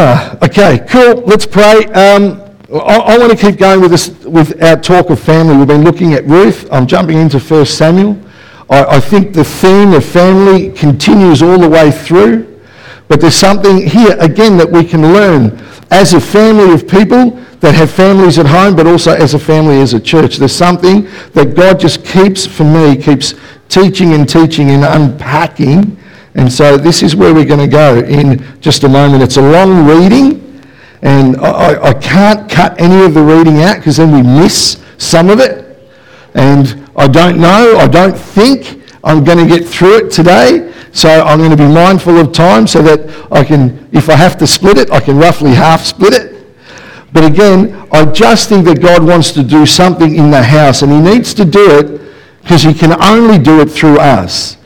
Ah, 0.00 0.38
okay, 0.44 0.86
cool. 0.88 1.22
Let's 1.26 1.44
pray. 1.44 1.84
Um, 1.86 2.40
I, 2.72 2.98
I 2.98 3.18
want 3.18 3.32
to 3.32 3.36
keep 3.36 3.58
going 3.58 3.80
with 3.80 3.90
this 3.90 4.10
with 4.24 4.62
our 4.62 4.76
talk 4.76 5.10
of 5.10 5.18
family. 5.18 5.56
We've 5.56 5.66
been 5.66 5.82
looking 5.82 6.12
at 6.14 6.24
Ruth. 6.24 6.68
I'm 6.70 6.86
jumping 6.86 7.18
into 7.18 7.40
1 7.40 7.66
Samuel. 7.66 8.16
I, 8.70 8.84
I 8.84 9.00
think 9.00 9.34
the 9.34 9.42
theme 9.42 9.94
of 9.94 10.04
family 10.04 10.70
continues 10.70 11.42
all 11.42 11.58
the 11.58 11.68
way 11.68 11.90
through, 11.90 12.60
but 13.08 13.20
there's 13.20 13.34
something 13.34 13.88
here 13.88 14.16
again 14.20 14.56
that 14.58 14.70
we 14.70 14.84
can 14.84 15.02
learn 15.02 15.58
as 15.90 16.14
a 16.14 16.20
family 16.20 16.72
of 16.72 16.86
people 16.86 17.30
that 17.58 17.74
have 17.74 17.90
families 17.90 18.38
at 18.38 18.46
home, 18.46 18.76
but 18.76 18.86
also 18.86 19.12
as 19.12 19.34
a 19.34 19.38
family 19.40 19.80
as 19.80 19.94
a 19.94 20.00
church. 20.00 20.36
There's 20.36 20.54
something 20.54 21.08
that 21.32 21.56
God 21.56 21.80
just 21.80 22.04
keeps 22.04 22.46
for 22.46 22.62
me, 22.62 22.96
keeps 22.96 23.34
teaching 23.68 24.12
and 24.12 24.28
teaching 24.28 24.70
and 24.70 24.84
unpacking. 24.84 25.97
And 26.38 26.52
so 26.52 26.76
this 26.76 27.02
is 27.02 27.16
where 27.16 27.34
we're 27.34 27.44
going 27.44 27.58
to 27.58 27.66
go 27.66 27.98
in 27.98 28.44
just 28.60 28.84
a 28.84 28.88
moment. 28.88 29.24
It's 29.24 29.38
a 29.38 29.42
long 29.42 29.84
reading, 29.84 30.62
and 31.02 31.36
I, 31.38 31.88
I 31.88 31.94
can't 31.94 32.48
cut 32.48 32.80
any 32.80 33.04
of 33.04 33.12
the 33.12 33.20
reading 33.20 33.60
out 33.62 33.78
because 33.78 33.96
then 33.96 34.12
we 34.12 34.22
miss 34.22 34.80
some 34.98 35.30
of 35.30 35.40
it. 35.40 35.76
And 36.34 36.88
I 36.96 37.08
don't 37.08 37.40
know, 37.40 37.76
I 37.78 37.88
don't 37.88 38.16
think 38.16 38.80
I'm 39.02 39.24
going 39.24 39.38
to 39.38 39.46
get 39.46 39.66
through 39.68 40.06
it 40.06 40.12
today. 40.12 40.72
So 40.92 41.08
I'm 41.08 41.38
going 41.38 41.50
to 41.50 41.56
be 41.56 41.66
mindful 41.66 42.16
of 42.18 42.30
time 42.30 42.68
so 42.68 42.82
that 42.82 43.26
I 43.32 43.42
can, 43.42 43.88
if 43.90 44.08
I 44.08 44.14
have 44.14 44.38
to 44.38 44.46
split 44.46 44.78
it, 44.78 44.92
I 44.92 45.00
can 45.00 45.18
roughly 45.18 45.50
half 45.50 45.84
split 45.84 46.12
it. 46.12 46.46
But 47.12 47.24
again, 47.24 47.88
I 47.90 48.04
just 48.04 48.48
think 48.48 48.64
that 48.66 48.80
God 48.80 49.04
wants 49.04 49.32
to 49.32 49.42
do 49.42 49.66
something 49.66 50.14
in 50.14 50.30
the 50.30 50.44
house, 50.44 50.82
and 50.82 50.92
He 50.92 51.00
needs 51.00 51.34
to 51.34 51.44
do 51.44 51.78
it 51.80 52.00
because 52.42 52.62
He 52.62 52.74
can 52.74 52.92
only 53.02 53.38
do 53.38 53.60
it 53.60 53.68
through 53.72 53.98
us. 53.98 54.57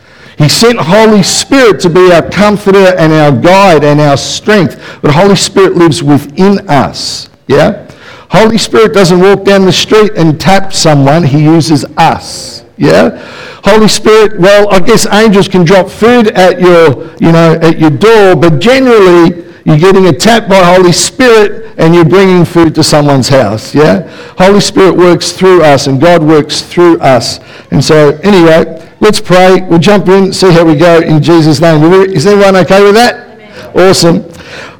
He 0.42 0.48
sent 0.48 0.76
Holy 0.76 1.22
Spirit 1.22 1.78
to 1.80 1.88
be 1.88 2.10
our 2.12 2.28
comforter 2.28 2.96
and 2.98 3.12
our 3.12 3.30
guide 3.30 3.84
and 3.84 4.00
our 4.00 4.16
strength, 4.16 4.98
but 5.00 5.12
Holy 5.12 5.36
Spirit 5.36 5.76
lives 5.76 6.02
within 6.02 6.68
us. 6.68 7.30
Yeah? 7.46 7.88
Holy 8.28 8.58
Spirit 8.58 8.92
doesn't 8.92 9.20
walk 9.20 9.44
down 9.44 9.64
the 9.66 9.72
street 9.72 10.12
and 10.16 10.40
tap 10.40 10.72
someone, 10.72 11.22
He 11.22 11.44
uses 11.44 11.84
us. 11.96 12.64
Yeah? 12.76 13.18
Holy 13.62 13.86
Spirit, 13.86 14.40
well, 14.40 14.68
I 14.72 14.80
guess 14.80 15.06
angels 15.06 15.46
can 15.46 15.64
drop 15.64 15.88
food 15.88 16.26
at 16.28 16.60
your, 16.60 17.14
you 17.18 17.30
know, 17.30 17.56
at 17.62 17.78
your 17.78 17.90
door, 17.90 18.34
but 18.34 18.58
generally 18.58 19.44
you're 19.64 19.78
getting 19.78 20.06
a 20.06 20.12
tap 20.12 20.48
by 20.48 20.56
Holy 20.74 20.90
Spirit 20.90 21.74
and 21.78 21.94
you're 21.94 22.04
bringing 22.04 22.44
food 22.44 22.74
to 22.74 22.82
someone's 22.82 23.28
house. 23.28 23.76
Yeah? 23.76 24.08
Holy 24.36 24.60
Spirit 24.60 24.96
works 24.96 25.30
through 25.30 25.62
us 25.62 25.86
and 25.86 26.00
God 26.00 26.20
works 26.20 26.62
through 26.62 26.98
us. 26.98 27.38
And 27.70 27.84
so, 27.84 28.18
anyway, 28.24 28.91
let's 29.02 29.20
pray. 29.20 29.60
We'll 29.62 29.80
jump 29.80 30.08
in, 30.08 30.32
see 30.32 30.50
how 30.52 30.64
we 30.64 30.76
go 30.76 31.00
in 31.00 31.22
Jesus' 31.22 31.60
name. 31.60 31.82
Is 31.92 32.24
everyone 32.24 32.56
okay 32.56 32.82
with 32.82 32.94
that? 32.94 33.28
Amen. 33.28 33.88
Awesome. 33.90 34.22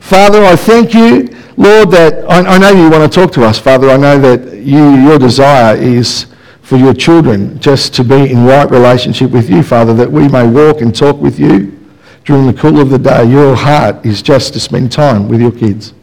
Father, 0.01 0.45
I 0.45 0.55
thank 0.55 0.95
you, 0.95 1.29
Lord, 1.57 1.91
that 1.91 2.25
I, 2.31 2.55
I 2.55 2.59
know 2.59 2.71
you 2.71 2.89
want 2.89 3.13
to 3.13 3.21
talk 3.21 3.33
to 3.33 3.45
us, 3.45 3.59
Father. 3.59 3.91
I 3.91 3.97
know 3.97 4.19
that 4.21 4.59
you, 4.59 4.95
your 5.03 5.19
desire 5.19 5.77
is 5.77 6.27
for 6.63 6.77
your 6.77 6.95
children 6.95 7.59
just 7.59 7.95
to 7.97 8.05
be 8.05 8.31
in 8.31 8.47
right 8.47 8.71
relationship 8.71 9.33
with 9.33 9.51
you, 9.51 9.63
Father, 9.63 9.93
that 9.95 10.11
we 10.11 10.29
may 10.29 10.47
walk 10.47 10.81
and 10.81 10.95
talk 10.95 11.17
with 11.21 11.41
you 11.41 11.79
during 12.25 12.47
the 12.47 12.55
cool 12.55 12.81
of 12.81 12.91
the 12.91 12.99
day. 12.99 13.25
Your 13.25 13.57
heart 13.57 14.07
is 14.07 14.23
just 14.23 14.53
to 14.53 14.61
spend 14.61 14.93
time 14.93 15.29
with 15.29 15.41
your 15.41 15.51
kids. 15.51 15.95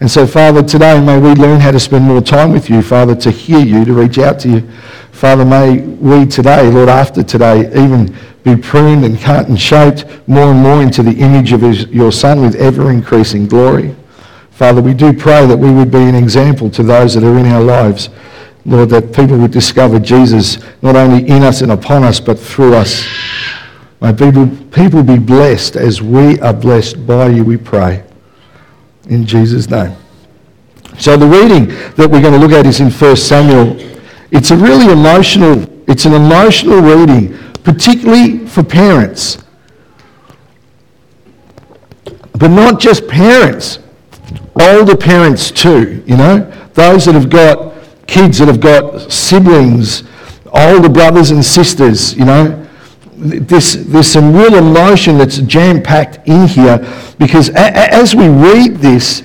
And 0.00 0.10
so, 0.10 0.26
Father, 0.26 0.62
today 0.62 1.00
may 1.00 1.18
we 1.18 1.34
learn 1.34 1.60
how 1.60 1.70
to 1.70 1.78
spend 1.78 2.04
more 2.04 2.20
time 2.20 2.50
with 2.50 2.68
you, 2.68 2.82
Father, 2.82 3.14
to 3.14 3.30
hear 3.30 3.60
you, 3.60 3.84
to 3.84 3.92
reach 3.92 4.18
out 4.18 4.40
to 4.40 4.48
you. 4.48 4.68
Father, 5.14 5.44
may 5.44 5.78
we 5.78 6.26
today, 6.26 6.68
Lord, 6.68 6.88
after 6.88 7.22
today, 7.22 7.68
even 7.68 8.14
be 8.42 8.56
pruned 8.56 9.04
and 9.04 9.16
cut 9.18 9.48
and 9.48 9.58
shaped 9.58 10.04
more 10.26 10.50
and 10.50 10.60
more 10.60 10.82
into 10.82 11.04
the 11.04 11.12
image 11.12 11.52
of 11.52 11.62
your 11.92 12.10
Son 12.10 12.40
with 12.40 12.56
ever 12.56 12.90
increasing 12.90 13.46
glory. 13.46 13.94
Father, 14.50 14.82
we 14.82 14.92
do 14.92 15.12
pray 15.12 15.46
that 15.46 15.56
we 15.56 15.70
would 15.70 15.92
be 15.92 16.02
an 16.02 16.16
example 16.16 16.68
to 16.70 16.82
those 16.82 17.14
that 17.14 17.22
are 17.22 17.38
in 17.38 17.46
our 17.46 17.62
lives. 17.62 18.10
Lord, 18.66 18.88
that 18.90 19.14
people 19.14 19.38
would 19.38 19.52
discover 19.52 20.00
Jesus 20.00 20.58
not 20.82 20.96
only 20.96 21.26
in 21.28 21.44
us 21.44 21.60
and 21.60 21.70
upon 21.70 22.02
us, 22.02 22.18
but 22.18 22.36
through 22.36 22.74
us. 22.74 23.06
May 24.00 24.12
people, 24.12 24.48
people 24.72 25.04
be 25.04 25.18
blessed 25.18 25.76
as 25.76 26.02
we 26.02 26.40
are 26.40 26.52
blessed 26.52 27.06
by 27.06 27.28
you, 27.28 27.44
we 27.44 27.56
pray. 27.56 28.02
In 29.08 29.24
Jesus' 29.24 29.70
name. 29.70 29.96
So 30.98 31.16
the 31.16 31.26
reading 31.26 31.68
that 31.94 32.10
we're 32.10 32.20
going 32.20 32.34
to 32.34 32.38
look 32.38 32.52
at 32.52 32.66
is 32.66 32.80
in 32.80 32.90
1 32.90 33.16
Samuel. 33.16 33.93
It's 34.34 34.50
a 34.50 34.56
really 34.56 34.92
emotional, 34.92 35.64
it's 35.88 36.06
an 36.06 36.12
emotional 36.12 36.80
reading, 36.80 37.38
particularly 37.62 38.38
for 38.46 38.64
parents. 38.64 39.38
But 42.32 42.48
not 42.48 42.80
just 42.80 43.06
parents, 43.06 43.78
older 44.60 44.96
parents 44.96 45.52
too, 45.52 46.02
you 46.04 46.16
know, 46.16 46.40
those 46.74 47.04
that 47.04 47.14
have 47.14 47.30
got 47.30 47.74
kids 48.08 48.38
that 48.38 48.48
have 48.48 48.60
got 48.60 49.10
siblings, 49.10 50.02
older 50.52 50.88
brothers 50.88 51.30
and 51.30 51.44
sisters, 51.44 52.14
you 52.16 52.24
know, 52.24 52.60
this, 53.16 53.74
there's 53.86 54.08
some 54.08 54.34
real 54.34 54.56
emotion 54.56 55.16
that's 55.16 55.38
jam-packed 55.38 56.26
in 56.26 56.48
here 56.48 56.78
because 57.20 57.50
a, 57.50 57.52
a, 57.52 57.88
as 57.94 58.16
we 58.16 58.26
read 58.26 58.78
this, 58.78 59.22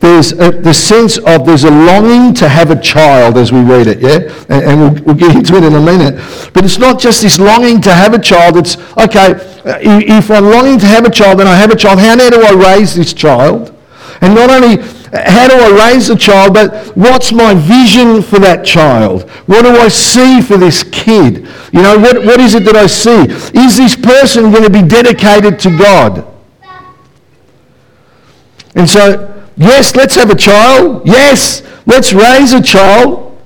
there's 0.00 0.32
a, 0.32 0.50
the 0.50 0.72
sense 0.72 1.18
of 1.18 1.44
there's 1.44 1.64
a 1.64 1.70
longing 1.70 2.32
to 2.34 2.48
have 2.48 2.70
a 2.70 2.80
child 2.80 3.36
as 3.36 3.52
we 3.52 3.60
read 3.60 3.86
it, 3.86 4.00
yeah? 4.00 4.32
And, 4.48 4.64
and 4.64 4.80
we'll, 4.80 5.04
we'll, 5.04 5.14
get 5.14 5.36
into 5.36 5.56
it 5.56 5.62
in 5.62 5.74
a 5.74 5.80
minute. 5.80 6.14
But 6.54 6.64
it's 6.64 6.78
not 6.78 6.98
just 6.98 7.20
this 7.20 7.38
longing 7.38 7.82
to 7.82 7.92
have 7.92 8.14
a 8.14 8.18
child. 8.18 8.56
It's, 8.56 8.76
okay, 8.96 9.34
if 9.64 10.30
I'm 10.30 10.44
longing 10.44 10.78
to 10.78 10.86
have 10.86 11.04
a 11.04 11.10
child, 11.10 11.38
then 11.38 11.46
I 11.46 11.54
have 11.54 11.70
a 11.70 11.76
child. 11.76 11.98
How 11.98 12.14
now 12.14 12.30
do 12.30 12.42
I 12.42 12.52
raise 12.52 12.94
this 12.94 13.12
child? 13.12 13.76
And 14.22 14.34
not 14.34 14.50
only 14.50 14.82
how 15.12 15.48
do 15.48 15.54
I 15.54 15.90
raise 15.90 16.08
a 16.08 16.16
child, 16.16 16.54
but 16.54 16.96
what's 16.96 17.32
my 17.32 17.52
vision 17.52 18.22
for 18.22 18.38
that 18.38 18.64
child? 18.64 19.28
What 19.46 19.62
do 19.62 19.70
I 19.70 19.88
see 19.88 20.40
for 20.40 20.56
this 20.56 20.82
kid? 20.84 21.48
You 21.72 21.82
know, 21.82 21.98
what, 21.98 22.24
what 22.24 22.40
is 22.40 22.54
it 22.54 22.64
that 22.64 22.76
I 22.76 22.86
see? 22.86 23.26
Is 23.58 23.76
this 23.76 23.96
person 23.96 24.50
going 24.50 24.62
to 24.62 24.70
be 24.70 24.82
dedicated 24.82 25.58
to 25.60 25.76
God? 25.76 26.26
And 28.76 28.88
so, 28.88 29.29
yes, 29.56 29.94
let's 29.96 30.14
have 30.14 30.30
a 30.30 30.36
child. 30.36 31.06
Yes, 31.06 31.62
let's 31.86 32.12
raise 32.12 32.52
a 32.52 32.62
child. 32.62 33.38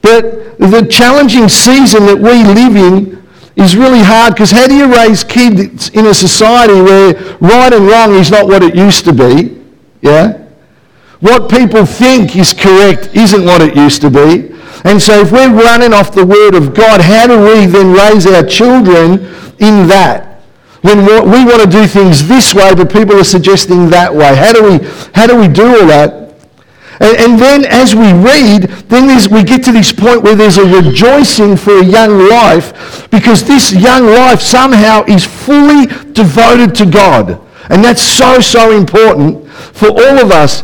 But 0.00 0.58
the 0.58 0.86
challenging 0.90 1.48
season 1.48 2.06
that 2.06 2.16
we 2.16 2.42
live 2.42 2.76
in 2.76 3.22
is 3.56 3.76
really 3.76 4.00
hard 4.00 4.34
because 4.34 4.50
how 4.50 4.66
do 4.66 4.74
you 4.74 4.92
raise 4.92 5.22
kids 5.22 5.90
in 5.90 6.06
a 6.06 6.14
society 6.14 6.80
where 6.80 7.14
right 7.40 7.72
and 7.72 7.86
wrong 7.86 8.14
is 8.14 8.30
not 8.30 8.46
what 8.46 8.62
it 8.62 8.74
used 8.74 9.04
to 9.04 9.12
be? 9.12 9.62
Yeah? 10.00 10.38
What 11.20 11.48
people 11.48 11.86
think 11.86 12.34
is 12.34 12.52
correct 12.52 13.14
isn't 13.14 13.44
what 13.44 13.60
it 13.62 13.76
used 13.76 14.00
to 14.02 14.10
be. 14.10 14.52
And 14.84 15.00
so 15.00 15.20
if 15.20 15.30
we're 15.30 15.52
running 15.52 15.92
off 15.92 16.12
the 16.12 16.26
word 16.26 16.56
of 16.56 16.74
God, 16.74 17.00
how 17.00 17.28
do 17.28 17.38
we 17.38 17.66
then 17.66 17.92
raise 17.92 18.26
our 18.26 18.44
children 18.44 19.20
in 19.60 19.86
that? 19.86 20.31
When 20.82 20.98
we 21.06 21.44
want 21.44 21.62
to 21.62 21.68
do 21.68 21.86
things 21.86 22.26
this 22.26 22.54
way, 22.54 22.74
but 22.74 22.92
people 22.92 23.16
are 23.16 23.24
suggesting 23.24 23.88
that 23.90 24.12
way. 24.12 24.34
How 24.34 24.52
do 24.52 24.62
we, 24.64 24.88
how 25.14 25.26
do, 25.26 25.36
we 25.36 25.48
do 25.48 25.64
all 25.64 25.86
that? 25.86 26.22
And, 27.00 27.16
and 27.18 27.38
then 27.38 27.64
as 27.64 27.94
we 27.94 28.12
read, 28.12 28.62
then 28.88 29.06
we 29.32 29.44
get 29.44 29.64
to 29.64 29.72
this 29.72 29.92
point 29.92 30.22
where 30.22 30.34
there's 30.34 30.58
a 30.58 30.64
rejoicing 30.64 31.56
for 31.56 31.78
a 31.78 31.84
young 31.84 32.28
life 32.28 33.08
because 33.10 33.44
this 33.44 33.72
young 33.72 34.06
life 34.06 34.40
somehow 34.40 35.04
is 35.04 35.24
fully 35.24 35.86
devoted 36.12 36.74
to 36.76 36.86
God. 36.86 37.40
And 37.70 37.84
that's 37.84 38.02
so, 38.02 38.40
so 38.40 38.76
important 38.76 39.48
for 39.48 39.88
all 39.88 40.18
of 40.18 40.30
us 40.30 40.62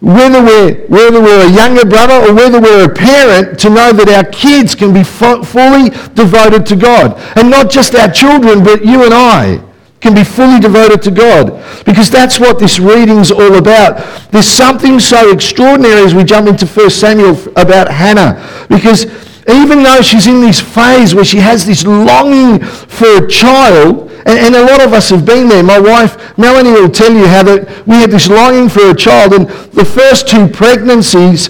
whether 0.00 0.42
we're, 0.42 0.86
whether 0.86 1.20
we're 1.20 1.46
a 1.46 1.52
younger 1.52 1.84
brother 1.84 2.26
or 2.26 2.34
whether 2.34 2.60
we're 2.60 2.90
a 2.90 2.94
parent, 2.94 3.58
to 3.60 3.68
know 3.68 3.92
that 3.92 4.08
our 4.08 4.24
kids 4.32 4.74
can 4.74 4.94
be 4.94 5.04
fully 5.04 5.90
devoted 6.14 6.64
to 6.66 6.76
God. 6.76 7.20
And 7.36 7.50
not 7.50 7.70
just 7.70 7.94
our 7.94 8.10
children, 8.10 8.64
but 8.64 8.84
you 8.84 9.04
and 9.04 9.12
I 9.12 9.62
can 10.00 10.14
be 10.14 10.24
fully 10.24 10.58
devoted 10.58 11.02
to 11.02 11.10
God. 11.10 11.62
Because 11.84 12.10
that's 12.10 12.40
what 12.40 12.58
this 12.58 12.78
reading's 12.78 13.30
all 13.30 13.56
about. 13.56 13.98
There's 14.32 14.48
something 14.48 14.98
so 14.98 15.30
extraordinary 15.30 16.02
as 16.02 16.14
we 16.14 16.24
jump 16.24 16.48
into 16.48 16.66
1 16.66 16.88
Samuel 16.88 17.38
about 17.56 17.90
Hannah. 17.90 18.66
Because 18.70 19.04
even 19.50 19.82
though 19.82 20.00
she's 20.02 20.26
in 20.26 20.40
this 20.40 20.60
phase 20.60 21.14
where 21.14 21.24
she 21.24 21.38
has 21.38 21.66
this 21.66 21.84
longing 21.84 22.60
for 22.60 23.24
a 23.24 23.28
child, 23.28 24.10
and, 24.26 24.54
a 24.54 24.64
lot 24.64 24.82
of 24.82 24.92
us 24.92 25.08
have 25.10 25.24
been 25.24 25.48
there. 25.48 25.62
My 25.62 25.78
wife, 25.78 26.36
Melanie, 26.36 26.72
will 26.72 26.90
tell 26.90 27.12
you 27.12 27.26
how 27.26 27.42
that 27.44 27.86
we 27.86 27.96
had 27.96 28.10
this 28.10 28.28
longing 28.28 28.68
for 28.68 28.90
a 28.90 28.94
child, 28.94 29.32
and 29.32 29.48
the 29.48 29.84
first 29.84 30.28
two 30.28 30.46
pregnancies, 30.46 31.48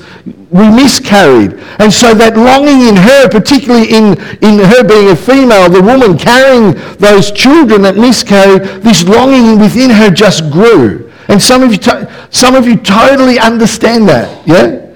we 0.51 0.69
miscarried. 0.71 1.55
And 1.79 1.93
so 1.93 2.15
that 2.15 2.37
longing 2.37 2.89
in 2.89 2.97
her, 2.97 3.29
particularly 3.29 3.91
in, 3.91 4.19
in 4.43 4.59
her 4.65 4.83
being 4.83 5.11
a 5.11 5.17
female, 5.17 5.69
the 5.69 5.83
woman 5.83 6.19
carrying 6.19 6.75
those 6.99 7.31
children 7.31 7.83
that 7.83 7.97
miscarried, 7.97 8.83
this 8.83 9.05
longing 9.05 9.59
within 9.59 9.91
her 9.91 10.11
just 10.11 10.51
grew. 10.51 11.11
And 11.29 11.41
some 11.41 11.63
of 11.63 11.71
you, 11.71 11.79
to, 11.79 12.29
some 12.31 12.55
of 12.57 12.67
you 12.67 12.77
totally 12.77 13.39
understand 13.39 14.09
that, 14.09 14.47
yeah? 14.47 14.90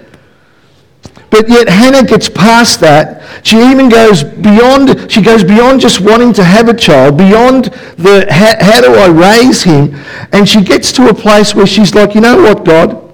But 1.35 1.49
yet 1.49 1.69
Hannah 1.69 2.05
gets 2.05 2.29
past 2.29 2.79
that. 2.79 3.45
She 3.45 3.57
even 3.57 3.89
goes 3.89 4.23
beyond, 4.23 5.11
she 5.11 5.21
goes 5.21 5.43
beyond 5.43 5.81
just 5.81 6.01
wanting 6.01 6.33
to 6.35 6.45
have 6.45 6.69
a 6.69 6.75
child, 6.75 7.19
beyond 7.19 7.65
the 7.99 8.25
how, 8.31 8.55
how 8.65 8.81
do 8.81 8.95
I 8.95 9.09
raise 9.09 9.65
him? 9.65 9.97
And 10.31 10.49
she 10.49 10.63
gets 10.63 10.93
to 10.93 11.09
a 11.09 11.13
place 11.13 11.53
where 11.53 11.67
she's 11.67 11.93
like, 11.93 12.15
you 12.15 12.21
know 12.21 12.41
what, 12.41 12.65
God? 12.65 13.13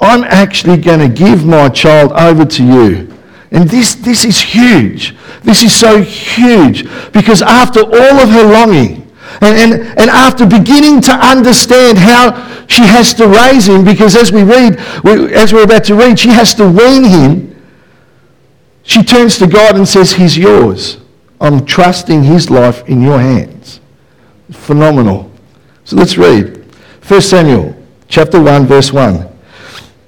I'm 0.00 0.22
actually 0.22 0.76
going 0.76 1.00
to 1.00 1.08
give 1.08 1.44
my 1.44 1.68
child 1.68 2.12
over 2.12 2.44
to 2.44 2.64
you. 2.64 3.12
And 3.50 3.68
this, 3.68 3.96
this 3.96 4.24
is 4.24 4.40
huge. 4.40 5.16
This 5.42 5.64
is 5.64 5.74
so 5.74 6.00
huge 6.00 6.84
because 7.10 7.42
after 7.42 7.80
all 7.80 8.20
of 8.20 8.28
her 8.28 8.44
longing, 8.44 9.04
and, 9.40 9.72
and, 9.72 9.82
and 9.98 10.10
after 10.10 10.46
beginning 10.46 11.00
to 11.00 11.12
understand 11.12 11.98
how 11.98 12.66
she 12.68 12.82
has 12.82 13.14
to 13.14 13.26
raise 13.26 13.66
him, 13.66 13.84
because 13.84 14.14
as 14.14 14.30
we 14.30 14.44
read, 14.44 14.78
we, 15.02 15.34
as 15.34 15.52
we're 15.52 15.64
about 15.64 15.82
to 15.86 15.96
read, 15.96 16.20
she 16.20 16.28
has 16.28 16.54
to 16.54 16.68
wean 16.68 17.02
him, 17.02 17.47
she 18.88 19.02
turns 19.02 19.36
to 19.36 19.46
God 19.46 19.76
and 19.76 19.86
says, 19.86 20.14
He's 20.14 20.38
yours. 20.38 20.96
I'm 21.42 21.66
trusting 21.66 22.24
his 22.24 22.48
life 22.48 22.88
in 22.88 23.02
your 23.02 23.20
hands. 23.20 23.80
Phenomenal. 24.50 25.30
So 25.84 25.96
let's 25.96 26.16
read. 26.16 26.64
1 27.06 27.20
Samuel 27.20 27.76
chapter 28.08 28.40
1, 28.42 28.64
verse 28.64 28.90
1. 28.90 29.28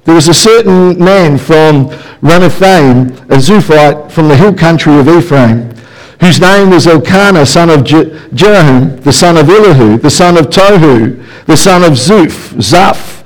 There 0.04 0.14
was 0.14 0.28
a 0.28 0.34
certain 0.34 0.98
man 0.98 1.36
from 1.36 1.88
Ramathaim, 2.22 3.10
a 3.30 3.36
Zuphite 3.36 4.10
from 4.10 4.28
the 4.28 4.36
hill 4.36 4.54
country 4.54 4.98
of 4.98 5.08
Ephraim, 5.08 5.70
whose 6.20 6.40
name 6.40 6.70
was 6.70 6.86
Elkanah, 6.86 7.44
son 7.44 7.68
of 7.68 7.84
Je- 7.84 8.10
Jeroham, 8.32 9.02
the 9.02 9.12
son 9.12 9.36
of 9.36 9.48
Elihu, 9.50 9.98
the 9.98 10.10
son 10.10 10.38
of 10.38 10.46
Tohu, 10.46 11.22
the 11.44 11.56
son 11.56 11.84
of 11.84 11.92
Zuph, 11.92 12.54
Zaph, 12.54 13.24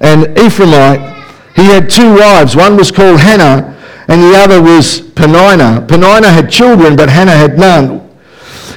and 0.00 0.24
Ephraimite. 0.36 1.16
He 1.54 1.66
had 1.66 1.88
two 1.88 2.16
wives. 2.16 2.56
One 2.56 2.76
was 2.76 2.90
called 2.90 3.20
Hannah, 3.20 3.79
and 4.10 4.20
the 4.20 4.36
other 4.36 4.60
was 4.60 5.00
Peninnah. 5.00 5.86
Peninnah 5.86 6.30
had 6.30 6.50
children, 6.50 6.96
but 6.96 7.08
Hannah 7.08 7.36
had 7.36 7.56
none. 7.56 8.10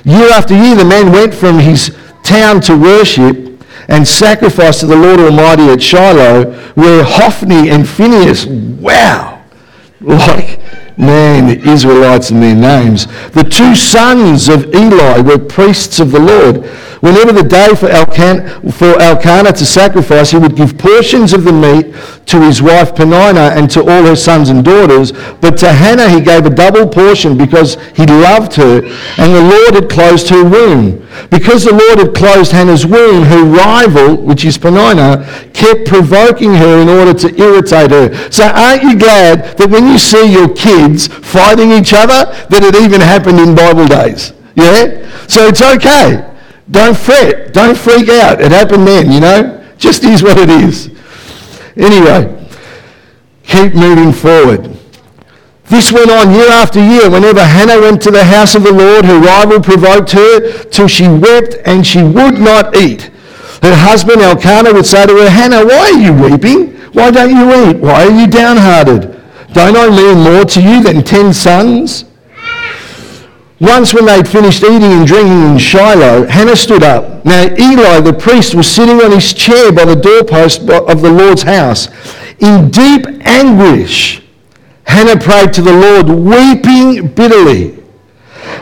Year 0.06 0.30
after 0.30 0.54
year, 0.54 0.76
the 0.76 0.86
man 0.86 1.12
went 1.12 1.34
from 1.34 1.58
his 1.58 1.96
town 2.22 2.62
to 2.62 2.78
worship 2.78 3.60
and 3.90 4.08
sacrifice 4.08 4.80
to 4.82 4.86
the 4.86 4.96
Lord 4.96 5.20
Almighty 5.20 5.70
at 5.70 5.82
Shiloh, 5.82 6.54
where 6.76 7.04
Hophni 7.04 7.72
and 7.72 7.90
Phinehas, 7.90 8.46
wow, 8.46 9.44
like, 10.02 10.60
man, 10.98 11.48
the 11.48 11.70
Israelites 11.70 12.30
and 12.30 12.42
their 12.42 12.56
names. 12.56 13.08
The 13.32 13.44
two 13.44 13.76
sons 13.76 14.50
of 14.50 14.74
Eli 14.74 15.22
were 15.22 15.40
priests 15.40 16.00
of 16.00 16.12
the 16.12 16.20
Lord. 16.20 16.66
Whenever 17.04 17.34
the 17.34 17.44
day 17.44 17.68
for, 17.76 17.90
Elkan- 17.90 18.74
for 18.74 18.98
Elkanah 19.02 19.52
to 19.52 19.66
sacrifice, 19.66 20.32
he 20.32 20.38
would 20.38 20.56
give 20.56 20.78
portions 20.78 21.34
of 21.34 21.44
the 21.44 21.52
meat 21.52 21.94
to 22.28 22.40
his 22.40 22.62
wife 22.62 22.96
Peninnah 22.96 23.52
and 23.60 23.70
to 23.72 23.82
all 23.82 24.04
her 24.04 24.16
sons 24.16 24.50
and 24.50 24.64
daughters. 24.64 25.12
But 25.12 25.58
to 25.58 25.74
Hannah 25.74 26.10
he 26.10 26.22
gave 26.22 26.46
a 26.46 26.50
double 26.50 26.88
portion 26.88 27.38
because 27.38 27.76
he 27.94 28.06
loved 28.06 28.54
her, 28.54 28.78
and 29.18 29.34
the 29.34 29.44
Lord 29.44 29.76
had 29.76 29.90
closed 29.90 30.30
her 30.30 30.46
womb. 30.46 31.06
Because 31.30 31.66
the 31.66 31.74
Lord 31.74 32.00
had 32.00 32.16
closed 32.16 32.54
Hannah's 32.54 32.86
womb, 32.86 33.24
her 33.24 33.44
rival, 33.44 34.16
which 34.16 34.46
is 34.46 34.58
Peninnah, 34.58 35.26
kept 35.54 35.86
provoking 35.86 36.54
her 36.54 36.82
in 36.82 36.88
order 36.88 37.14
to 37.14 37.36
irritate 37.36 37.92
her. 37.92 38.32
So 38.32 38.46
aren't 38.46 38.84
you 38.84 38.98
glad 38.98 39.58
that 39.58 39.70
when 39.70 39.88
you 39.88 39.98
see 39.98 40.32
your 40.32 40.48
kids 40.88 41.08
fighting 41.08 41.72
each 41.72 41.94
other, 41.94 42.32
that 42.50 42.64
it 42.64 42.76
even 42.76 43.02
happened 43.02 43.40
in 43.40 43.56
Bible 43.56 43.88
days? 43.88 44.34
Yeah? 44.56 45.10
So 45.28 45.48
it's 45.48 45.62
okay. 45.62 46.30
Don't 46.72 46.98
fret. 46.98 47.54
Don't 47.54 47.78
freak 47.78 48.10
out. 48.10 48.42
It 48.42 48.52
happened 48.52 48.88
then, 48.88 49.12
you 49.12 49.20
know? 49.20 49.64
Just 49.78 50.04
is 50.04 50.24
what 50.24 50.38
it 50.38 50.50
is. 50.50 50.90
Anyway, 51.76 52.48
keep 53.44 53.74
moving 53.74 54.14
forward. 54.14 54.78
This 55.66 55.92
went 55.92 56.12
on 56.12 56.34
year 56.34 56.50
after 56.50 56.80
year. 56.80 57.10
Whenever 57.10 57.44
Hannah 57.44 57.80
went 57.80 58.02
to 58.04 58.12
the 58.12 58.24
house 58.24 58.54
of 58.56 58.64
the 58.64 58.72
Lord, 58.72 59.06
her 59.06 59.20
rival 59.20 59.60
provoked 59.60 60.12
her 60.12 60.64
till 60.66 60.88
she 60.88 61.08
wept 61.08 61.56
and 61.66 61.86
she 61.86 62.04
would 62.04 62.40
not 62.40 62.76
eat. 62.76 63.04
Her 63.62 63.76
husband 63.76 64.22
Elkanah 64.22 64.74
would 64.74 64.86
say 64.86 65.06
to 65.06 65.16
her, 65.16 65.30
Hannah, 65.30 65.66
why 65.66 65.92
are 65.92 66.00
you 66.00 66.14
weeping? 66.14 66.76
Why 66.92 67.12
don't 67.12 67.32
you 67.32 67.70
eat? 67.70 67.78
Why 67.78 68.06
are 68.06 68.12
you 68.12 68.28
downhearted? 68.28 69.23
Don't 69.54 69.78
I 69.78 69.90
mean 69.90 70.24
more 70.24 70.46
to 70.46 70.62
you 70.62 70.82
than 70.82 71.04
ten 71.04 71.32
sons? 71.32 72.06
Once 73.60 73.94
when 73.94 74.06
they'd 74.06 74.28
finished 74.28 74.64
eating 74.64 74.84
and 74.84 75.08
drinking 75.08 75.52
in 75.52 75.58
Shiloh, 75.58 76.26
Hannah 76.26 76.56
stood 76.56 76.84
up. 76.84 77.24
Now 77.24 77.44
Eli 77.44 78.02
the 78.02 78.12
priest 78.12 78.56
was 78.56 78.68
sitting 78.68 79.00
on 79.02 79.12
his 79.12 79.34
chair 79.34 79.72
by 79.72 79.86
the 79.86 79.96
doorpost 79.96 80.62
of 80.70 81.02
the 81.02 81.12
Lord's 81.12 81.44
house. 81.44 81.88
In 82.40 82.72
deep 82.72 83.06
anguish, 83.22 84.24
Hannah 84.86 85.20
prayed 85.20 85.54
to 85.54 85.62
the 85.62 85.72
Lord, 85.72 86.10
weeping 86.10 87.08
bitterly. 87.10 87.83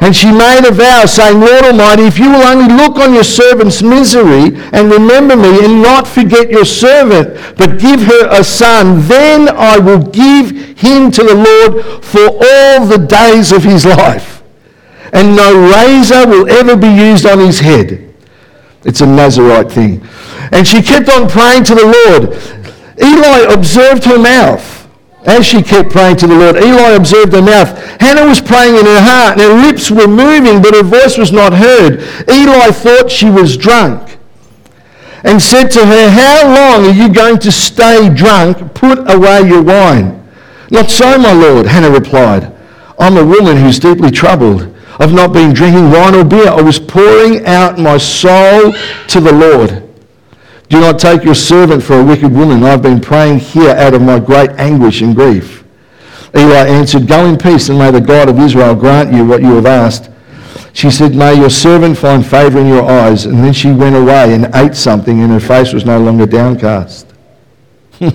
And 0.01 0.15
she 0.15 0.31
made 0.31 0.65
a 0.67 0.71
vow, 0.71 1.05
saying, 1.05 1.39
Lord 1.39 1.63
Almighty, 1.63 2.03
if 2.03 2.17
you 2.17 2.31
will 2.31 2.43
only 2.43 2.73
look 2.73 2.97
on 2.97 3.13
your 3.13 3.23
servant's 3.23 3.81
misery 3.81 4.59
and 4.73 4.91
remember 4.91 5.35
me 5.35 5.63
and 5.63 5.81
not 5.81 6.07
forget 6.07 6.49
your 6.49 6.65
servant, 6.65 7.55
but 7.55 7.79
give 7.79 8.01
her 8.01 8.27
a 8.29 8.43
son, 8.43 9.07
then 9.07 9.47
I 9.49 9.77
will 9.77 10.01
give 10.01 10.77
him 10.77 11.11
to 11.11 11.23
the 11.23 11.35
Lord 11.35 12.03
for 12.03 12.27
all 12.27 12.85
the 12.87 13.05
days 13.07 13.51
of 13.51 13.63
his 13.63 13.85
life 13.85 14.41
and 15.13 15.35
no 15.35 15.53
razor 15.71 16.27
will 16.27 16.49
ever 16.49 16.75
be 16.75 16.87
used 16.87 17.25
on 17.25 17.39
his 17.39 17.59
head. 17.59 18.13
It's 18.83 19.01
a 19.01 19.05
Nazarite 19.05 19.71
thing. 19.71 20.07
And 20.51 20.67
she 20.67 20.81
kept 20.81 21.09
on 21.09 21.29
praying 21.29 21.65
to 21.65 21.75
the 21.75 21.85
Lord. 22.07 22.33
Eli 23.01 23.53
observed 23.53 24.05
her 24.05 24.17
mouth. 24.17 24.80
As 25.25 25.45
she 25.45 25.61
kept 25.61 25.91
praying 25.91 26.17
to 26.17 26.27
the 26.27 26.35
Lord, 26.35 26.55
Eli 26.55 26.91
observed 26.91 27.33
her 27.33 27.41
mouth. 27.41 27.77
Hannah 28.01 28.25
was 28.25 28.41
praying 28.41 28.75
in 28.75 28.85
her 28.85 29.01
heart, 29.01 29.39
and 29.39 29.41
her 29.41 29.67
lips 29.67 29.91
were 29.91 30.07
moving, 30.07 30.61
but 30.61 30.73
her 30.73 30.83
voice 30.83 31.17
was 31.17 31.31
not 31.31 31.53
heard. 31.53 32.01
Eli 32.27 32.71
thought 32.71 33.11
she 33.11 33.29
was 33.29 33.55
drunk 33.55 34.17
and 35.23 35.41
said 35.41 35.67
to 35.69 35.85
her, 35.85 36.09
How 36.09 36.47
long 36.47 36.85
are 36.85 36.93
you 36.93 37.13
going 37.13 37.37
to 37.39 37.51
stay 37.51 38.09
drunk? 38.13 38.73
Put 38.73 39.11
away 39.11 39.47
your 39.47 39.61
wine. 39.61 40.27
Not 40.71 40.89
so, 40.89 41.17
my 41.17 41.33
Lord, 41.33 41.67
Hannah 41.67 41.91
replied. 41.91 42.51
I'm 42.97 43.17
a 43.17 43.25
woman 43.25 43.57
who's 43.57 43.79
deeply 43.79 44.11
troubled. 44.11 44.75
I've 44.99 45.13
not 45.13 45.33
been 45.33 45.53
drinking 45.53 45.91
wine 45.91 46.15
or 46.15 46.23
beer. 46.23 46.47
I 46.47 46.61
was 46.61 46.79
pouring 46.79 47.45
out 47.45 47.77
my 47.77 47.97
soul 47.97 48.73
to 49.07 49.19
the 49.19 49.31
Lord. 49.31 49.80
Do 50.71 50.79
not 50.79 50.99
take 50.99 51.25
your 51.25 51.35
servant 51.35 51.83
for 51.83 51.99
a 51.99 52.03
wicked 52.03 52.31
woman. 52.31 52.63
I've 52.63 52.81
been 52.81 53.01
praying 53.01 53.39
here 53.39 53.71
out 53.71 53.93
of 53.93 54.01
my 54.01 54.19
great 54.19 54.51
anguish 54.51 55.01
and 55.01 55.13
grief. 55.13 55.65
Eli 56.33 56.65
answered, 56.65 57.09
Go 57.09 57.25
in 57.25 57.37
peace, 57.37 57.67
and 57.67 57.77
may 57.77 57.91
the 57.91 57.99
God 57.99 58.29
of 58.29 58.39
Israel 58.39 58.73
grant 58.73 59.13
you 59.13 59.25
what 59.25 59.41
you 59.41 59.53
have 59.55 59.65
asked. 59.65 60.09
She 60.71 60.89
said, 60.89 61.13
May 61.13 61.35
your 61.35 61.49
servant 61.49 61.97
find 61.97 62.25
favor 62.25 62.57
in 62.57 62.67
your 62.67 62.89
eyes. 62.89 63.25
And 63.25 63.43
then 63.43 63.51
she 63.51 63.69
went 63.73 63.97
away 63.97 64.33
and 64.33 64.47
ate 64.55 64.73
something, 64.73 65.19
and 65.19 65.29
her 65.33 65.41
face 65.41 65.73
was 65.73 65.83
no 65.83 65.99
longer 65.99 66.25
downcast. 66.25 67.05
you 67.99 68.13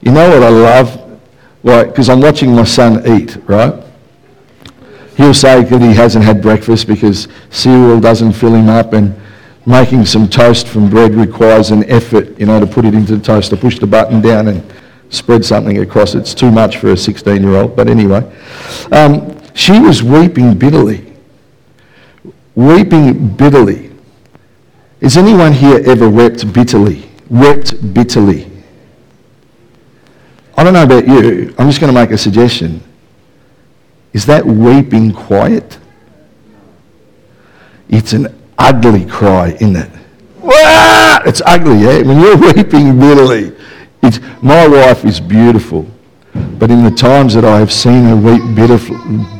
know 0.00 0.30
what 0.30 0.42
I 0.42 0.48
love? 0.48 1.20
Like, 1.62 1.88
because 1.88 2.08
I'm 2.08 2.22
watching 2.22 2.54
my 2.54 2.64
son 2.64 3.06
eat, 3.06 3.36
right? 3.46 3.74
He'll 5.18 5.34
say 5.34 5.64
that 5.64 5.82
he 5.82 5.92
hasn't 5.92 6.24
had 6.24 6.40
breakfast 6.40 6.86
because 6.86 7.28
cereal 7.50 8.00
doesn't 8.00 8.32
fill 8.32 8.54
him 8.54 8.70
up 8.70 8.94
and 8.94 9.20
making 9.66 10.04
some 10.04 10.28
toast 10.28 10.66
from 10.66 10.90
bread 10.90 11.14
requires 11.14 11.70
an 11.70 11.88
effort, 11.88 12.38
you 12.38 12.46
know, 12.46 12.58
to 12.58 12.66
put 12.66 12.84
it 12.84 12.94
into 12.94 13.16
the 13.16 13.22
toaster, 13.22 13.56
push 13.56 13.78
the 13.78 13.86
button 13.86 14.20
down 14.20 14.48
and 14.48 14.72
spread 15.10 15.44
something 15.44 15.78
across. 15.78 16.14
It's 16.14 16.34
too 16.34 16.50
much 16.50 16.78
for 16.78 16.90
a 16.90 16.94
16-year-old, 16.94 17.76
but 17.76 17.88
anyway. 17.88 18.30
Um, 18.90 19.38
she 19.54 19.78
was 19.78 20.02
weeping 20.02 20.58
bitterly. 20.58 21.12
Weeping 22.54 23.28
bitterly. 23.36 23.90
Has 25.00 25.16
anyone 25.16 25.52
here 25.52 25.82
ever 25.84 26.08
wept 26.08 26.52
bitterly? 26.52 27.08
Wept 27.28 27.94
bitterly. 27.94 28.50
I 30.56 30.64
don't 30.64 30.74
know 30.74 30.84
about 30.84 31.06
you. 31.06 31.54
I'm 31.58 31.68
just 31.68 31.80
going 31.80 31.92
to 31.92 31.98
make 31.98 32.10
a 32.10 32.18
suggestion. 32.18 32.82
Is 34.12 34.26
that 34.26 34.44
weeping 34.44 35.12
quiet? 35.12 35.78
It's 37.88 38.12
an 38.12 38.41
ugly 38.58 39.06
cry, 39.06 39.50
isn't 39.52 39.76
it? 39.76 39.90
Wah! 40.40 41.20
It's 41.24 41.40
ugly, 41.44 41.78
yeah? 41.78 42.02
When 42.02 42.20
you're 42.20 42.36
weeping 42.54 42.98
bitterly. 42.98 43.52
It's, 44.02 44.18
my 44.42 44.66
wife 44.66 45.04
is 45.04 45.20
beautiful, 45.20 45.86
but 46.32 46.70
in 46.70 46.82
the 46.82 46.90
times 46.90 47.34
that 47.34 47.44
I 47.44 47.58
have 47.58 47.72
seen 47.72 48.04
her 48.04 48.16
weep 48.16 48.42
bitter, 48.56 48.78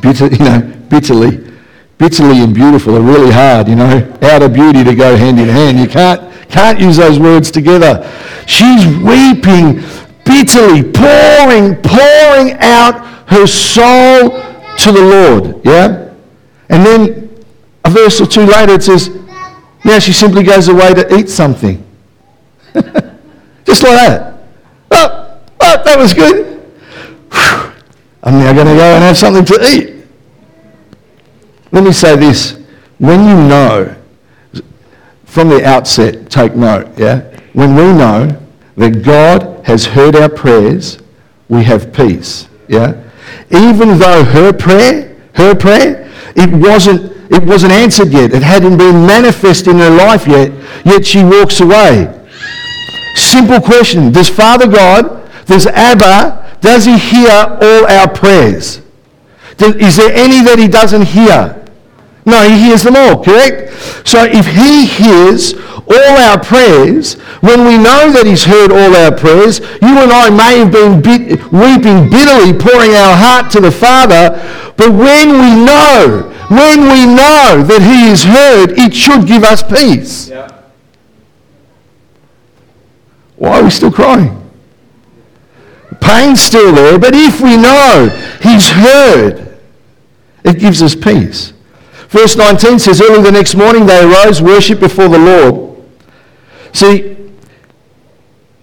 bitter, 0.01 0.27
you 0.31 0.39
know, 0.39 0.61
bitterly, 0.89 1.51
bitterly 1.97 2.41
and 2.41 2.53
beautiful 2.53 2.95
are 2.95 3.01
really 3.01 3.31
hard, 3.31 3.67
you 3.67 3.75
know, 3.75 4.17
out 4.21 4.41
of 4.41 4.53
beauty 4.53 4.83
to 4.83 4.95
go 4.95 5.15
hand 5.17 5.39
in 5.39 5.49
hand. 5.49 5.79
You 5.79 5.87
can't, 5.87 6.31
can't 6.49 6.79
use 6.79 6.97
those 6.97 7.19
words 7.19 7.51
together. 7.51 8.09
She's 8.47 8.85
weeping 8.97 9.83
bitterly, 10.23 10.83
pouring, 10.83 11.75
pouring 11.81 12.53
out 12.59 13.05
her 13.27 13.47
soul 13.47 14.29
to 14.77 14.91
the 14.91 15.01
Lord. 15.01 15.65
Yeah? 15.65 16.13
And 16.69 16.85
then 16.85 17.22
a 17.85 17.89
verse 17.89 18.19
or 18.21 18.25
two 18.25 18.45
later 18.45 18.73
it 18.73 18.83
says, 18.83 19.09
now 19.85 19.99
she 19.99 20.13
simply 20.13 20.43
goes 20.43 20.67
away 20.67 20.93
to 20.93 21.15
eat 21.17 21.29
something. 21.29 21.85
Just 22.73 23.83
like 23.83 23.95
that. 23.95 24.43
Oh, 24.91 25.41
oh, 25.59 25.83
that 25.83 25.97
was 25.97 26.13
good. 26.13 26.53
I'm 28.23 28.39
now 28.39 28.53
going 28.53 28.67
to 28.67 28.75
go 28.75 28.95
and 28.95 29.03
have 29.03 29.17
something 29.17 29.43
to 29.45 29.65
eat. 29.65 30.05
Let 31.71 31.83
me 31.83 31.91
say 31.91 32.15
this. 32.15 32.59
When 32.99 33.27
you 33.27 33.35
know, 33.35 33.95
from 35.25 35.49
the 35.49 35.65
outset, 35.65 36.29
take 36.29 36.55
note, 36.55 36.97
yeah? 36.97 37.21
When 37.53 37.75
we 37.75 37.83
know 37.83 38.39
that 38.77 39.03
God 39.03 39.65
has 39.65 39.85
heard 39.85 40.15
our 40.15 40.29
prayers, 40.29 40.99
we 41.49 41.63
have 41.63 41.91
peace, 41.91 42.47
yeah? 42.67 43.01
Even 43.49 43.97
though 43.97 44.23
her 44.23 44.53
prayer, 44.53 45.15
her 45.33 45.55
prayer, 45.55 46.09
it 46.35 46.49
wasn't, 46.51 47.12
it 47.29 47.43
wasn't 47.43 47.71
answered 47.71 48.11
yet. 48.11 48.33
It 48.33 48.43
hadn't 48.43 48.77
been 48.77 49.05
manifest 49.05 49.67
in 49.67 49.77
her 49.77 49.89
life 49.89 50.27
yet, 50.27 50.51
yet 50.85 51.05
she 51.05 51.23
walks 51.23 51.59
away. 51.59 52.19
Simple 53.15 53.61
question. 53.61 54.11
Does 54.11 54.29
Father 54.29 54.67
God, 54.67 55.29
does 55.45 55.67
Abba 55.67 56.43
does 56.63 56.85
he 56.85 56.97
hear 56.97 57.29
all 57.29 57.85
our 57.85 58.09
prayers? 58.09 58.81
Is 59.59 59.97
there 59.97 60.13
any 60.13 60.41
that 60.43 60.55
he 60.57 60.69
doesn't 60.69 61.03
hear? 61.03 61.61
No, 62.25 62.47
he 62.47 62.57
hears 62.57 62.83
them 62.83 62.95
all, 62.95 63.21
correct? 63.21 63.73
So 64.07 64.23
if 64.23 64.47
he 64.47 64.85
hears 64.85 65.53
all 65.85 66.15
our 66.23 66.41
prayers, 66.41 67.15
when 67.43 67.67
we 67.67 67.75
know 67.75 68.15
that 68.15 68.23
he's 68.25 68.45
heard 68.45 68.71
all 68.71 68.95
our 68.95 69.11
prayers, 69.11 69.59
you 69.59 69.99
and 69.99 70.09
I 70.09 70.29
may 70.29 70.59
have 70.59 70.71
been 70.71 71.01
bit, 71.01 71.51
weeping 71.51 72.09
bitterly, 72.09 72.55
pouring 72.55 72.95
our 72.95 73.15
heart 73.15 73.51
to 73.51 73.59
the 73.59 73.71
Father, 73.71 74.39
but 74.77 74.89
when 74.91 75.35
we 75.35 75.65
know, 75.65 76.32
when 76.55 76.81
we 76.81 77.05
know 77.05 77.63
that 77.63 77.81
he 77.81 78.11
is 78.11 78.23
heard, 78.23 78.77
it 78.77 78.93
should 78.93 79.27
give 79.27 79.43
us 79.43 79.63
peace. 79.63 80.29
Yeah. 80.29 80.61
Why 83.35 83.59
are 83.59 83.63
we 83.63 83.69
still 83.69 83.91
crying? 83.91 84.39
Pain's 85.99 86.41
still 86.41 86.73
there, 86.73 86.99
but 86.99 87.13
if 87.13 87.39
we 87.39 87.55
know 87.55 88.09
He's 88.43 88.69
heard, 88.69 89.57
it 90.43 90.59
gives 90.59 90.81
us 90.81 90.95
peace. 90.95 91.53
Verse 92.09 92.35
19 92.35 92.77
says, 92.77 93.01
Early 93.01 93.23
the 93.23 93.31
next 93.31 93.55
morning 93.55 93.85
they 93.85 94.03
arose, 94.03 94.41
worshipped 94.41 94.81
before 94.81 95.07
the 95.07 95.17
Lord. 95.17 95.81
See, 96.73 97.15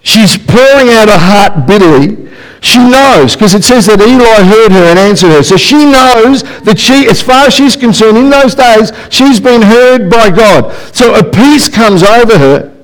she's 0.03 0.37
pouring 0.37 0.91
out 0.91 1.09
her 1.09 1.19
heart 1.19 1.67
bitterly. 1.67 2.30
She 2.61 2.79
knows, 2.79 3.35
because 3.35 3.55
it 3.55 3.65
says 3.65 3.87
that 3.87 4.01
Eli 4.01 4.45
heard 4.45 4.73
her 4.73 4.91
and 4.91 4.99
answered 4.99 5.31
her. 5.31 5.43
So 5.43 5.57
she 5.57 5.87
knows 5.87 6.43
that 6.61 6.79
she, 6.79 7.09
as 7.09 7.23
far 7.23 7.47
as 7.47 7.55
she's 7.55 7.75
concerned, 7.75 8.19
in 8.19 8.29
those 8.29 8.55
days, 8.55 8.93
she's 9.09 9.41
been 9.41 9.63
heard 9.63 10.11
by 10.11 10.31
God. 10.31 10.73
So 10.95 11.15
a 11.15 11.25
peace 11.25 11.69
comes 11.69 12.03
over 12.03 12.37
her. 12.37 12.77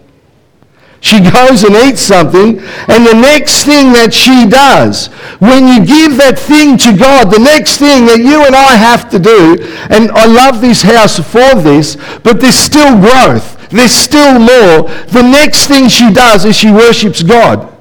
She 1.01 1.21
goes 1.21 1.63
and 1.63 1.77
eats 1.77 2.01
something, 2.01 2.59
and 2.89 3.07
the 3.07 3.15
next 3.15 3.65
thing 3.65 3.93
that 3.93 4.15
she 4.15 4.49
does, 4.49 5.09
when 5.39 5.69
you 5.69 5.85
give 5.85 6.17
that 6.17 6.39
thing 6.39 6.79
to 6.79 6.97
God, 6.97 7.31
the 7.31 7.39
next 7.39 7.77
thing 7.77 8.07
that 8.07 8.19
you 8.19 8.45
and 8.45 8.57
I 8.57 8.75
have 8.75 9.11
to 9.11 9.19
do, 9.19 9.59
and 9.91 10.11
I 10.11 10.25
love 10.25 10.61
this 10.61 10.83
house 10.83 11.21
for 11.21 11.61
this, 11.61 11.97
but 12.25 12.41
there's 12.41 12.57
still 12.57 12.99
growth, 12.99 13.69
there's 13.69 13.93
still 13.93 14.41
more. 14.41 14.89
The 15.13 15.23
next 15.23 15.67
thing 15.67 15.89
she 15.89 16.11
does 16.13 16.47
is 16.47 16.57
she 16.57 16.73
worships 16.73 17.23
God. 17.23 17.76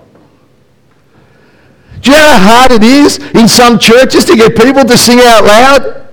Do 2.02 2.12
you 2.12 2.18
know 2.18 2.24
how 2.24 2.68
hard 2.68 2.72
it 2.72 2.84
is 2.84 3.18
in 3.34 3.48
some 3.48 3.80
churches 3.80 4.26
to 4.26 4.36
get 4.36 4.56
people 4.56 4.84
to 4.84 4.98
sing 4.98 5.20
out 5.22 5.44
loud? 5.44 6.06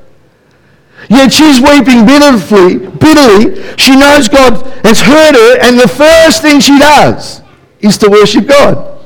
Yet 1.08 1.32
she's 1.32 1.60
weeping 1.60 2.06
bitterly, 2.06 2.88
bitterly. 2.96 3.76
She 3.76 3.96
knows 3.96 4.28
God 4.28 4.66
has 4.84 5.00
heard 5.00 5.34
her, 5.34 5.58
and 5.60 5.78
the 5.78 5.88
first 5.88 6.42
thing 6.42 6.60
she 6.60 6.78
does 6.78 7.42
is 7.80 7.98
to 7.98 8.08
worship 8.08 8.46
God. 8.46 9.00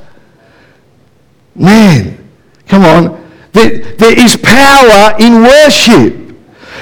Man, 1.54 2.28
come 2.68 2.84
on. 2.84 3.30
There, 3.52 3.78
there 3.94 4.18
is 4.18 4.36
power 4.36 5.16
in 5.18 5.42
worship. 5.42 6.36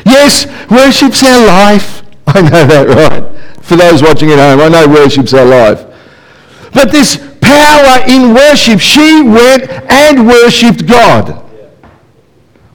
Yes, 0.04 0.46
worship's 0.70 1.22
our 1.22 1.46
life. 1.46 2.02
I 2.26 2.40
know 2.42 2.66
that, 2.66 2.88
right? 2.88 3.64
For 3.64 3.76
those 3.76 4.02
watching 4.02 4.30
at 4.30 4.38
home, 4.38 4.60
I 4.60 4.68
know 4.68 4.88
worship's 4.88 5.32
our 5.32 5.46
life. 5.46 5.86
But 6.72 6.90
this 6.90 7.16
power 7.44 8.08
in 8.08 8.34
worship, 8.34 8.80
she 8.80 9.22
went 9.22 9.68
and 9.92 10.26
worshipped 10.26 10.86
God. 10.86 11.44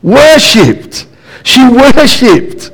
Worshipped. 0.01 1.07
She 1.43 1.67
worshipped. 1.67 2.71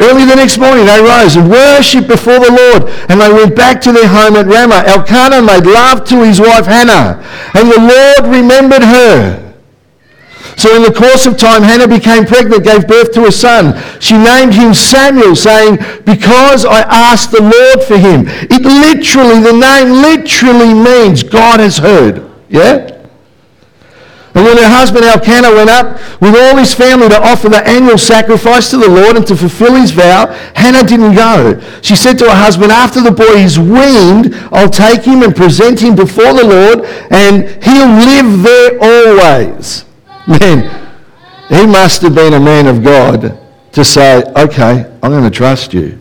Early 0.00 0.24
the 0.24 0.34
next 0.34 0.58
morning, 0.58 0.86
they 0.86 1.00
rose 1.00 1.36
and 1.36 1.48
worshipped 1.48 2.08
before 2.08 2.40
the 2.40 2.50
Lord, 2.50 2.90
and 3.08 3.20
they 3.20 3.32
went 3.32 3.54
back 3.54 3.80
to 3.82 3.92
their 3.92 4.08
home 4.08 4.34
at 4.34 4.46
Ramah. 4.46 4.82
Elkanah 4.86 5.42
made 5.42 5.64
love 5.64 6.04
to 6.06 6.24
his 6.24 6.40
wife 6.40 6.66
Hannah, 6.66 7.22
and 7.54 7.70
the 7.70 7.78
Lord 7.78 8.34
remembered 8.34 8.82
her. 8.82 9.51
So 10.56 10.76
in 10.76 10.82
the 10.82 10.92
course 10.92 11.26
of 11.26 11.36
time, 11.36 11.62
Hannah 11.62 11.88
became 11.88 12.24
pregnant, 12.24 12.64
gave 12.64 12.86
birth 12.86 13.12
to 13.12 13.26
a 13.26 13.32
son. 13.32 13.80
She 14.00 14.14
named 14.16 14.54
him 14.54 14.74
Samuel, 14.74 15.34
saying, 15.34 15.76
because 16.04 16.64
I 16.64 16.80
asked 16.82 17.32
the 17.32 17.42
Lord 17.42 17.82
for 17.86 17.96
him. 17.96 18.24
It 18.50 18.62
literally, 18.62 19.40
the 19.40 19.58
name 19.58 20.02
literally 20.02 20.74
means 20.74 21.22
God 21.22 21.60
has 21.60 21.78
heard. 21.78 22.30
Yeah? 22.48 22.92
And 24.34 24.44
when 24.46 24.56
her 24.56 24.68
husband 24.68 25.04
Elkanah 25.04 25.54
went 25.54 25.68
up 25.68 26.00
with 26.20 26.34
all 26.34 26.56
his 26.56 26.72
family 26.72 27.08
to 27.10 27.22
offer 27.22 27.50
the 27.50 27.66
annual 27.68 27.98
sacrifice 27.98 28.70
to 28.70 28.78
the 28.78 28.88
Lord 28.88 29.16
and 29.16 29.26
to 29.26 29.36
fulfill 29.36 29.74
his 29.74 29.90
vow, 29.90 30.26
Hannah 30.54 30.88
didn't 30.88 31.14
go. 31.14 31.60
She 31.82 31.94
said 31.96 32.18
to 32.20 32.24
her 32.24 32.36
husband, 32.36 32.72
After 32.72 33.02
the 33.02 33.10
boy 33.10 33.36
is 33.36 33.58
weaned, 33.58 34.34
I'll 34.50 34.70
take 34.70 35.02
him 35.02 35.22
and 35.22 35.36
present 35.36 35.80
him 35.80 35.94
before 35.94 36.32
the 36.32 36.46
Lord, 36.46 36.86
and 37.10 37.44
he'll 37.62 37.92
live 37.92 38.42
there 38.42 38.78
always. 38.80 39.84
Man, 40.26 40.90
he 41.48 41.66
must 41.66 42.02
have 42.02 42.14
been 42.14 42.34
a 42.34 42.40
man 42.40 42.66
of 42.66 42.82
God 42.82 43.38
to 43.72 43.84
say, 43.84 44.22
Okay, 44.36 44.90
I'm 45.02 45.10
going 45.10 45.24
to 45.24 45.30
trust 45.30 45.74
you. 45.74 45.98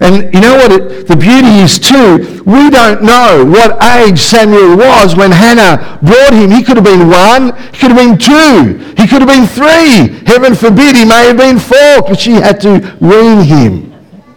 And 0.00 0.32
you 0.34 0.40
know 0.40 0.56
what 0.56 0.72
it, 0.72 1.06
the 1.06 1.16
beauty 1.16 1.60
is 1.60 1.78
too? 1.78 2.42
We 2.44 2.70
don't 2.70 3.02
know 3.02 3.44
what 3.44 3.82
age 3.82 4.18
Samuel 4.18 4.76
was 4.76 5.16
when 5.16 5.30
Hannah 5.30 5.98
brought 6.02 6.32
him. 6.32 6.50
He 6.50 6.62
could 6.62 6.76
have 6.76 6.84
been 6.84 7.08
one, 7.08 7.56
he 7.72 7.78
could 7.78 7.92
have 7.92 7.96
been 7.96 8.18
two, 8.18 8.78
he 8.96 9.06
could 9.06 9.22
have 9.22 9.28
been 9.28 9.46
three. 9.46 10.24
Heaven 10.26 10.54
forbid, 10.54 10.96
he 10.96 11.04
may 11.04 11.28
have 11.28 11.36
been 11.36 11.58
four 11.58 12.02
because 12.02 12.20
she 12.20 12.32
had 12.32 12.60
to 12.62 12.96
wean 13.00 13.44
him. 13.44 13.92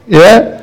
Yeah? 0.07 0.58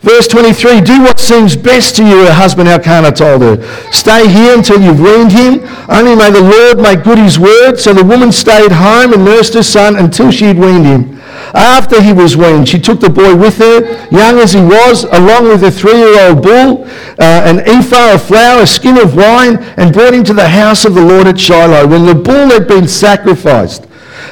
Verse 0.00 0.28
23, 0.28 0.80
do 0.82 1.02
what 1.02 1.18
seems 1.18 1.56
best 1.56 1.96
to 1.96 2.04
you, 2.04 2.24
her 2.26 2.32
husband 2.32 2.68
Elkanah 2.68 3.10
told 3.10 3.42
her. 3.42 3.90
Stay 3.90 4.28
here 4.28 4.56
until 4.56 4.80
you've 4.80 5.00
weaned 5.00 5.32
him. 5.32 5.60
Only 5.88 6.14
may 6.14 6.30
the 6.30 6.40
Lord 6.40 6.78
make 6.78 7.02
good 7.02 7.18
his 7.18 7.36
word. 7.38 7.76
So 7.78 7.92
the 7.92 8.04
woman 8.04 8.30
stayed 8.30 8.70
home 8.70 9.12
and 9.12 9.24
nursed 9.24 9.54
her 9.54 9.62
son 9.62 9.96
until 9.96 10.30
she 10.30 10.44
had 10.44 10.58
weaned 10.58 10.86
him. 10.86 11.18
After 11.52 12.00
he 12.00 12.12
was 12.12 12.36
weaned, 12.36 12.68
she 12.68 12.78
took 12.78 13.00
the 13.00 13.10
boy 13.10 13.34
with 13.34 13.58
her, 13.58 14.06
young 14.10 14.38
as 14.38 14.52
he 14.52 14.60
was, 14.60 15.04
along 15.04 15.48
with 15.48 15.64
a 15.64 15.70
three-year-old 15.70 16.42
bull, 16.42 16.84
uh, 17.18 17.42
an 17.46 17.60
ephah 17.60 18.14
of 18.14 18.22
flour, 18.22 18.62
a 18.62 18.66
skin 18.66 18.98
of 18.98 19.16
wine, 19.16 19.56
and 19.76 19.92
brought 19.92 20.14
him 20.14 20.22
to 20.24 20.34
the 20.34 20.48
house 20.48 20.84
of 20.84 20.94
the 20.94 21.04
Lord 21.04 21.26
at 21.26 21.40
Shiloh. 21.40 21.88
When 21.88 22.06
the 22.06 22.14
bull 22.14 22.50
had 22.50 22.68
been 22.68 22.86
sacrificed, 22.86 23.87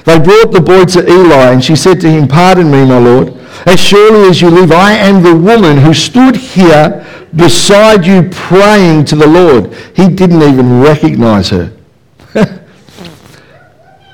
they 0.06 0.20
brought 0.20 0.52
the 0.52 0.60
boy 0.60 0.84
to 0.84 1.04
Eli, 1.04 1.52
and 1.52 1.62
she 1.62 1.74
said 1.74 2.00
to 2.02 2.08
him, 2.08 2.28
Pardon 2.28 2.70
me, 2.70 2.86
my 2.86 2.98
Lord. 2.98 3.34
As 3.66 3.80
surely 3.80 4.28
as 4.28 4.40
you 4.40 4.48
live, 4.50 4.70
I 4.70 4.92
am 4.92 5.20
the 5.20 5.34
woman 5.34 5.78
who 5.78 5.92
stood 5.92 6.36
here 6.36 7.04
beside 7.34 8.06
you 8.06 8.28
praying 8.30 9.06
to 9.06 9.16
the 9.16 9.26
Lord. 9.26 9.74
He 9.96 10.08
didn't 10.08 10.42
even 10.42 10.80
recognize 10.80 11.48
her. 11.48 11.76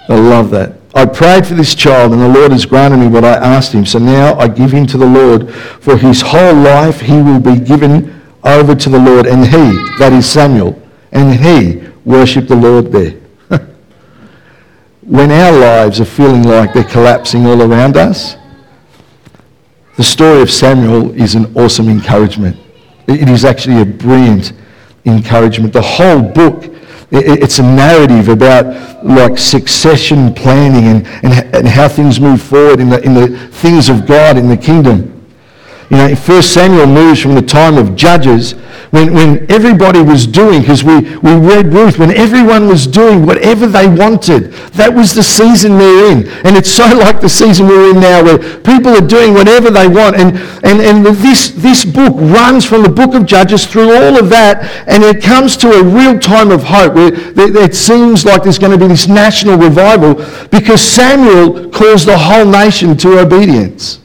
I 0.09 0.15
love 0.15 0.49
that. 0.53 0.79
I 0.95 1.05
prayed 1.05 1.47
for 1.47 1.53
this 1.55 1.75
child, 1.75 2.15
and 2.15 2.23
the 2.23 2.29
Lord 2.29 2.53
has 2.53 2.65
granted 2.65 2.97
me 2.97 3.09
what 3.09 3.25
I 3.25 3.35
asked 3.35 3.73
him. 3.73 3.85
So 3.85 3.99
now 3.99 4.39
I 4.39 4.49
give 4.49 4.73
him 4.73 4.87
to 4.87 4.97
the 4.97 5.07
Lord. 5.07 5.55
For 5.55 5.99
his 5.99 6.23
whole 6.23 6.55
life 6.55 7.03
he 7.03 7.21
will 7.21 7.41
be 7.41 7.61
given 7.61 8.19
over 8.45 8.75
to 8.75 8.89
the 8.89 8.99
Lord. 8.99 9.27
And 9.27 9.45
he, 9.45 9.99
that 9.99 10.15
is 10.15 10.27
Samuel, 10.27 10.81
and 11.13 11.35
he 11.35 11.87
worshipped 12.07 12.49
the 12.49 12.57
Lord 12.57 12.93
there. 12.93 13.22
When 15.03 15.31
our 15.31 15.53
lives 15.53 16.01
are 16.01 16.05
feeling 16.05 16.43
like 16.43 16.73
they're 16.73 16.85
collapsing 16.85 17.47
all 17.47 17.63
around 17.63 17.97
us, 17.97 18.37
the 19.97 20.03
story 20.03 20.41
of 20.41 20.51
Samuel 20.51 21.13
is 21.21 21.35
an 21.35 21.55
awesome 21.57 21.89
encouragement. 21.89 22.57
It 23.07 23.29
is 23.29 23.45
actually 23.45 23.83
a 23.83 23.85
brilliant 23.85 24.53
encouragement. 25.05 25.73
The 25.73 25.83
whole 25.83 26.23
book 26.23 26.73
it's 27.15 27.59
a 27.59 27.63
narrative 27.63 28.29
about 28.31 29.05
like 29.05 29.37
succession 29.37 30.33
planning 30.33 30.85
and, 30.85 31.07
and, 31.23 31.55
and 31.55 31.69
how 31.69 31.87
things 31.87 32.19
move 32.19 32.41
forward 32.41 32.81
in 32.81 32.89
the, 32.89 33.03
in 33.03 33.13
the 33.13 33.39
things 33.49 33.91
of 33.91 34.07
God 34.07 34.39
in 34.39 34.49
the 34.49 34.57
kingdom. 34.57 35.12
You 35.93 35.99
know, 35.99 36.15
1 36.15 36.43
Samuel 36.43 36.87
moves 36.87 37.21
from 37.21 37.35
the 37.35 37.43
time 37.43 37.77
of 37.77 37.95
judges 37.95 38.53
when, 38.93 39.13
when 39.13 39.51
everybody 39.53 40.01
was 40.01 40.27
doing, 40.27 40.63
because 40.63 40.83
we, 40.83 41.01
we 41.19 41.35
read 41.35 41.67
Ruth, 41.67 41.99
when 41.99 42.11
everyone 42.13 42.67
was 42.67 42.87
doing 42.87 43.27
whatever 43.27 43.67
they 43.67 43.87
wanted. 43.87 44.53
That 44.73 44.95
was 44.95 45.13
the 45.15 45.23
season 45.23 45.77
we're 45.77 46.11
in. 46.11 46.29
And 46.47 46.57
it's 46.57 46.71
so 46.71 46.87
like 46.97 47.21
the 47.21 47.29
season 47.29 47.69
we're 47.69 47.91
in 47.91 48.01
now 48.01 48.25
where 48.25 48.39
people 48.39 48.97
are 48.97 49.07
doing 49.07 49.35
whatever 49.35 49.71
they 49.71 49.87
want. 49.87 50.17
And, 50.17 50.39
and, 50.65 50.81
and 50.81 51.05
this, 51.05 51.51
this 51.51 51.85
book 51.85 52.15
runs 52.17 52.65
from 52.65 52.85
the 52.85 52.89
book 52.89 53.13
of 53.13 53.27
Judges 53.27 53.67
through 53.67 53.93
all 53.95 54.19
of 54.19 54.31
that 54.31 54.65
and 54.89 55.03
it 55.03 55.23
comes 55.23 55.59
to 55.59 55.73
a 55.73 55.85
real 55.85 56.19
time 56.19 56.51
of 56.51 56.63
hope 56.63 56.95
where 56.95 57.13
it 57.37 57.75
seems 57.75 58.25
like 58.25 58.45
there's 58.45 58.59
going 58.59 58.73
to 58.73 58.79
be 58.79 58.89
this 58.89 59.09
national 59.09 59.59
revival 59.59 60.15
because 60.49 60.81
Samuel 60.81 61.69
calls 61.69 62.07
the 62.07 62.17
whole 62.17 62.47
nation 62.47 62.97
to 62.97 63.19
obedience. 63.19 64.02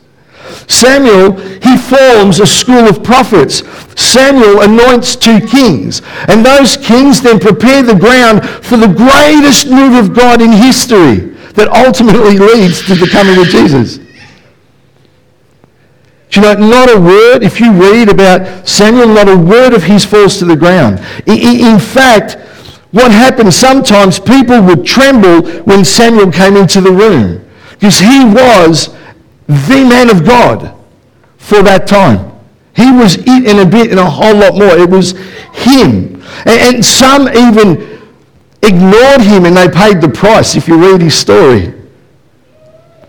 Samuel, 0.68 1.38
he 1.38 1.78
forms 1.78 2.40
a 2.40 2.46
school 2.46 2.88
of 2.88 3.04
prophets. 3.04 3.64
Samuel 4.00 4.62
anoints 4.62 5.16
two 5.16 5.40
kings. 5.40 6.02
And 6.28 6.46
those 6.46 6.76
kings 6.76 7.22
then 7.22 7.40
prepare 7.40 7.84
the 7.84 7.96
ground 7.96 8.48
for 8.48 8.78
the 8.78 8.88
greatest 8.88 9.70
move 9.70 9.96
of 9.96 10.16
God 10.16 10.42
in 10.42 10.52
history 10.52 11.36
that 11.54 11.70
ultimately 11.70 12.38
leads 12.54 12.86
to 12.88 12.96
the 12.96 13.08
coming 13.08 13.40
of 13.40 13.48
Jesus. 13.48 13.98
Do 16.30 16.42
you 16.42 16.42
know, 16.42 16.54
not 16.56 16.94
a 16.94 17.00
word, 17.00 17.42
if 17.42 17.62
you 17.62 17.72
read 17.72 18.10
about 18.10 18.68
Samuel, 18.68 19.08
not 19.08 19.30
a 19.30 19.38
word 19.38 19.74
of 19.74 19.84
his 19.84 20.04
falls 20.04 20.38
to 20.40 20.46
the 20.46 20.58
ground. 20.58 21.00
In 21.26 21.80
fact, 21.80 22.34
what 22.92 23.12
happened, 23.12 23.54
sometimes 23.54 24.20
people 24.20 24.62
would 24.62 24.86
tremble 24.86 25.48
when 25.64 25.86
Samuel 25.86 26.32
came 26.32 26.58
into 26.58 26.82
the 26.82 26.92
room 26.92 27.46
because 27.72 28.00
he 28.00 28.26
was 28.26 28.97
the 29.48 29.86
man 29.90 30.10
of 30.10 30.26
God 30.26 30.76
for 31.38 31.64
that 31.64 31.88
time. 31.88 32.32
He 32.76 32.92
was 32.92 33.18
it 33.20 33.58
a 33.58 33.70
bit 33.70 33.90
and 33.90 34.00
a 34.00 34.10
whole 34.10 34.36
lot 34.36 34.54
more. 34.54 34.78
It 34.78 34.90
was 34.90 35.12
him. 35.54 36.22
And, 36.46 36.76
and 36.76 36.86
some 36.86 37.28
even 37.28 38.02
ignored 38.62 39.22
him 39.22 39.46
and 39.46 39.56
they 39.56 39.70
paid 39.70 40.02
the 40.02 40.10
price 40.10 40.56
if 40.56 40.68
you 40.68 40.78
read 40.78 41.02
his 41.02 41.16
story. 41.16 41.74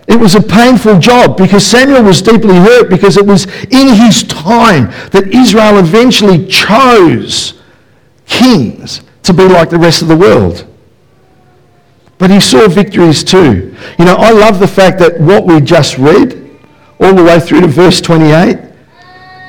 It 0.06 0.18
was 0.18 0.34
a 0.34 0.42
painful 0.42 1.00
job 1.00 1.36
because 1.36 1.66
Samuel 1.66 2.02
was 2.02 2.22
deeply 2.22 2.54
hurt 2.54 2.88
because 2.88 3.18
it 3.18 3.26
was 3.26 3.44
in 3.64 3.94
his 3.94 4.22
time 4.22 4.86
that 5.10 5.28
Israel 5.30 5.78
eventually 5.78 6.46
chose 6.46 7.60
kings 8.26 9.02
to 9.24 9.34
be 9.34 9.46
like 9.46 9.68
the 9.68 9.78
rest 9.78 10.00
of 10.00 10.08
the 10.08 10.16
world. 10.16 10.66
But 12.18 12.30
he 12.30 12.40
saw 12.40 12.66
victories 12.68 13.22
too. 13.22 13.74
You 13.98 14.04
know, 14.04 14.16
I 14.16 14.32
love 14.32 14.58
the 14.58 14.66
fact 14.66 14.98
that 14.98 15.20
what 15.20 15.46
we 15.46 15.60
just 15.60 15.98
read, 15.98 16.34
all 17.00 17.14
the 17.14 17.22
way 17.22 17.38
through 17.38 17.60
to 17.60 17.68
verse 17.68 18.00
28, 18.00 18.58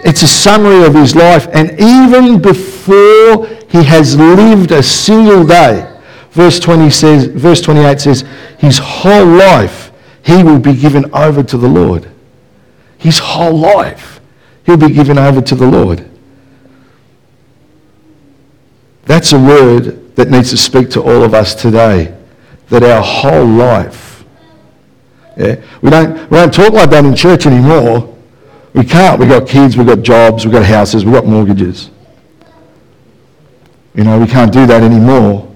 it's 0.05 0.21
a 0.21 0.27
summary 0.27 0.85
of 0.85 0.93
his 0.93 1.15
life. 1.15 1.47
And 1.51 1.71
even 1.79 2.39
before 2.41 3.47
he 3.69 3.83
has 3.83 4.15
lived 4.15 4.71
a 4.71 4.83
single 4.83 5.45
day, 5.45 5.99
verse, 6.31 6.59
20 6.59 6.89
says, 6.91 7.25
verse 7.25 7.59
28 7.59 7.99
says, 7.99 8.23
his 8.59 8.77
whole 8.77 9.25
life 9.25 9.91
he 10.23 10.43
will 10.43 10.59
be 10.59 10.75
given 10.75 11.11
over 11.13 11.41
to 11.41 11.57
the 11.57 11.67
Lord. 11.67 12.09
His 12.99 13.17
whole 13.17 13.57
life 13.57 14.21
he'll 14.63 14.77
be 14.77 14.91
given 14.91 15.17
over 15.17 15.41
to 15.41 15.55
the 15.55 15.65
Lord. 15.65 16.07
That's 19.05 19.33
a 19.33 19.39
word 19.39 20.15
that 20.15 20.29
needs 20.29 20.51
to 20.51 20.57
speak 20.57 20.91
to 20.91 21.01
all 21.01 21.23
of 21.23 21.33
us 21.33 21.55
today 21.55 22.15
that 22.69 22.83
our 22.83 23.01
whole 23.01 23.45
life, 23.45 24.23
yeah, 25.38 25.61
we 25.81 25.89
don't, 25.89 26.29
we 26.29 26.38
don't 26.38 26.53
talk 26.53 26.73
like 26.73 26.89
that 26.89 27.05
in 27.05 27.15
church 27.15 27.45
anymore. 27.45 28.15
We 28.73 28.83
can't. 28.83 29.19
We've 29.19 29.29
got 29.29 29.47
kids, 29.47 29.77
we've 29.77 29.88
got 29.88 30.01
jobs, 30.01 30.45
we've 30.45 30.53
got 30.53 30.65
houses, 30.65 31.05
we've 31.05 31.13
got 31.13 31.25
mortgages. 31.25 31.89
You 33.95 34.03
know, 34.03 34.19
we 34.19 34.27
can't 34.27 34.53
do 34.53 34.65
that 34.67 34.83
anymore. 34.83 35.53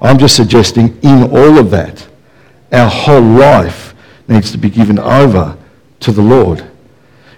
I'm 0.00 0.18
just 0.18 0.36
suggesting 0.36 0.98
in 1.02 1.24
all 1.24 1.58
of 1.58 1.70
that, 1.70 2.06
our 2.72 2.88
whole 2.88 3.22
life 3.22 3.94
needs 4.28 4.50
to 4.52 4.58
be 4.58 4.70
given 4.70 4.98
over 4.98 5.56
to 6.00 6.12
the 6.12 6.22
Lord. 6.22 6.66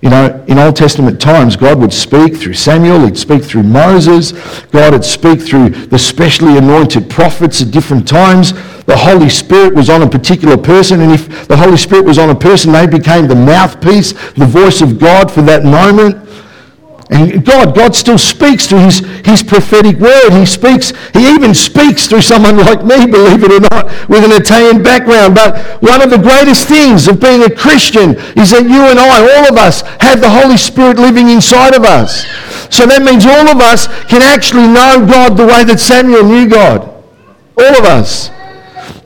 You 0.00 0.10
know, 0.10 0.44
in 0.46 0.58
Old 0.58 0.76
Testament 0.76 1.20
times, 1.20 1.56
God 1.56 1.80
would 1.80 1.92
speak 1.92 2.36
through 2.36 2.54
Samuel, 2.54 3.04
he'd 3.04 3.18
speak 3.18 3.42
through 3.42 3.64
Moses, 3.64 4.32
God 4.70 4.92
would 4.92 5.04
speak 5.04 5.40
through 5.40 5.70
the 5.70 5.98
specially 5.98 6.56
anointed 6.56 7.10
prophets 7.10 7.62
at 7.62 7.72
different 7.72 8.06
times. 8.06 8.52
The 8.84 8.96
Holy 8.96 9.28
Spirit 9.28 9.74
was 9.74 9.90
on 9.90 10.02
a 10.02 10.08
particular 10.08 10.56
person, 10.56 11.00
and 11.00 11.12
if 11.12 11.48
the 11.48 11.56
Holy 11.56 11.76
Spirit 11.76 12.04
was 12.04 12.18
on 12.18 12.30
a 12.30 12.34
person, 12.34 12.72
they 12.72 12.86
became 12.86 13.26
the 13.26 13.34
mouthpiece, 13.34 14.12
the 14.32 14.46
voice 14.46 14.80
of 14.80 14.98
God 15.00 15.30
for 15.30 15.42
that 15.42 15.64
moment. 15.64 16.27
And 17.10 17.42
God, 17.42 17.74
God 17.74 17.94
still 17.94 18.18
speaks 18.18 18.66
through 18.66 18.80
his, 18.80 18.98
his 19.24 19.42
prophetic 19.42 19.96
word. 19.96 20.30
He 20.30 20.44
speaks, 20.44 20.92
he 21.14 21.32
even 21.32 21.54
speaks 21.54 22.06
through 22.06 22.20
someone 22.20 22.58
like 22.58 22.84
me, 22.84 23.06
believe 23.06 23.42
it 23.44 23.50
or 23.50 23.60
not, 23.72 23.86
with 24.10 24.24
an 24.24 24.32
Italian 24.32 24.82
background. 24.82 25.34
But 25.34 25.80
one 25.82 26.02
of 26.02 26.10
the 26.10 26.18
greatest 26.18 26.68
things 26.68 27.08
of 27.08 27.18
being 27.18 27.42
a 27.44 27.50
Christian 27.50 28.16
is 28.36 28.50
that 28.50 28.68
you 28.68 28.82
and 28.92 28.98
I, 29.00 29.20
all 29.20 29.48
of 29.48 29.56
us, 29.56 29.80
have 30.00 30.20
the 30.20 30.28
Holy 30.28 30.58
Spirit 30.58 30.98
living 30.98 31.30
inside 31.30 31.74
of 31.74 31.84
us. 31.84 32.26
So 32.68 32.84
that 32.84 33.02
means 33.02 33.24
all 33.24 33.48
of 33.48 33.56
us 33.56 33.86
can 34.04 34.20
actually 34.20 34.68
know 34.68 35.00
God 35.08 35.38
the 35.38 35.46
way 35.46 35.64
that 35.64 35.80
Samuel 35.80 36.24
knew 36.24 36.46
God. 36.46 36.82
All 37.56 37.78
of 37.78 37.84
us. 37.84 38.30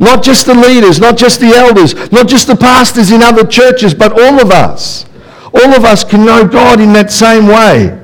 Not 0.00 0.24
just 0.24 0.46
the 0.46 0.54
leaders, 0.54 0.98
not 0.98 1.16
just 1.16 1.38
the 1.38 1.54
elders, 1.54 1.94
not 2.10 2.26
just 2.26 2.48
the 2.48 2.56
pastors 2.56 3.12
in 3.12 3.22
other 3.22 3.46
churches, 3.46 3.94
but 3.94 4.12
all 4.12 4.40
of 4.40 4.50
us. 4.50 5.06
All 5.54 5.74
of 5.74 5.84
us 5.84 6.04
can 6.04 6.24
know 6.24 6.46
God 6.46 6.80
in 6.80 6.92
that 6.94 7.10
same 7.10 7.46
way 7.46 7.98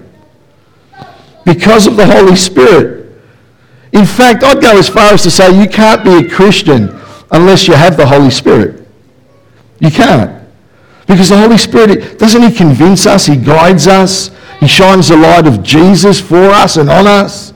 because 1.45 1.87
of 1.87 1.97
the 1.97 2.07
Holy 2.07 2.37
Spirit. 2.37 3.07
In 3.93 4.05
fact, 4.05 4.45
I'd 4.45 4.61
go 4.61 4.79
as 4.79 4.89
far 4.89 5.15
as 5.15 5.23
to 5.23 5.31
say 5.31 5.59
you 5.59 5.69
can't 5.69 6.05
be 6.05 6.27
a 6.27 6.29
Christian 6.29 6.91
unless 7.31 7.67
you 7.67 7.75
have 7.75 7.97
the 7.97 8.07
Holy 8.07 8.31
Spirit. 8.31 8.87
You 9.81 9.91
can't. 9.91 10.47
Because 11.07 11.31
the 11.31 11.39
Holy 11.39 11.57
Spirit, 11.57 12.19
doesn't 12.19 12.43
He 12.43 12.55
convince 12.55 13.07
us? 13.07 13.25
He 13.27 13.37
guides 13.37 13.87
us. 13.87 14.31
He 14.61 14.69
shines 14.69 15.09
the 15.09 15.17
light 15.17 15.47
of 15.47 15.63
Jesus 15.63 16.21
for 16.21 16.51
us 16.51 16.77
and 16.77 16.91
on 16.91 17.07
us. 17.07 17.55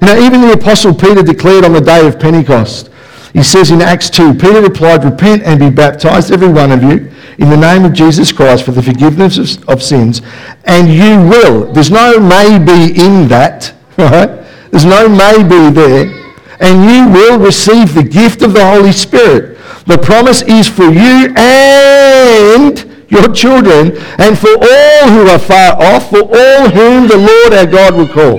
You 0.00 0.08
know, 0.08 0.20
even 0.20 0.42
the 0.42 0.52
Apostle 0.52 0.94
Peter 0.94 1.22
declared 1.22 1.64
on 1.64 1.72
the 1.72 1.80
day 1.80 2.06
of 2.06 2.20
Pentecost, 2.20 2.90
he 3.32 3.42
says 3.42 3.70
in 3.70 3.82
Acts 3.82 4.10
2, 4.10 4.34
Peter 4.34 4.62
replied, 4.62 5.04
Repent 5.04 5.42
and 5.42 5.58
be 5.58 5.70
baptized, 5.70 6.30
every 6.30 6.48
one 6.48 6.70
of 6.70 6.82
you, 6.82 7.10
in 7.38 7.50
the 7.50 7.56
name 7.56 7.84
of 7.84 7.92
Jesus 7.92 8.32
Christ 8.32 8.64
for 8.64 8.72
the 8.72 8.82
forgiveness 8.82 9.38
of, 9.38 9.68
of 9.68 9.82
sins, 9.82 10.22
and 10.64 10.88
you 10.88 11.28
will. 11.28 11.72
There's 11.72 11.90
no 11.90 12.20
maybe 12.20 12.98
in 13.00 13.28
that, 13.28 13.74
right? 13.98 14.44
There's 14.70 14.84
no 14.84 15.08
maybe 15.08 15.74
there. 15.74 16.22
And 16.60 16.88
you 16.88 17.12
will 17.12 17.38
receive 17.38 17.94
the 17.94 18.02
gift 18.02 18.42
of 18.42 18.54
the 18.54 18.64
Holy 18.64 18.92
Spirit. 18.92 19.58
The 19.86 19.98
promise 19.98 20.42
is 20.42 20.68
for 20.68 20.84
you 20.84 21.34
and 21.36 22.94
your 23.08 23.32
children, 23.32 23.96
and 24.18 24.38
for 24.38 24.50
all 24.50 25.08
who 25.10 25.28
are 25.28 25.38
far 25.38 25.80
off, 25.80 26.10
for 26.10 26.22
all 26.22 26.68
whom 26.70 27.06
the 27.06 27.16
Lord 27.16 27.52
our 27.52 27.66
God 27.66 27.94
will 27.94 28.08
call. 28.08 28.38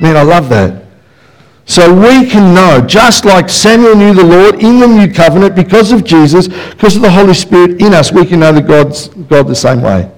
Man, 0.00 0.16
I 0.16 0.22
love 0.22 0.48
that. 0.48 0.81
So 1.64 1.94
we 1.94 2.28
can 2.28 2.54
know, 2.54 2.84
just 2.84 3.24
like 3.24 3.48
Samuel 3.48 3.94
knew 3.94 4.14
the 4.14 4.24
Lord 4.24 4.56
in 4.56 4.80
the 4.80 4.88
new 4.88 5.12
covenant 5.12 5.54
because 5.54 5.92
of 5.92 6.04
Jesus, 6.04 6.48
because 6.48 6.96
of 6.96 7.02
the 7.02 7.10
Holy 7.10 7.34
Spirit 7.34 7.80
in 7.80 7.94
us, 7.94 8.12
we 8.12 8.26
can 8.26 8.40
know 8.40 8.52
the 8.52 8.60
God's, 8.60 9.08
God 9.08 9.46
the 9.46 9.54
same 9.54 9.80
way. 9.80 10.10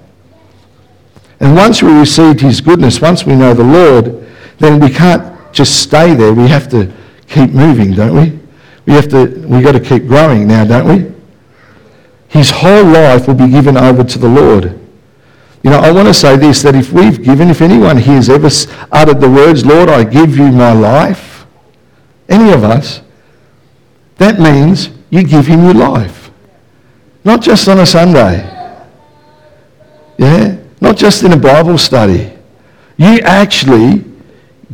And 1.40 1.54
once 1.54 1.82
we 1.82 1.92
received 1.92 2.40
his 2.40 2.60
goodness, 2.60 3.00
once 3.00 3.26
we 3.26 3.34
know 3.36 3.52
the 3.52 3.64
Lord, 3.64 4.26
then 4.58 4.80
we 4.80 4.88
can't 4.88 5.52
just 5.52 5.82
stay 5.82 6.14
there. 6.14 6.32
We 6.32 6.48
have 6.48 6.68
to 6.70 6.90
keep 7.28 7.50
moving, 7.50 7.92
don't 7.92 8.16
we? 8.16 8.38
We 8.86 8.94
have 8.94 9.08
to, 9.08 9.26
we've 9.46 9.62
got 9.62 9.72
to 9.72 9.80
keep 9.80 10.06
growing 10.06 10.46
now, 10.46 10.64
don't 10.64 10.88
we? 10.88 11.14
His 12.28 12.50
whole 12.50 12.84
life 12.84 13.28
will 13.28 13.34
be 13.34 13.48
given 13.48 13.76
over 13.76 14.02
to 14.02 14.18
the 14.18 14.28
Lord. 14.28 14.80
You 15.62 15.70
know, 15.70 15.78
I 15.78 15.92
want 15.92 16.08
to 16.08 16.14
say 16.14 16.36
this, 16.36 16.62
that 16.62 16.74
if 16.74 16.92
we've 16.92 17.22
given, 17.22 17.48
if 17.48 17.62
anyone 17.62 17.96
here 17.96 18.16
has 18.16 18.28
ever 18.28 18.48
uttered 18.92 19.20
the 19.20 19.30
words, 19.30 19.64
Lord, 19.64 19.88
I 19.88 20.04
give 20.04 20.36
you 20.36 20.50
my 20.52 20.72
life, 20.72 21.33
any 22.28 22.52
of 22.52 22.64
us, 22.64 23.00
that 24.16 24.38
means 24.38 24.90
you 25.10 25.22
give 25.22 25.46
him 25.46 25.64
your 25.64 25.74
life. 25.74 26.30
Not 27.24 27.42
just 27.42 27.68
on 27.68 27.80
a 27.80 27.86
Sunday. 27.86 28.38
Yeah? 30.18 30.56
Not 30.80 30.96
just 30.96 31.22
in 31.22 31.32
a 31.32 31.36
Bible 31.36 31.78
study. 31.78 32.32
You 32.96 33.20
actually 33.20 34.04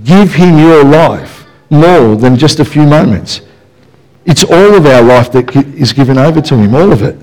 give 0.04 0.34
him 0.34 0.58
your 0.58 0.84
life 0.84 1.46
more 1.70 2.16
than 2.16 2.36
just 2.36 2.60
a 2.60 2.64
few 2.64 2.82
moments. 2.82 3.42
It's 4.26 4.44
all 4.44 4.74
of 4.74 4.86
our 4.86 5.02
life 5.02 5.32
that 5.32 5.54
is 5.56 5.92
given 5.92 6.18
over 6.18 6.40
to 6.40 6.56
him, 6.56 6.74
all 6.74 6.92
of 6.92 7.02
it. 7.02 7.16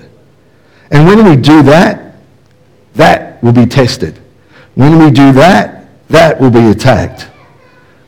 And 0.90 1.06
when 1.06 1.24
we 1.24 1.36
do 1.36 1.62
that, 1.62 2.14
that 2.94 3.42
will 3.42 3.52
be 3.52 3.66
tested. 3.66 4.18
When 4.74 4.98
we 4.98 5.10
do 5.10 5.32
that, 5.32 5.86
that 6.08 6.40
will 6.40 6.50
be 6.50 6.66
attacked. 6.70 7.28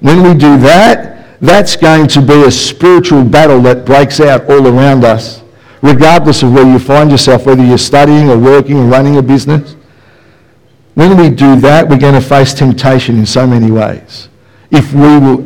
When 0.00 0.22
we 0.22 0.34
do 0.34 0.58
that, 0.60 1.09
that's 1.40 1.74
going 1.76 2.06
to 2.08 2.20
be 2.20 2.44
a 2.44 2.50
spiritual 2.50 3.24
battle 3.24 3.60
that 3.62 3.86
breaks 3.86 4.20
out 4.20 4.44
all 4.50 4.66
around 4.66 5.04
us, 5.04 5.42
regardless 5.80 6.42
of 6.42 6.52
where 6.52 6.70
you 6.70 6.78
find 6.78 7.10
yourself, 7.10 7.46
whether 7.46 7.64
you're 7.64 7.78
studying 7.78 8.28
or 8.28 8.38
working 8.38 8.76
or 8.76 8.84
running 8.84 9.16
a 9.16 9.22
business. 9.22 9.76
when 10.94 11.16
we 11.16 11.30
do 11.30 11.56
that, 11.56 11.88
we're 11.88 11.98
going 11.98 12.14
to 12.14 12.20
face 12.20 12.52
temptation 12.52 13.18
in 13.18 13.24
so 13.24 13.46
many 13.46 13.70
ways 13.70 14.28
if 14.70 14.92
we 14.92 15.18
were 15.18 15.42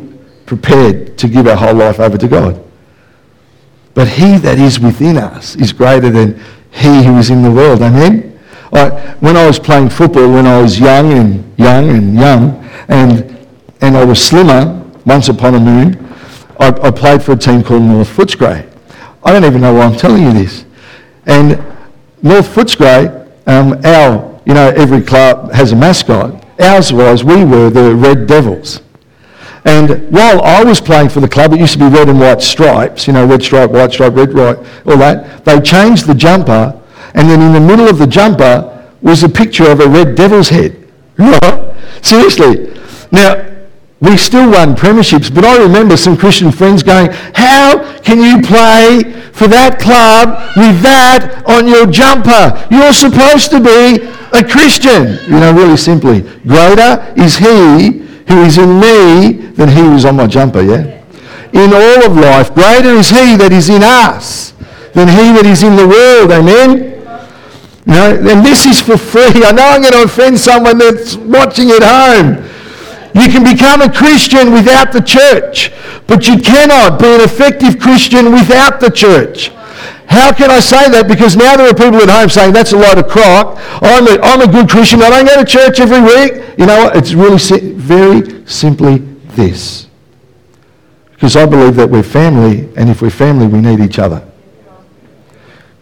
prepared 0.47 1.17
to 1.17 1.29
give 1.29 1.47
our 1.47 1.57
whole 1.57 1.75
life 1.75 2.01
over 2.01 2.19
to 2.19 2.29
God. 2.29 2.63
But 3.95 4.09
he 4.09 4.37
that 4.39 4.59
is 4.59 4.81
within 4.81 5.17
us 5.17 5.55
is 5.57 5.73
greater 5.73 6.11
than 6.11 6.41
he 6.71 7.05
who 7.05 7.17
is 7.19 7.31
in 7.31 7.43
the 7.43 7.51
world. 7.51 7.81
Amen? 7.81 8.39
I, 8.73 8.91
when 9.21 9.37
I 9.37 9.47
was 9.47 9.61
playing 9.61 9.91
football, 9.91 10.33
when 10.33 10.47
I 10.47 10.61
was 10.61 10.81
young 10.81 11.13
and 11.13 11.57
young 11.57 11.89
and 11.91 12.15
young, 12.15 12.65
and, 12.89 13.49
and 13.81 13.97
I 13.97 14.05
was 14.05 14.21
slimmer, 14.21 14.84
once 15.05 15.29
upon 15.29 15.55
a 15.55 15.61
moon, 15.61 15.97
I, 16.59 16.69
I 16.69 16.91
played 16.91 17.23
for 17.23 17.33
a 17.33 17.37
team 17.37 17.63
called 17.63 17.83
North 17.83 18.09
Footscray. 18.09 18.71
I 19.23 19.33
don't 19.33 19.45
even 19.45 19.61
know 19.61 19.75
why 19.75 19.85
I'm 19.85 19.97
telling 19.97 20.23
you 20.23 20.33
this. 20.33 20.65
And 21.27 21.51
North 22.23 22.55
Footscray, 22.55 23.31
um, 23.47 23.73
our, 23.85 24.41
you 24.47 24.55
know, 24.55 24.69
every 24.77 25.03
club 25.03 25.53
has 25.53 25.73
a 25.73 25.77
mascot. 25.77 26.45
Ours 26.61 26.93
was, 26.93 27.25
we 27.25 27.45
were 27.45 27.71
the 27.71 27.95
Red 27.95 28.27
Devils. 28.27 28.83
And 29.65 30.11
while 30.11 30.43
I 30.43 30.63
was 30.63 30.81
playing 30.81 31.09
for 31.09 31.21
the 31.21 31.29
club, 31.29 31.55
it 31.55 31.59
used 31.61 31.73
to 31.75 31.79
be 31.79 31.87
red 31.87 32.11
and 32.11 32.21
white 32.21 32.43
stripes, 32.43 33.07
you 33.07 33.15
know, 33.15 33.25
red 33.27 33.43
stripe, 33.43 33.71
white 33.71 33.93
stripe, 33.93 34.15
red, 34.15 34.35
white, 34.35 34.59
all 34.87 34.99
that. 34.99 35.45
They 35.45 35.59
changed 35.61 36.07
the 36.07 36.15
jumper, 36.15 36.79
and 37.15 37.31
then 37.31 37.41
in 37.41 37.53
the 37.55 37.61
middle 37.61 37.89
of 37.89 37.99
the 37.99 38.07
jumper 38.07 38.71
was 39.01 39.23
a 39.23 39.29
picture 39.29 39.71
of 39.71 39.81
a 39.81 39.89
red 39.89 40.17
devil's 40.17 40.51
head. 40.51 40.87
Seriously. 42.03 42.79
Now, 43.11 43.54
we 44.05 44.17
still 44.17 44.51
won 44.51 44.75
premierships, 44.75 45.35
but 45.35 45.45
I 45.45 45.57
remember 45.63 45.97
some 45.97 46.17
Christian 46.17 46.53
friends 46.53 46.83
going, 46.83 47.11
how 47.35 47.99
can 48.01 48.19
you 48.19 48.43
play 48.47 49.03
for 49.33 49.49
that 49.49 49.81
club 49.81 50.55
with 50.57 50.83
that 50.83 51.43
on 51.47 51.67
your 51.67 51.87
jumper? 51.87 52.53
You're 52.71 52.93
supposed 52.93 53.51
to 53.51 53.61
be 53.61 54.05
a 54.37 54.45
Christian. 54.45 55.19
You 55.25 55.41
know, 55.41 55.53
really 55.55 55.77
simply, 55.77 56.21
greater 56.47 57.13
is 57.17 57.39
he 57.39 58.05
who 58.29 58.43
is 58.43 58.59
in 58.59 58.79
me 58.79 59.49
than 59.57 59.69
he 59.69 59.81
who 59.81 59.95
is 59.95 60.05
on 60.05 60.17
my 60.17 60.27
jumper, 60.27 60.61
yeah? 60.61 61.03
In 61.53 61.73
all 61.73 62.05
of 62.05 62.17
life, 62.17 62.53
greater 62.53 62.91
is 62.91 63.11
he 63.11 63.37
that 63.37 63.53
is 63.53 63.69
in 63.71 63.83
us 63.83 64.53
than 64.93 65.09
he 65.09 65.33
that 65.33 65.47
is 65.47 65.63
in 65.63 65.77
the 65.77 65.87
world, 65.87 66.31
amen? 66.31 66.93
You 67.87 67.93
know, 67.93 68.17
and 68.17 68.45
this 68.45 68.67
is 68.67 68.81
for 68.81 68.97
free. 68.97 69.45
I 69.45 69.53
know 69.53 69.65
I'm 69.65 69.83
going 69.83 69.93
to 69.93 70.05
offend 70.05 70.39
someone 70.39 70.79
that's 70.79 71.17
watching 71.17 71.71
at 71.71 71.83
home. 71.83 72.51
You 73.15 73.29
can 73.29 73.45
become 73.45 73.81
a 73.81 73.93
Christian 73.93 74.53
without 74.53 74.93
the 74.93 75.01
church, 75.01 75.71
but 76.09 76.27
you 76.27 76.37
cannot 76.39 76.99
be 76.99 77.07
an 77.07 77.21
effective 77.21 77.79
Christian 77.79 78.33
without 78.33 78.81
the 78.81 78.91
church. 78.91 79.51
How 80.07 80.33
can 80.33 80.51
I 80.51 80.61
say 80.61 80.91
that? 80.91 81.07
Because 81.09 81.37
now 81.37 81.57
there 81.57 81.69
are 81.71 81.75
people 81.75 81.97
at 82.03 82.09
home 82.11 82.29
saying, 82.29 82.53
that's 82.53 82.73
a 82.73 82.77
load 82.77 82.99
of 82.99 83.09
crock. 83.09 83.59
I'm 83.83 84.07
a, 84.07 84.21
I'm 84.23 84.41
a 84.41 84.51
good 84.51 84.69
Christian. 84.69 85.01
I 85.01 85.11
don't 85.11 85.27
go 85.27 85.37
to 85.37 85.45
church 85.45 85.81
every 85.81 86.01
week. 86.01 86.59
You 86.59 86.67
know 86.67 86.85
what? 86.85 86.97
It's 86.97 87.15
really 87.15 87.39
si- 87.39 87.73
very 87.73 88.45
simply 88.47 88.99
this. 89.35 89.89
Because 91.13 91.37
I 91.37 91.47
believe 91.47 91.77
that 91.77 91.89
we're 91.89 92.03
family, 92.03 92.69
and 92.77 92.91
if 92.91 93.01
we're 93.01 93.11
family, 93.11 93.47
we 93.47 93.61
need 93.61 93.81
each 93.81 93.99
other. 93.99 94.27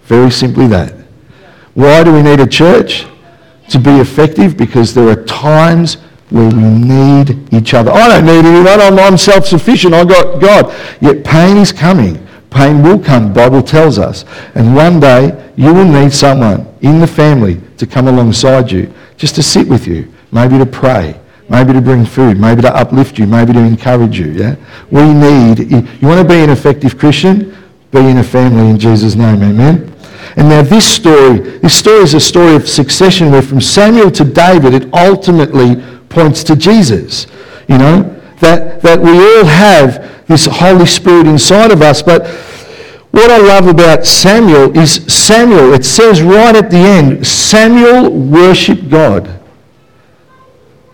Very 0.04 0.30
simply 0.30 0.66
that. 0.68 0.92
Why 1.74 2.04
do 2.04 2.12
we 2.12 2.22
need 2.22 2.40
a 2.40 2.46
church? 2.46 3.06
To 3.70 3.78
be 3.78 3.90
effective, 3.90 4.56
because 4.56 4.94
there 4.94 5.08
are 5.08 5.24
times 5.24 5.96
where 6.32 6.48
we 6.48 6.62
need 6.62 7.52
each 7.52 7.74
other. 7.74 7.90
I 7.90 8.08
don't 8.08 8.26
need 8.26 8.44
anyone. 8.44 8.80
I'm, 8.80 8.98
I'm 8.98 9.18
self-sufficient. 9.18 9.94
I've 9.94 10.08
got 10.08 10.40
God. 10.40 10.74
Yet 11.00 11.24
pain 11.24 11.56
is 11.56 11.72
coming 11.72 12.22
Pain 12.52 12.82
will 12.82 12.98
come, 12.98 13.32
Bible 13.32 13.62
tells 13.62 13.98
us. 13.98 14.26
And 14.54 14.74
one 14.74 15.00
day 15.00 15.50
you 15.56 15.72
will 15.72 15.86
need 15.86 16.12
someone 16.12 16.66
in 16.82 17.00
the 17.00 17.06
family 17.06 17.60
to 17.78 17.86
come 17.86 18.08
alongside 18.08 18.70
you, 18.70 18.92
just 19.16 19.34
to 19.36 19.42
sit 19.42 19.66
with 19.66 19.86
you, 19.86 20.12
maybe 20.32 20.58
to 20.58 20.66
pray, 20.66 21.18
maybe 21.48 21.72
to 21.72 21.80
bring 21.80 22.04
food, 22.04 22.38
maybe 22.38 22.60
to 22.62 22.74
uplift 22.76 23.18
you, 23.18 23.26
maybe 23.26 23.54
to 23.54 23.58
encourage 23.58 24.18
you. 24.18 24.32
Yeah? 24.32 24.56
We 24.90 25.02
need, 25.14 25.70
you 25.70 26.06
want 26.06 26.20
to 26.20 26.28
be 26.28 26.40
an 26.40 26.50
effective 26.50 26.98
Christian? 26.98 27.56
Be 27.90 28.00
in 28.00 28.18
a 28.18 28.24
family 28.24 28.68
in 28.68 28.78
Jesus' 28.78 29.14
name. 29.14 29.42
Amen. 29.42 29.88
And 30.36 30.48
now 30.48 30.62
this 30.62 30.86
story, 30.86 31.38
this 31.60 31.74
story 31.74 32.02
is 32.02 32.14
a 32.14 32.20
story 32.20 32.54
of 32.54 32.68
succession 32.68 33.30
where 33.30 33.42
from 33.42 33.60
Samuel 33.60 34.10
to 34.12 34.24
David, 34.24 34.74
it 34.74 34.92
ultimately 34.92 35.82
points 36.12 36.44
to 36.44 36.56
Jesus. 36.56 37.26
You 37.68 37.78
know, 37.78 38.20
that, 38.40 38.82
that 38.82 39.00
we 39.00 39.10
all 39.10 39.44
have 39.44 40.26
this 40.26 40.46
Holy 40.46 40.86
Spirit 40.86 41.26
inside 41.26 41.70
of 41.70 41.82
us. 41.82 42.02
But 42.02 42.26
what 43.12 43.30
I 43.30 43.38
love 43.38 43.66
about 43.66 44.06
Samuel 44.06 44.76
is 44.76 45.04
Samuel, 45.12 45.74
it 45.74 45.84
says 45.84 46.22
right 46.22 46.56
at 46.56 46.70
the 46.70 46.78
end, 46.78 47.26
Samuel 47.26 48.10
worshipped 48.10 48.88
God. 48.88 49.40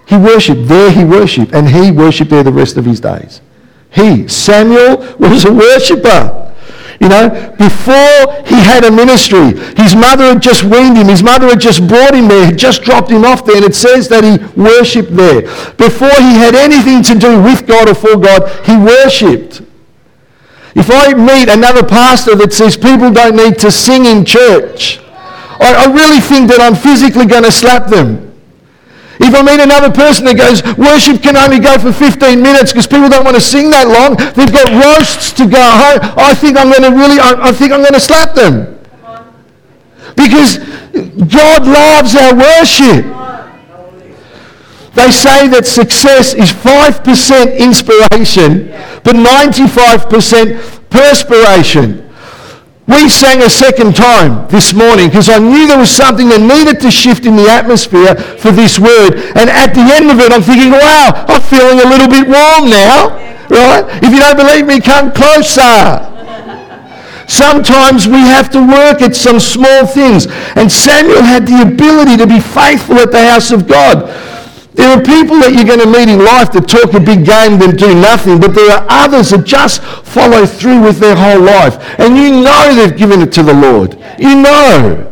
He 0.09 0.17
worshipped. 0.17 0.67
There 0.67 0.91
he 0.91 1.05
worshipped. 1.05 1.53
And 1.53 1.69
he 1.69 1.91
worshipped 1.91 2.31
there 2.31 2.43
the 2.43 2.53
rest 2.53 2.77
of 2.77 2.85
his 2.85 2.99
days. 2.99 3.41
He, 3.91 4.27
Samuel, 4.27 5.17
was 5.19 5.45
a 5.45 5.53
worshipper. 5.53 6.48
You 7.01 7.09
know, 7.09 7.55
before 7.59 8.43
he 8.45 8.57
had 8.57 8.85
a 8.85 8.91
ministry, 8.91 9.55
his 9.77 9.95
mother 9.95 10.25
had 10.25 10.43
just 10.43 10.65
weaned 10.65 10.97
him. 10.97 11.07
His 11.07 11.23
mother 11.23 11.47
had 11.49 11.61
just 11.61 11.87
brought 11.87 12.13
him 12.13 12.27
there, 12.27 12.47
had 12.47 12.59
just 12.59 12.83
dropped 12.83 13.11
him 13.11 13.25
off 13.25 13.45
there, 13.45 13.57
and 13.57 13.65
it 13.65 13.77
says 13.77 14.09
that 14.09 14.25
he 14.25 14.39
worshipped 14.61 15.15
there. 15.15 15.43
Before 15.77 16.11
he 16.11 16.35
had 16.35 16.57
anything 16.57 17.03
to 17.05 17.15
do 17.15 17.41
with 17.41 17.67
God 17.67 17.89
or 17.89 17.95
for 17.95 18.17
God, 18.17 18.51
he 18.67 18.77
worshipped. 18.77 19.63
If 20.75 20.91
I 20.91 21.15
meet 21.15 21.49
another 21.49 21.85
pastor 21.85 22.35
that 22.37 22.53
says 22.53 22.77
people 22.77 23.13
don't 23.13 23.37
need 23.37 23.59
to 23.59 23.71
sing 23.71 24.05
in 24.05 24.25
church, 24.25 24.99
I, 25.61 25.87
I 25.87 25.93
really 25.93 26.21
think 26.21 26.49
that 26.51 26.61
I'm 26.61 26.75
physically 26.75 27.27
going 27.27 27.45
to 27.45 27.53
slap 27.53 27.89
them. 27.89 28.28
If 29.21 29.35
I 29.35 29.43
meet 29.43 29.61
another 29.61 29.91
person 29.91 30.27
that 30.27 30.39
goes, 30.39 30.63
worship 30.79 31.23
can 31.23 31.37
only 31.37 31.59
go 31.59 31.79
for 31.79 31.93
15 31.93 32.41
minutes 32.41 32.73
because 32.73 32.87
people 32.87 33.09
don't 33.09 33.25
want 33.25 33.35
to 33.35 33.43
sing 33.43 33.71
that 33.71 33.91
long, 33.91 34.15
they've 34.39 34.53
got 34.53 34.71
roasts 34.71 35.33
to 35.35 35.47
go 35.47 35.59
home, 35.59 35.99
I 36.17 36.35
think 36.35 36.57
I'm 36.57 36.71
going 36.71 36.87
to 36.87 36.95
really, 36.95 37.19
I, 37.19 37.51
I 37.51 37.53
think 37.53 37.73
I'm 37.73 37.81
going 37.81 37.99
to 37.99 38.01
slap 38.01 38.35
them. 38.35 38.79
Because 40.15 40.59
God 41.27 41.67
loves 41.67 42.15
our 42.15 42.35
worship. 42.35 43.05
They 44.95 45.11
say 45.11 45.47
that 45.49 45.67
success 45.67 46.35
is 46.35 46.51
5% 46.51 47.59
inspiration, 47.59 48.69
but 49.03 49.15
95% 49.15 50.91
perspiration. 50.91 52.08
We 52.89 53.07
sang 53.11 53.43
a 53.43 53.51
second 53.51 53.95
time 53.95 54.49
this 54.49 54.73
morning 54.73 55.09
because 55.09 55.29
I 55.29 55.37
knew 55.39 55.69
there 55.69 55.79
was 55.79 55.91
something 55.91 56.31
that 56.31 56.41
needed 56.41 56.81
to 56.81 56.91
shift 56.91 57.27
in 57.27 57.37
the 57.37 57.45
atmosphere 57.45 58.17
for 58.41 58.51
this 58.51 58.79
word. 58.81 59.21
And 59.37 59.53
at 59.53 59.77
the 59.77 59.85
end 59.85 60.09
of 60.09 60.17
it, 60.25 60.33
I'm 60.33 60.41
thinking, 60.41 60.73
wow, 60.73 61.13
I'm 61.29 61.45
feeling 61.45 61.85
a 61.85 61.89
little 61.89 62.09
bit 62.09 62.25
warm 62.25 62.73
now. 62.73 63.13
Right? 63.53 63.85
If 64.01 64.09
you 64.09 64.21
don't 64.25 64.41
believe 64.41 64.65
me, 64.65 64.81
come 64.81 65.13
closer. 65.13 66.01
Sometimes 67.29 68.09
we 68.09 68.25
have 68.25 68.49
to 68.57 68.61
work 68.65 69.05
at 69.05 69.15
some 69.15 69.39
small 69.39 69.85
things. 69.85 70.25
And 70.57 70.73
Samuel 70.73 71.21
had 71.21 71.47
the 71.47 71.61
ability 71.61 72.17
to 72.17 72.27
be 72.27 72.41
faithful 72.41 72.97
at 73.05 73.13
the 73.13 73.21
house 73.21 73.53
of 73.53 73.69
God. 73.69 74.09
There 74.79 74.95
are 74.95 75.03
people 75.03 75.43
that 75.43 75.51
you're 75.59 75.67
going 75.67 75.83
to 75.83 75.91
meet 75.91 76.07
in 76.07 76.23
life 76.23 76.55
that 76.55 76.71
talk 76.71 76.95
a 76.95 77.03
big 77.03 77.27
game 77.27 77.59
that 77.59 77.75
do 77.75 77.99
nothing, 77.99 78.39
but 78.39 78.55
there 78.55 78.71
are 78.71 78.87
others 78.87 79.35
that 79.35 79.43
just 79.43 79.83
follow 80.07 80.47
through 80.47 80.87
with 80.87 81.03
their 81.03 81.19
whole 81.19 81.43
life. 81.43 81.83
And 81.99 82.15
you 82.15 82.31
know 82.31 82.71
they've 82.71 82.97
given 82.97 83.19
it 83.19 83.35
to 83.35 83.43
the 83.43 83.59
Lord. 83.59 83.99
You 84.23 84.39
know. 84.39 85.11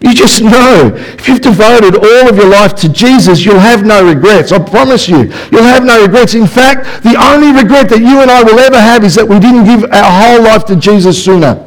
You 0.00 0.14
just 0.14 0.40
know. 0.40 0.88
If 1.20 1.28
you've 1.28 1.42
devoted 1.42 2.00
all 2.00 2.32
of 2.32 2.36
your 2.36 2.48
life 2.48 2.72
to 2.76 2.88
Jesus, 2.88 3.44
you'll 3.44 3.60
have 3.60 3.84
no 3.84 4.00
regrets. 4.08 4.52
I 4.52 4.58
promise 4.58 5.06
you. 5.06 5.28
You'll 5.52 5.68
have 5.68 5.84
no 5.84 6.00
regrets. 6.00 6.32
In 6.32 6.46
fact, 6.46 7.04
the 7.04 7.20
only 7.20 7.52
regret 7.52 7.90
that 7.90 8.00
you 8.00 8.24
and 8.24 8.30
I 8.30 8.42
will 8.42 8.58
ever 8.58 8.80
have 8.80 9.04
is 9.04 9.14
that 9.16 9.28
we 9.28 9.38
didn't 9.38 9.68
give 9.68 9.84
our 9.92 10.12
whole 10.12 10.42
life 10.44 10.64
to 10.72 10.76
Jesus 10.76 11.22
sooner. 11.22 11.60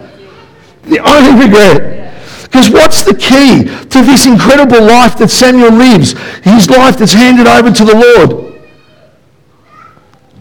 The 0.90 1.06
only 1.06 1.46
regret. 1.46 2.07
Because 2.48 2.70
what's 2.70 3.04
the 3.04 3.14
key 3.14 3.66
to 3.66 4.02
this 4.02 4.26
incredible 4.26 4.82
life 4.82 5.18
that 5.18 5.30
Samuel 5.30 5.72
lives? 5.72 6.14
His 6.44 6.70
life 6.70 6.98
that's 6.98 7.14
handed 7.14 7.46
over 7.46 7.72
to 7.72 7.86
the 7.86 7.94
Lord. 7.94 8.56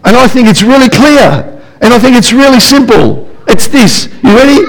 And 0.05 0.17
I 0.17 0.29
think 0.29 0.47
it's 0.47 0.63
really 0.63 0.89
clear. 0.89 1.61
And 1.81 1.93
I 1.93 1.99
think 1.99 2.17
it's 2.17 2.33
really 2.33 2.61
simple. 2.61 3.29
It's 3.49 3.67
this. 3.67 4.07
You 4.23 4.37
ready? 4.37 4.65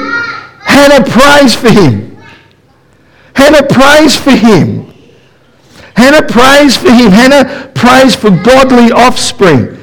Hannah 0.66 1.06
prays 1.06 1.56
for 1.56 1.70
him. 1.70 2.18
Hannah 3.36 3.66
prays 3.68 4.18
for 4.18 4.32
him. 4.32 4.92
Hannah 5.96 6.28
prays 6.28 6.76
for 6.76 6.90
him. 6.90 7.12
Hannah 7.12 7.72
prays 7.76 8.16
for 8.16 8.32
godly 8.32 8.92
offspring. 8.92 9.77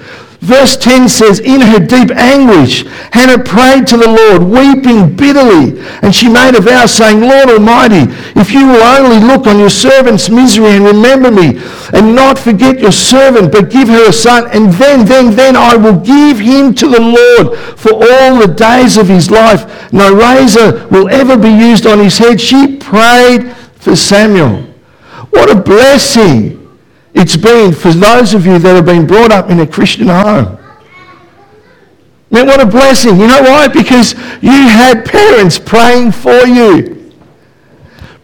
Verse 0.45 0.77
10 0.77 1.09
says, 1.09 1.41
In 1.41 1.63
her 1.63 1.79
deep 1.79 2.11
anguish, 2.11 2.85
Hannah 3.13 3.43
prayed 3.43 3.87
to 3.87 3.97
the 3.97 4.07
Lord, 4.07 4.43
weeping 4.43 5.17
bitterly. 5.17 5.81
And 6.03 6.15
she 6.15 6.29
made 6.29 6.55
a 6.55 6.61
vow, 6.61 6.85
saying, 6.85 7.23
Lord 7.23 7.49
Almighty, 7.49 8.13
if 8.37 8.53
you 8.53 8.67
will 8.67 8.83
only 8.83 9.27
look 9.27 9.47
on 9.47 9.59
your 9.59 9.71
servant's 9.71 10.29
misery 10.29 10.73
and 10.73 10.85
remember 10.85 11.31
me, 11.31 11.59
and 11.95 12.15
not 12.15 12.39
forget 12.39 12.79
your 12.79 12.93
servant, 12.93 13.53
but 13.53 13.71
give 13.71 13.89
her 13.89 14.11
a 14.11 14.13
son, 14.13 14.51
and 14.53 14.71
then, 14.75 15.07
then, 15.07 15.35
then 15.35 15.57
I 15.57 15.77
will 15.77 15.99
give 15.99 16.41
him 16.41 16.75
to 16.75 16.89
the 16.89 17.01
Lord 17.01 17.59
for 17.79 17.95
all 17.95 18.39
the 18.39 18.53
days 18.55 18.99
of 18.99 19.09
his 19.09 19.31
life. 19.31 19.95
No 19.95 20.15
razor 20.15 20.87
will 20.89 21.09
ever 21.09 21.39
be 21.39 21.49
used 21.49 21.87
on 21.87 22.01
his 22.01 22.19
head. 22.19 22.39
She 22.39 22.77
prayed 22.77 23.57
for 23.77 23.97
Samuel. 23.97 24.61
What 25.31 25.51
a 25.51 25.59
blessing 25.59 26.64
it's 27.15 27.37
been 27.37 27.73
for 27.73 27.93
those 27.93 28.35
of 28.35 28.45
you 28.45 28.59
that 28.59 28.75
have 28.75 28.87
been 28.87 29.07
brought 29.07 29.31
up 29.31 29.49
in 29.49 29.61
a 29.61 29.67
Christian 29.67 30.09
home. 30.09 30.59
Man, 32.31 32.47
what 32.47 32.61
a 32.61 32.67
blessing. 32.67 33.17
You 33.17 33.29
know 33.29 33.43
why? 33.43 33.69
Because 33.69 34.15
you 34.43 34.51
had 34.51 35.05
parents 35.05 35.59
praying 35.59 36.11
for 36.11 36.45
you. 36.47 37.13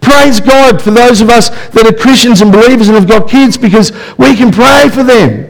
Praise 0.01 0.41
God 0.41 0.83
for 0.83 0.91
those 0.91 1.21
of 1.21 1.31
us 1.31 1.51
that 1.71 1.87
are 1.87 1.93
Christians 1.93 2.43
and 2.43 2.51
believers 2.51 2.89
and 2.89 2.97
have 2.97 3.07
got 3.07 3.31
kids 3.31 3.57
because 3.57 3.93
we 4.19 4.35
can 4.35 4.51
pray 4.51 4.89
for 4.89 5.05
them. 5.05 5.47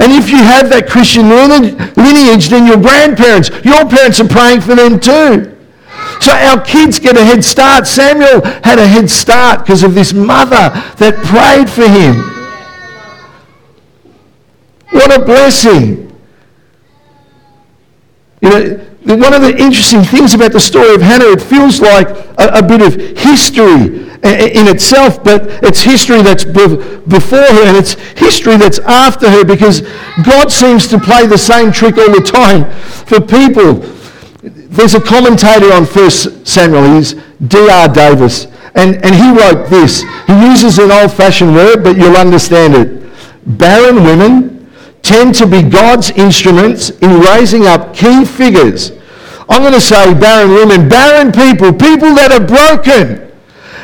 And 0.00 0.12
if 0.12 0.28
you 0.30 0.38
have 0.38 0.70
that 0.70 0.88
Christian 0.88 1.28
lineage, 1.28 2.48
then 2.48 2.66
your 2.66 2.78
grandparents, 2.78 3.50
your 3.64 3.86
parents 3.86 4.18
are 4.18 4.26
praying 4.26 4.62
for 4.62 4.74
them 4.74 4.98
too. 4.98 5.56
So 6.20 6.32
our 6.32 6.60
kids 6.64 6.98
get 6.98 7.16
a 7.16 7.24
head 7.24 7.44
start. 7.44 7.86
Samuel 7.86 8.42
had 8.64 8.78
a 8.78 8.86
head 8.88 9.08
start 9.08 9.60
because 9.60 9.82
of 9.82 9.94
this 9.94 10.12
mother 10.12 10.74
that 10.96 11.14
prayed 11.22 11.70
for 11.70 11.86
him. 11.86 12.39
What 14.90 15.16
a 15.16 15.24
blessing. 15.24 16.06
You 18.40 18.50
know, 18.50 18.90
one 19.16 19.34
of 19.34 19.42
the 19.42 19.54
interesting 19.56 20.02
things 20.02 20.34
about 20.34 20.52
the 20.52 20.60
story 20.60 20.94
of 20.94 21.02
Hannah, 21.02 21.26
it 21.26 21.42
feels 21.42 21.80
like 21.80 22.08
a, 22.38 22.58
a 22.58 22.62
bit 22.62 22.82
of 22.82 23.18
history 23.18 24.08
in 24.22 24.68
itself, 24.68 25.24
but 25.24 25.42
it's 25.64 25.80
history 25.80 26.22
that's 26.22 26.44
before 26.44 27.38
her 27.38 27.66
and 27.66 27.76
it's 27.76 27.94
history 28.18 28.56
that's 28.56 28.78
after 28.80 29.30
her 29.30 29.44
because 29.44 29.80
God 30.24 30.52
seems 30.52 30.86
to 30.88 30.98
play 30.98 31.26
the 31.26 31.38
same 31.38 31.72
trick 31.72 31.96
all 31.96 32.12
the 32.12 32.20
time 32.20 32.70
for 33.06 33.20
people. 33.20 33.74
There's 34.42 34.94
a 34.94 35.00
commentator 35.00 35.72
on 35.72 35.84
1 35.84 36.10
Samuel, 36.44 36.94
he's 36.94 37.14
D.R. 37.46 37.88
Davis, 37.88 38.46
and, 38.74 39.02
and 39.04 39.14
he 39.14 39.30
wrote 39.30 39.68
this. 39.68 40.02
He 40.26 40.48
uses 40.48 40.78
an 40.78 40.90
old 40.90 41.12
fashioned 41.12 41.54
word, 41.54 41.82
but 41.82 41.96
you'll 41.96 42.16
understand 42.16 42.74
it. 42.74 43.10
Barren 43.46 44.04
women 44.04 44.49
tend 45.02 45.34
to 45.36 45.46
be 45.46 45.62
God's 45.62 46.10
instruments 46.10 46.90
in 46.90 47.20
raising 47.20 47.66
up 47.66 47.94
key 47.94 48.24
figures. 48.24 48.92
I'm 49.48 49.62
going 49.62 49.74
to 49.74 49.80
say 49.80 50.14
barren 50.14 50.52
women, 50.52 50.88
barren 50.88 51.32
people, 51.32 51.72
people 51.72 52.14
that 52.14 52.30
are 52.30 52.46
broken 52.46 53.32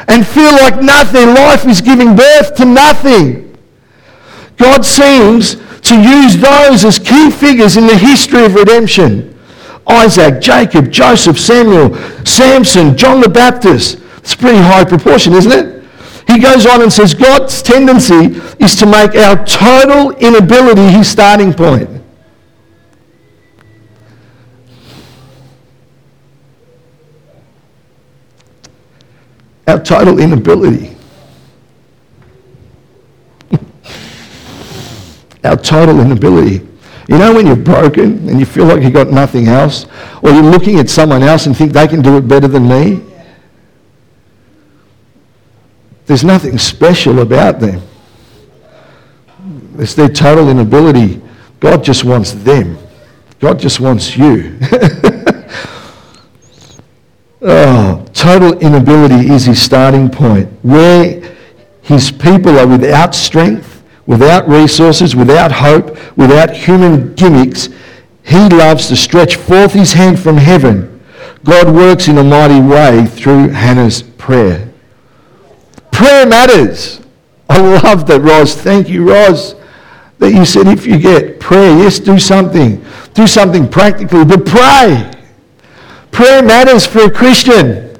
and 0.08 0.26
feel 0.26 0.52
like 0.52 0.82
nothing. 0.82 1.34
Life 1.34 1.66
is 1.66 1.80
giving 1.80 2.14
birth 2.14 2.54
to 2.56 2.64
nothing. 2.64 3.56
God 4.56 4.84
seems 4.84 5.56
to 5.82 6.00
use 6.00 6.36
those 6.36 6.84
as 6.84 6.98
key 6.98 7.30
figures 7.30 7.76
in 7.76 7.86
the 7.86 7.96
history 7.96 8.44
of 8.44 8.54
redemption. 8.54 9.36
Isaac, 9.86 10.40
Jacob, 10.40 10.90
Joseph, 10.90 11.38
Samuel, 11.38 11.94
Samson, 12.24 12.96
John 12.96 13.20
the 13.20 13.28
Baptist. 13.28 14.00
It's 14.18 14.34
a 14.34 14.38
pretty 14.38 14.58
high 14.58 14.84
proportion, 14.84 15.32
isn't 15.34 15.52
it? 15.52 15.75
He 16.26 16.38
goes 16.38 16.66
on 16.66 16.82
and 16.82 16.92
says 16.92 17.14
God's 17.14 17.62
tendency 17.62 18.40
is 18.58 18.74
to 18.76 18.86
make 18.86 19.14
our 19.14 19.44
total 19.44 20.10
inability 20.16 20.82
his 20.82 21.08
starting 21.08 21.52
point. 21.52 21.96
our 29.66 29.82
total 29.82 30.18
inability. 30.18 30.96
our 35.44 35.56
total 35.56 36.00
inability. 36.00 36.66
You 37.08 37.18
know 37.18 37.34
when 37.34 37.46
you're 37.46 37.56
broken 37.56 38.28
and 38.28 38.40
you 38.40 38.46
feel 38.46 38.64
like 38.66 38.82
you've 38.82 38.92
got 38.92 39.08
nothing 39.10 39.48
else? 39.48 39.86
Or 40.22 40.30
you're 40.30 40.42
looking 40.42 40.78
at 40.78 40.88
someone 40.88 41.22
else 41.22 41.46
and 41.46 41.56
think 41.56 41.72
they 41.72 41.86
can 41.86 42.02
do 42.02 42.16
it 42.16 42.26
better 42.28 42.48
than 42.48 42.68
me? 42.68 43.00
There's 46.06 46.24
nothing 46.24 46.56
special 46.58 47.20
about 47.20 47.60
them. 47.60 47.82
It's 49.78 49.94
their 49.94 50.08
total 50.08 50.48
inability. 50.48 51.20
God 51.60 51.84
just 51.84 52.04
wants 52.04 52.32
them. 52.32 52.78
God 53.40 53.58
just 53.58 53.80
wants 53.80 54.16
you. 54.16 54.58
oh, 57.42 58.06
total 58.14 58.58
inability 58.60 59.30
is 59.30 59.44
his 59.44 59.60
starting 59.60 60.08
point. 60.08 60.48
Where 60.62 61.36
his 61.82 62.10
people 62.10 62.58
are 62.58 62.66
without 62.66 63.14
strength, 63.14 63.82
without 64.06 64.48
resources, 64.48 65.14
without 65.14 65.52
hope, 65.52 65.98
without 66.16 66.56
human 66.56 67.14
gimmicks, 67.14 67.68
he 68.24 68.48
loves 68.48 68.88
to 68.88 68.96
stretch 68.96 69.36
forth 69.36 69.72
his 69.72 69.92
hand 69.92 70.18
from 70.18 70.36
heaven. 70.36 71.04
God 71.44 71.72
works 71.74 72.08
in 72.08 72.18
a 72.18 72.24
mighty 72.24 72.60
way 72.60 73.06
through 73.06 73.50
Hannah's 73.50 74.02
prayer. 74.02 74.72
Prayer 75.96 76.26
matters. 76.26 77.00
I 77.48 77.58
love 77.58 78.06
that, 78.08 78.20
Roz. 78.20 78.54
Thank 78.54 78.90
you, 78.90 79.08
Roz, 79.08 79.54
that 80.18 80.30
you 80.30 80.44
said 80.44 80.66
if 80.66 80.86
you 80.86 80.98
get 80.98 81.40
prayer, 81.40 81.74
yes, 81.78 81.98
do 81.98 82.18
something. 82.18 82.84
Do 83.14 83.26
something 83.26 83.66
practically, 83.66 84.26
but 84.26 84.44
pray. 84.44 85.10
Prayer 86.12 86.42
matters 86.42 86.84
for 86.84 87.04
a 87.04 87.10
Christian. 87.10 87.98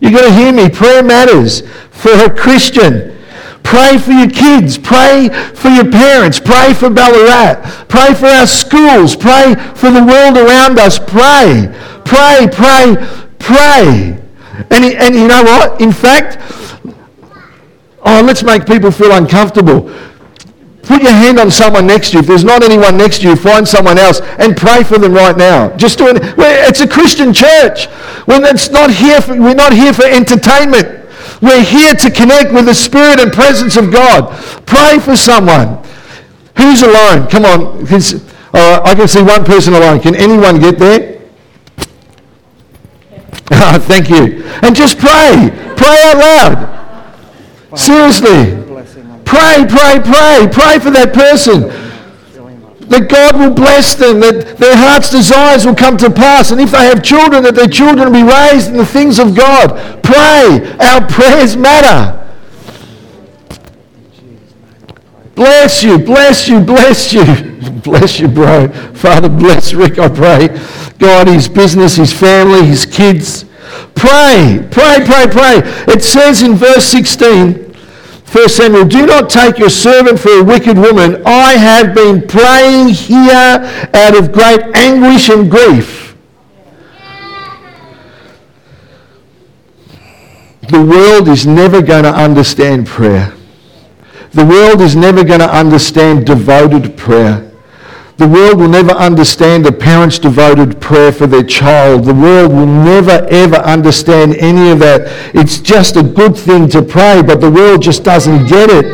You've 0.00 0.12
got 0.12 0.22
to 0.26 0.32
hear 0.32 0.52
me. 0.52 0.68
Prayer 0.68 1.04
matters 1.04 1.60
for 1.92 2.10
a 2.10 2.28
Christian. 2.28 3.16
Pray 3.62 3.96
for 3.96 4.10
your 4.10 4.28
kids. 4.28 4.76
Pray 4.76 5.28
for 5.54 5.68
your 5.68 5.88
parents. 5.88 6.40
Pray 6.40 6.74
for 6.74 6.90
Ballarat. 6.90 7.86
Pray 7.88 8.12
for 8.14 8.26
our 8.26 8.48
schools. 8.48 9.14
Pray 9.14 9.54
for 9.76 9.92
the 9.92 10.04
world 10.04 10.36
around 10.36 10.80
us. 10.80 10.98
Pray. 10.98 11.72
Pray, 12.04 12.48
pray, 12.50 12.96
pray. 13.38 14.18
And, 14.72 14.84
and 14.84 15.14
you 15.14 15.28
know 15.28 15.44
what? 15.44 15.80
In 15.80 15.92
fact, 15.92 16.38
oh, 18.04 18.22
let's 18.24 18.42
make 18.42 18.66
people 18.66 18.90
feel 18.90 19.12
uncomfortable. 19.12 19.90
Put 20.84 21.02
your 21.02 21.12
hand 21.12 21.40
on 21.40 21.50
someone 21.50 21.86
next 21.86 22.10
to 22.10 22.16
you. 22.16 22.20
If 22.20 22.26
there's 22.26 22.44
not 22.44 22.62
anyone 22.62 22.98
next 22.98 23.20
to 23.20 23.28
you, 23.28 23.36
find 23.36 23.66
someone 23.66 23.96
else 23.96 24.20
and 24.38 24.54
pray 24.54 24.82
for 24.84 24.98
them 24.98 25.14
right 25.14 25.36
now. 25.36 25.74
Just 25.76 25.98
do 25.98 26.08
it. 26.08 26.18
It's 26.20 26.80
a 26.80 26.88
Christian 26.88 27.32
church. 27.32 27.86
When 28.26 28.44
it's 28.44 28.70
not 28.70 28.90
here 28.90 29.20
for, 29.22 29.34
we're 29.34 29.54
not 29.54 29.72
here 29.72 29.94
for 29.94 30.04
entertainment. 30.04 31.08
We're 31.40 31.62
here 31.62 31.94
to 31.94 32.10
connect 32.10 32.52
with 32.52 32.66
the 32.66 32.74
Spirit 32.74 33.18
and 33.18 33.32
presence 33.32 33.76
of 33.76 33.90
God. 33.90 34.36
Pray 34.66 34.98
for 34.98 35.16
someone. 35.16 35.82
Who's 36.58 36.82
alone? 36.82 37.28
Come 37.28 37.46
on. 37.46 37.86
Uh, 38.54 38.82
I 38.84 38.94
can 38.94 39.08
see 39.08 39.22
one 39.22 39.44
person 39.44 39.72
alone. 39.72 40.00
Can 40.00 40.14
anyone 40.14 40.60
get 40.60 40.78
there? 40.78 41.20
thank 43.80 44.10
you. 44.10 44.44
And 44.62 44.76
just 44.76 44.98
pray. 44.98 45.50
Pray 45.76 45.98
out 46.04 46.16
loud. 46.18 46.83
Seriously. 47.76 48.62
Pray, 49.24 49.66
pray, 49.68 50.00
pray. 50.00 50.48
Pray 50.50 50.78
for 50.78 50.90
that 50.90 51.12
person. 51.12 51.62
That 52.88 53.08
God 53.08 53.36
will 53.36 53.54
bless 53.54 53.94
them, 53.94 54.20
that 54.20 54.58
their 54.58 54.76
heart's 54.76 55.10
desires 55.10 55.64
will 55.64 55.74
come 55.74 55.96
to 55.96 56.10
pass. 56.10 56.50
And 56.50 56.60
if 56.60 56.70
they 56.70 56.84
have 56.84 57.02
children, 57.02 57.42
that 57.44 57.54
their 57.54 57.66
children 57.66 58.12
will 58.12 58.12
be 58.12 58.22
raised 58.22 58.70
in 58.70 58.76
the 58.76 58.86
things 58.86 59.18
of 59.18 59.34
God. 59.34 60.02
Pray. 60.02 60.76
Our 60.78 61.06
prayers 61.08 61.56
matter. 61.56 62.20
Bless 65.34 65.82
you, 65.82 65.98
bless 65.98 66.48
you, 66.48 66.60
bless 66.60 67.12
you. 67.12 67.24
bless 67.84 68.20
you, 68.20 68.28
bro. 68.28 68.68
Father, 68.94 69.28
bless 69.28 69.74
Rick, 69.74 69.98
I 69.98 70.08
pray. 70.08 70.48
God, 70.98 71.26
his 71.26 71.48
business, 71.48 71.96
his 71.96 72.12
family, 72.12 72.64
his 72.66 72.86
kids. 72.86 73.44
Pray, 73.94 74.66
pray, 74.70 74.98
pray, 75.04 75.26
pray. 75.26 75.60
It 75.92 76.02
says 76.02 76.42
in 76.42 76.54
verse 76.54 76.84
16, 76.86 77.63
1 78.34 78.48
Samuel, 78.48 78.84
do 78.84 79.06
not 79.06 79.30
take 79.30 79.58
your 79.58 79.70
servant 79.70 80.18
for 80.18 80.40
a 80.40 80.42
wicked 80.42 80.76
woman. 80.76 81.22
I 81.24 81.52
have 81.52 81.94
been 81.94 82.26
praying 82.26 82.88
here 82.88 83.60
out 83.94 84.18
of 84.18 84.32
great 84.32 84.60
anguish 84.74 85.28
and 85.28 85.48
grief. 85.48 86.16
The 90.68 90.84
world 90.84 91.28
is 91.28 91.46
never 91.46 91.80
going 91.80 92.02
to 92.02 92.12
understand 92.12 92.88
prayer. 92.88 93.32
The 94.32 94.44
world 94.44 94.80
is 94.80 94.96
never 94.96 95.22
going 95.22 95.38
to 95.38 95.56
understand 95.56 96.26
devoted 96.26 96.96
prayer. 96.96 97.52
The 98.16 98.28
world 98.28 98.60
will 98.60 98.68
never 98.68 98.92
understand 98.92 99.66
a 99.66 99.72
parent's 99.72 100.20
devoted 100.20 100.80
prayer 100.80 101.10
for 101.10 101.26
their 101.26 101.42
child. 101.42 102.04
The 102.04 102.14
world 102.14 102.52
will 102.52 102.66
never, 102.66 103.26
ever 103.28 103.56
understand 103.56 104.36
any 104.36 104.70
of 104.70 104.78
that. 104.78 105.02
It's 105.34 105.58
just 105.58 105.96
a 105.96 106.02
good 106.02 106.36
thing 106.36 106.68
to 106.68 106.82
pray, 106.82 107.22
but 107.22 107.40
the 107.40 107.50
world 107.50 107.82
just 107.82 108.04
doesn't 108.04 108.46
get 108.46 108.70
it. 108.70 108.86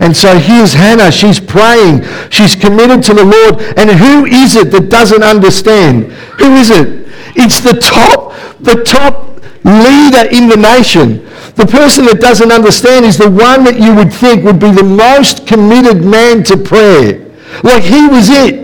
And 0.00 0.16
so 0.16 0.38
here's 0.38 0.72
Hannah. 0.72 1.12
She's 1.12 1.38
praying. 1.38 2.02
She's 2.30 2.54
committed 2.54 3.02
to 3.04 3.14
the 3.14 3.24
Lord. 3.24 3.60
And 3.76 3.90
who 3.90 4.24
is 4.24 4.56
it 4.56 4.70
that 4.70 4.88
doesn't 4.88 5.22
understand? 5.22 6.04
Who 6.40 6.54
is 6.54 6.70
it? 6.70 7.08
It's 7.36 7.60
the 7.60 7.78
top, 7.78 8.34
the 8.60 8.82
top 8.84 9.36
leader 9.64 10.28
in 10.30 10.48
the 10.48 10.56
nation. 10.56 11.28
The 11.56 11.66
person 11.66 12.06
that 12.06 12.20
doesn't 12.20 12.50
understand 12.50 13.04
is 13.04 13.18
the 13.18 13.30
one 13.30 13.64
that 13.64 13.78
you 13.78 13.94
would 13.94 14.12
think 14.12 14.44
would 14.44 14.58
be 14.58 14.70
the 14.70 14.82
most 14.82 15.46
committed 15.46 16.02
man 16.02 16.42
to 16.44 16.56
prayer. 16.56 17.28
Like 17.62 17.82
he 17.82 18.08
was 18.08 18.30
it. 18.30 18.61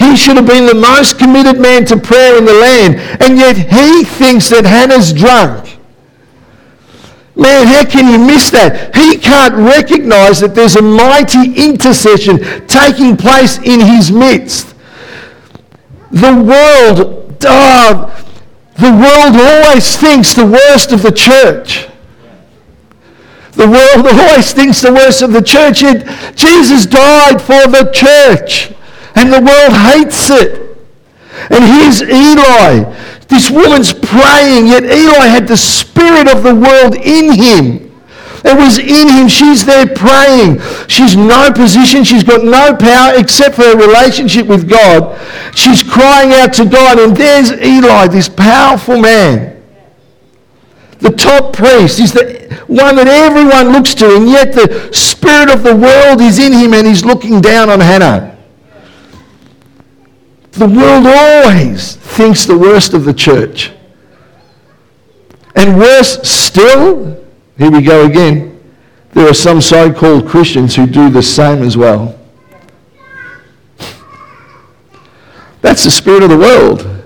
He 0.00 0.16
should 0.16 0.36
have 0.36 0.46
been 0.46 0.66
the 0.66 0.74
most 0.74 1.18
committed 1.18 1.60
man 1.60 1.84
to 1.84 1.96
prayer 1.96 2.36
in 2.36 2.44
the 2.44 2.54
land. 2.54 2.96
And 3.22 3.38
yet 3.38 3.56
he 3.56 4.02
thinks 4.02 4.48
that 4.48 4.64
Hannah's 4.64 5.12
drunk. 5.12 5.78
Man, 7.36 7.66
how 7.66 7.84
can 7.84 8.10
you 8.10 8.18
miss 8.18 8.50
that? 8.50 8.94
He 8.96 9.16
can't 9.16 9.54
recognize 9.54 10.40
that 10.40 10.54
there's 10.54 10.76
a 10.76 10.82
mighty 10.82 11.54
intercession 11.54 12.66
taking 12.66 13.16
place 13.16 13.58
in 13.58 13.80
his 13.80 14.10
midst. 14.10 14.74
The 16.10 16.34
world, 16.34 17.36
oh, 17.44 18.26
the 18.78 18.90
world 18.90 19.36
always 19.36 19.96
thinks 19.96 20.34
the 20.34 20.46
worst 20.46 20.92
of 20.92 21.02
the 21.02 21.12
church. 21.12 21.88
The 23.52 23.68
world 23.68 24.06
always 24.12 24.52
thinks 24.52 24.80
the 24.80 24.92
worst 24.92 25.22
of 25.22 25.32
the 25.32 25.42
church. 25.42 25.82
Yet 25.82 26.36
Jesus 26.36 26.86
died 26.86 27.40
for 27.40 27.68
the 27.68 27.90
church, 27.92 28.72
and 29.14 29.32
the 29.32 29.40
world 29.40 29.72
hates 29.72 30.30
it. 30.30 30.76
And 31.50 31.64
here's 31.64 32.02
Eli. 32.02 32.84
This 33.28 33.50
woman's 33.50 33.92
praying, 33.92 34.66
yet 34.66 34.84
Eli 34.84 35.26
had 35.26 35.46
the 35.46 35.56
spirit 35.56 36.28
of 36.28 36.42
the 36.42 36.54
world 36.54 36.96
in 36.96 37.32
him. 37.32 37.90
It 38.42 38.56
was 38.56 38.78
in 38.78 39.08
him. 39.08 39.28
She's 39.28 39.64
there 39.64 39.86
praying. 39.86 40.60
She's 40.88 41.16
no 41.16 41.52
position. 41.52 42.04
She's 42.04 42.24
got 42.24 42.42
no 42.42 42.74
power 42.74 43.12
except 43.16 43.56
for 43.56 43.62
her 43.62 43.76
relationship 43.76 44.46
with 44.46 44.68
God. 44.68 45.18
She's 45.54 45.82
crying 45.82 46.32
out 46.32 46.54
to 46.54 46.64
God. 46.64 46.98
And 46.98 47.16
there's 47.16 47.52
Eli, 47.52 48.08
this 48.08 48.28
powerful 48.28 48.98
man. 48.98 49.62
The 51.00 51.10
top 51.10 51.54
priest 51.54 51.98
is 52.00 52.12
the 52.12 52.62
one 52.66 52.96
that 52.96 53.08
everyone 53.08 53.72
looks 53.72 53.94
to, 53.96 54.16
and 54.16 54.28
yet 54.28 54.52
the 54.52 54.90
spirit 54.92 55.48
of 55.48 55.62
the 55.62 55.74
world 55.74 56.20
is 56.20 56.38
in 56.38 56.52
him 56.52 56.74
and 56.74 56.86
he's 56.86 57.04
looking 57.04 57.40
down 57.40 57.70
on 57.70 57.80
Hannah. 57.80 58.36
The 60.52 60.68
world 60.68 61.06
always 61.06 61.96
thinks 61.96 62.44
the 62.44 62.58
worst 62.58 62.92
of 62.92 63.04
the 63.04 63.14
church. 63.14 63.72
And 65.54 65.78
worse 65.78 66.20
still, 66.28 67.24
here 67.56 67.70
we 67.70 67.82
go 67.82 68.06
again. 68.06 68.60
There 69.12 69.28
are 69.28 69.34
some 69.34 69.60
so 69.60 69.92
called 69.92 70.28
Christians 70.28 70.76
who 70.76 70.86
do 70.86 71.10
the 71.10 71.22
same 71.22 71.62
as 71.62 71.76
well. 71.76 72.18
That's 75.60 75.84
the 75.84 75.90
spirit 75.90 76.22
of 76.22 76.30
the 76.30 76.38
world. 76.38 77.04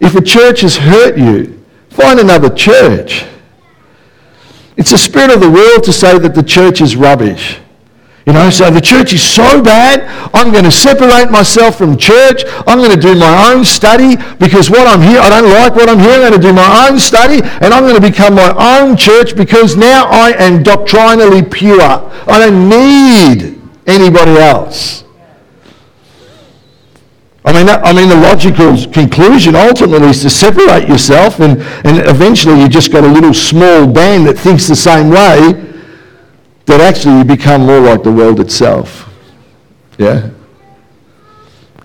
If 0.00 0.16
a 0.16 0.22
church 0.22 0.62
has 0.62 0.76
hurt 0.76 1.16
you, 1.16 1.64
find 1.90 2.18
another 2.18 2.50
church. 2.50 3.24
It's 4.76 4.90
the 4.90 4.98
spirit 4.98 5.30
of 5.30 5.40
the 5.40 5.50
world 5.50 5.84
to 5.84 5.92
say 5.92 6.18
that 6.18 6.34
the 6.34 6.42
church 6.42 6.80
is 6.80 6.96
rubbish. 6.96 7.58
You 8.26 8.32
know, 8.32 8.50
so 8.50 8.70
the 8.70 8.80
church 8.80 9.12
is 9.12 9.22
so 9.22 9.60
bad, 9.60 10.06
I'm 10.32 10.52
going 10.52 10.62
to 10.64 10.70
separate 10.70 11.30
myself 11.30 11.76
from 11.76 11.96
church. 11.96 12.44
I'm 12.68 12.78
going 12.78 12.94
to 12.94 13.00
do 13.00 13.16
my 13.16 13.52
own 13.52 13.64
study 13.64 14.14
because 14.38 14.70
what 14.70 14.86
I'm 14.86 15.02
here, 15.02 15.18
I 15.18 15.28
don't 15.28 15.50
like 15.50 15.74
what 15.74 15.88
I'm 15.88 15.98
here. 15.98 16.12
I'm 16.12 16.30
going 16.30 16.32
to 16.32 16.38
do 16.38 16.52
my 16.52 16.88
own 16.88 17.00
study 17.00 17.42
and 17.42 17.74
I'm 17.74 17.82
going 17.82 18.00
to 18.00 18.00
become 18.00 18.34
my 18.34 18.78
own 18.78 18.96
church 18.96 19.34
because 19.36 19.76
now 19.76 20.06
I 20.06 20.30
am 20.38 20.62
doctrinally 20.62 21.42
pure. 21.42 21.82
I 21.82 22.38
don't 22.38 22.68
need 22.68 23.60
anybody 23.88 24.36
else. 24.38 25.02
I 27.44 27.52
mean, 27.52 27.68
I 27.68 27.92
mean, 27.92 28.08
the 28.08 28.14
logical 28.14 28.76
conclusion 28.92 29.56
ultimately 29.56 30.10
is 30.10 30.22
to 30.22 30.30
separate 30.30 30.88
yourself 30.88 31.40
and, 31.40 31.60
and 31.84 32.08
eventually 32.08 32.60
you've 32.60 32.70
just 32.70 32.92
got 32.92 33.02
a 33.02 33.08
little 33.08 33.34
small 33.34 33.84
band 33.84 34.28
that 34.28 34.38
thinks 34.38 34.68
the 34.68 34.76
same 34.76 35.10
way 35.10 35.71
that 36.66 36.80
actually 36.80 37.18
you 37.18 37.24
become 37.24 37.66
more 37.66 37.80
like 37.80 38.02
the 38.02 38.12
world 38.12 38.40
itself. 38.40 39.08
Yeah? 39.98 40.30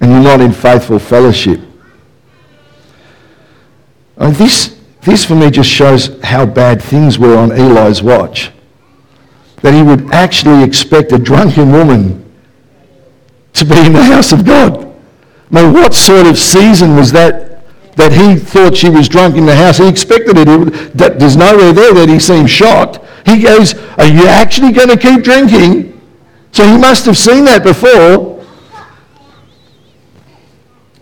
And 0.02 0.12
you're 0.12 0.22
not 0.22 0.42
in 0.42 0.52
faithful 0.52 1.00
fellowship. 1.00 1.60
And 4.18 4.36
this, 4.36 4.80
this 5.02 5.26
for 5.26 5.36
me 5.36 5.50
just 5.50 5.70
shows 5.70 6.20
how 6.24 6.46
bad 6.46 6.82
things 6.82 7.18
were 7.20 7.38
on 7.38 7.52
Eli's 7.52 8.02
watch. 8.02 8.52
That 9.62 9.74
he 9.74 9.82
would 9.82 10.12
actually 10.12 10.64
expect 10.64 11.12
a 11.12 11.18
drunken 11.18 11.72
woman 11.72 12.24
to 13.54 13.66
be 13.66 13.78
in 13.78 13.94
the 13.94 14.04
house 14.04 14.32
of 14.32 14.46
God. 14.46 14.84
Mean, 15.50 15.74
what 15.74 15.94
sort 15.94 16.28
of 16.28 16.38
season 16.38 16.96
was 16.96 17.12
that 17.14 17.47
that 17.98 18.14
he 18.14 18.36
thought 18.36 18.78
she 18.78 18.90
was 18.90 19.10
drunk 19.10 19.36
in 19.36 19.46
the 19.46 19.56
house? 19.56 19.78
He 19.78 19.88
expected 19.88 20.38
it. 20.38 20.94
There's 21.20 21.36
nowhere 21.36 21.74
there 21.74 21.94
that 21.94 22.08
he 22.08 22.20
seemed 22.20 22.50
shocked. 22.50 23.00
He 23.26 23.42
goes, 23.42 23.74
Are 23.98 24.08
you 24.08 24.26
actually 24.28 24.72
going 24.72 24.90
to 24.90 24.98
keep 24.98 25.24
drinking? 25.24 26.00
So 26.52 26.66
he 26.66 26.78
must 26.78 27.06
have 27.06 27.18
seen 27.18 27.44
that 27.46 27.64
before. 27.64 28.38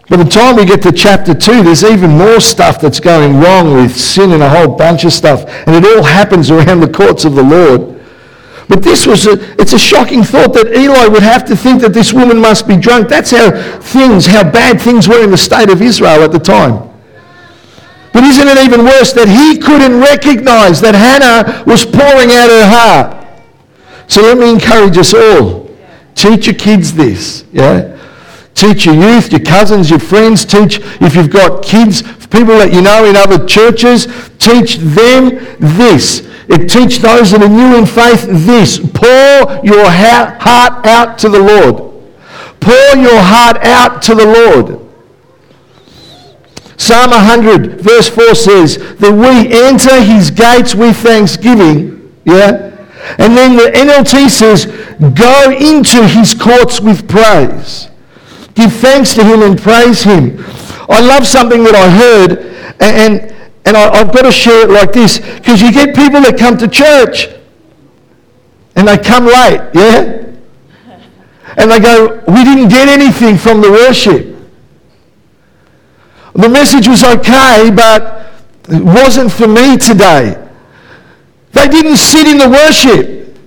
By 0.07 0.17
the 0.17 0.25
time 0.25 0.55
we 0.55 0.65
get 0.65 0.83
to 0.83 0.91
chapter 0.91 1.33
2, 1.33 1.63
there's 1.63 1.83
even 1.83 2.11
more 2.11 2.39
stuff 2.39 2.79
that's 2.79 2.99
going 2.99 3.39
wrong 3.39 3.73
with 3.73 3.95
sin 3.95 4.33
and 4.33 4.43
a 4.43 4.49
whole 4.49 4.75
bunch 4.75 5.03
of 5.03 5.11
stuff. 5.11 5.45
And 5.65 5.75
it 5.75 5.85
all 5.85 6.03
happens 6.03 6.51
around 6.51 6.81
the 6.81 6.89
courts 6.89 7.25
of 7.25 7.35
the 7.35 7.43
Lord. 7.43 7.94
But 8.67 8.81
this 8.81 9.05
was 9.05 9.27
a, 9.27 9.33
it's 9.61 9.73
a 9.73 9.79
shocking 9.79 10.23
thought 10.23 10.53
that 10.53 10.75
Eli 10.75 11.07
would 11.07 11.21
have 11.21 11.45
to 11.45 11.55
think 11.55 11.81
that 11.81 11.93
this 11.93 12.13
woman 12.13 12.39
must 12.39 12.67
be 12.67 12.77
drunk. 12.77 13.09
That's 13.09 13.31
how 13.31 13.51
things, 13.79 14.25
how 14.25 14.49
bad 14.49 14.81
things 14.81 15.07
were 15.07 15.23
in 15.23 15.31
the 15.31 15.37
state 15.37 15.69
of 15.69 15.81
Israel 15.81 16.23
at 16.23 16.31
the 16.31 16.39
time. 16.39 16.89
But 18.11 18.23
isn't 18.23 18.47
it 18.47 18.57
even 18.65 18.85
worse 18.85 19.13
that 19.13 19.27
he 19.27 19.59
couldn't 19.59 19.99
recognize 19.99 20.81
that 20.81 20.95
Hannah 20.95 21.63
was 21.65 21.85
pouring 21.85 22.31
out 22.31 22.49
her 22.49 22.65
heart? 22.65 23.27
So 24.07 24.21
let 24.21 24.37
me 24.37 24.49
encourage 24.49 24.97
us 24.97 25.13
all. 25.13 25.69
Teach 26.15 26.47
your 26.47 26.55
kids 26.55 26.93
this, 26.93 27.43
yeah? 27.51 27.91
Teach 28.53 28.85
your 28.85 28.95
youth, 28.95 29.31
your 29.31 29.41
cousins, 29.41 29.89
your 29.89 29.99
friends. 29.99 30.45
Teach, 30.45 30.79
if 31.01 31.13
you've 31.13 31.29
got 31.29 31.61
kids, 31.61 32.03
people 32.35 32.57
that 32.57 32.73
you 32.73 32.81
know 32.81 33.05
in 33.05 33.15
other 33.15 33.43
churches, 33.45 34.07
teach 34.37 34.77
them 34.77 35.29
this. 35.59 36.27
It 36.47 36.69
teach 36.69 36.99
those 36.99 37.31
that 37.31 37.41
are 37.41 37.49
new 37.49 37.77
in 37.77 37.85
faith 37.85 38.27
this. 38.45 38.77
Pour 38.77 39.65
your 39.65 39.89
heart 39.89 40.85
out 40.85 41.17
to 41.19 41.29
the 41.29 41.39
Lord. 41.39 41.93
Pour 42.59 42.97
your 42.97 43.19
heart 43.19 43.57
out 43.63 44.01
to 44.03 44.15
the 44.15 44.25
Lord. 44.25 44.81
Psalm 46.77 47.11
100, 47.11 47.81
verse 47.81 48.09
4 48.09 48.35
says 48.35 48.77
that 48.97 49.11
we 49.11 49.51
enter 49.53 50.01
his 50.01 50.29
gates 50.29 50.75
with 50.75 50.97
thanksgiving. 50.97 52.13
Yeah? 52.25 52.75
And 53.17 53.37
then 53.37 53.55
the 53.55 53.71
NLT 53.71 54.29
says, 54.29 54.65
go 55.13 55.51
into 55.51 56.05
his 56.07 56.33
courts 56.33 56.81
with 56.81 57.07
praise. 57.07 57.89
Give 58.55 58.71
thanks 58.71 59.13
to 59.13 59.23
him 59.23 59.41
and 59.43 59.59
praise 59.59 60.01
him. 60.01 60.43
I 60.89 61.01
love 61.01 61.27
something 61.27 61.63
that 61.63 61.75
I 61.75 61.89
heard, 61.89 62.39
and, 62.79 63.31
and 63.65 63.77
I, 63.77 63.89
I've 63.89 64.11
got 64.13 64.23
to 64.23 64.31
share 64.31 64.63
it 64.63 64.69
like 64.69 64.93
this, 64.93 65.19
because 65.19 65.61
you 65.61 65.71
get 65.71 65.95
people 65.95 66.21
that 66.21 66.37
come 66.37 66.57
to 66.57 66.67
church, 66.67 67.27
and 68.75 68.87
they 68.87 68.97
come 68.97 69.25
late, 69.25 69.61
yeah? 69.73 70.23
And 71.57 71.71
they 71.71 71.79
go, 71.79 72.23
we 72.27 72.43
didn't 72.43 72.69
get 72.69 72.87
anything 72.87 73.37
from 73.37 73.61
the 73.61 73.71
worship. 73.71 74.35
The 76.33 76.49
message 76.49 76.87
was 76.87 77.03
okay, 77.03 77.71
but 77.73 78.33
it 78.69 78.83
wasn't 78.83 79.31
for 79.31 79.47
me 79.47 79.77
today. 79.77 80.41
They 81.53 81.67
didn't 81.67 81.95
sit 81.95 82.27
in 82.27 82.37
the 82.37 82.49
worship. 82.49 83.37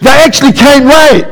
They 0.00 0.10
actually 0.10 0.52
came 0.52 0.84
late. 0.84 1.26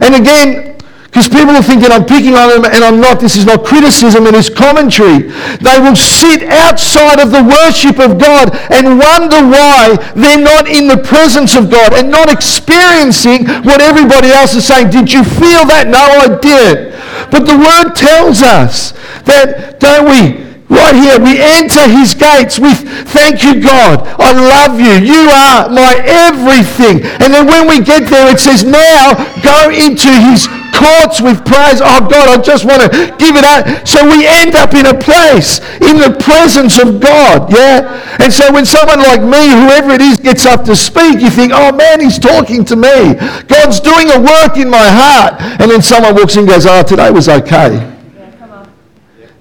And 0.00 0.14
again, 0.14 0.76
because 1.10 1.26
people 1.26 1.50
are 1.50 1.62
thinking 1.62 1.90
I'm 1.90 2.06
picking 2.06 2.38
on 2.38 2.54
them 2.54 2.64
and 2.64 2.86
I'm 2.86 3.02
not. 3.02 3.18
This 3.18 3.34
is 3.34 3.44
not 3.44 3.66
criticism, 3.66 4.30
it 4.30 4.34
is 4.34 4.48
commentary. 4.48 5.26
They 5.58 5.78
will 5.82 5.98
sit 5.98 6.46
outside 6.46 7.18
of 7.18 7.34
the 7.34 7.42
worship 7.42 7.98
of 7.98 8.14
God 8.14 8.54
and 8.70 8.94
wonder 8.94 9.42
why 9.42 9.98
they're 10.14 10.38
not 10.38 10.70
in 10.70 10.86
the 10.86 11.02
presence 11.02 11.56
of 11.56 11.68
God 11.68 11.94
and 11.94 12.14
not 12.14 12.30
experiencing 12.30 13.50
what 13.66 13.80
everybody 13.82 14.30
else 14.30 14.54
is 14.54 14.64
saying. 14.70 14.90
Did 14.90 15.10
you 15.10 15.24
feel 15.24 15.66
that? 15.66 15.90
No, 15.90 15.98
I 15.98 16.38
did. 16.38 16.94
But 17.26 17.42
the 17.42 17.58
word 17.58 17.98
tells 17.98 18.42
us 18.42 18.92
that, 19.26 19.80
don't 19.80 20.06
we? 20.06 20.46
Right 20.70 20.94
here, 20.94 21.18
we 21.18 21.34
enter 21.42 21.90
his 21.90 22.14
gates 22.14 22.60
with, 22.62 22.86
thank 23.10 23.42
you, 23.42 23.60
God. 23.60 24.06
I 24.22 24.30
love 24.30 24.78
you. 24.78 24.94
You 25.02 25.26
are 25.26 25.66
my 25.68 25.98
everything. 26.06 27.02
And 27.18 27.34
then 27.34 27.50
when 27.50 27.66
we 27.66 27.82
get 27.82 28.06
there, 28.06 28.30
it 28.30 28.38
says, 28.38 28.62
now 28.62 29.18
go 29.42 29.74
into 29.74 30.06
his 30.30 30.46
courts 30.72 31.20
with 31.20 31.44
praise. 31.44 31.80
Oh, 31.82 32.06
God, 32.06 32.28
I 32.28 32.42
just 32.42 32.64
want 32.64 32.82
to 32.82 32.88
give 33.18 33.36
it 33.36 33.44
out. 33.44 33.86
So 33.86 34.04
we 34.04 34.26
end 34.26 34.54
up 34.54 34.74
in 34.74 34.86
a 34.86 34.96
place 34.96 35.60
in 35.80 35.98
the 35.98 36.16
presence 36.18 36.78
of 36.78 37.00
God. 37.00 37.52
Yeah? 37.52 38.00
And 38.20 38.32
so 38.32 38.52
when 38.52 38.66
someone 38.66 38.98
like 38.98 39.22
me, 39.22 39.50
whoever 39.50 39.90
it 39.90 40.00
is, 40.00 40.18
gets 40.18 40.46
up 40.46 40.64
to 40.64 40.76
speak, 40.76 41.20
you 41.20 41.30
think, 41.30 41.52
oh, 41.54 41.72
man, 41.72 42.00
he's 42.00 42.18
talking 42.18 42.64
to 42.66 42.76
me. 42.76 43.14
God's 43.46 43.80
doing 43.80 44.10
a 44.10 44.20
work 44.20 44.56
in 44.56 44.68
my 44.68 44.88
heart. 44.88 45.40
And 45.60 45.70
then 45.70 45.82
someone 45.82 46.14
walks 46.14 46.34
in 46.34 46.40
and 46.40 46.48
goes, 46.48 46.66
oh, 46.66 46.82
today 46.82 47.10
was 47.10 47.28
okay. 47.28 47.86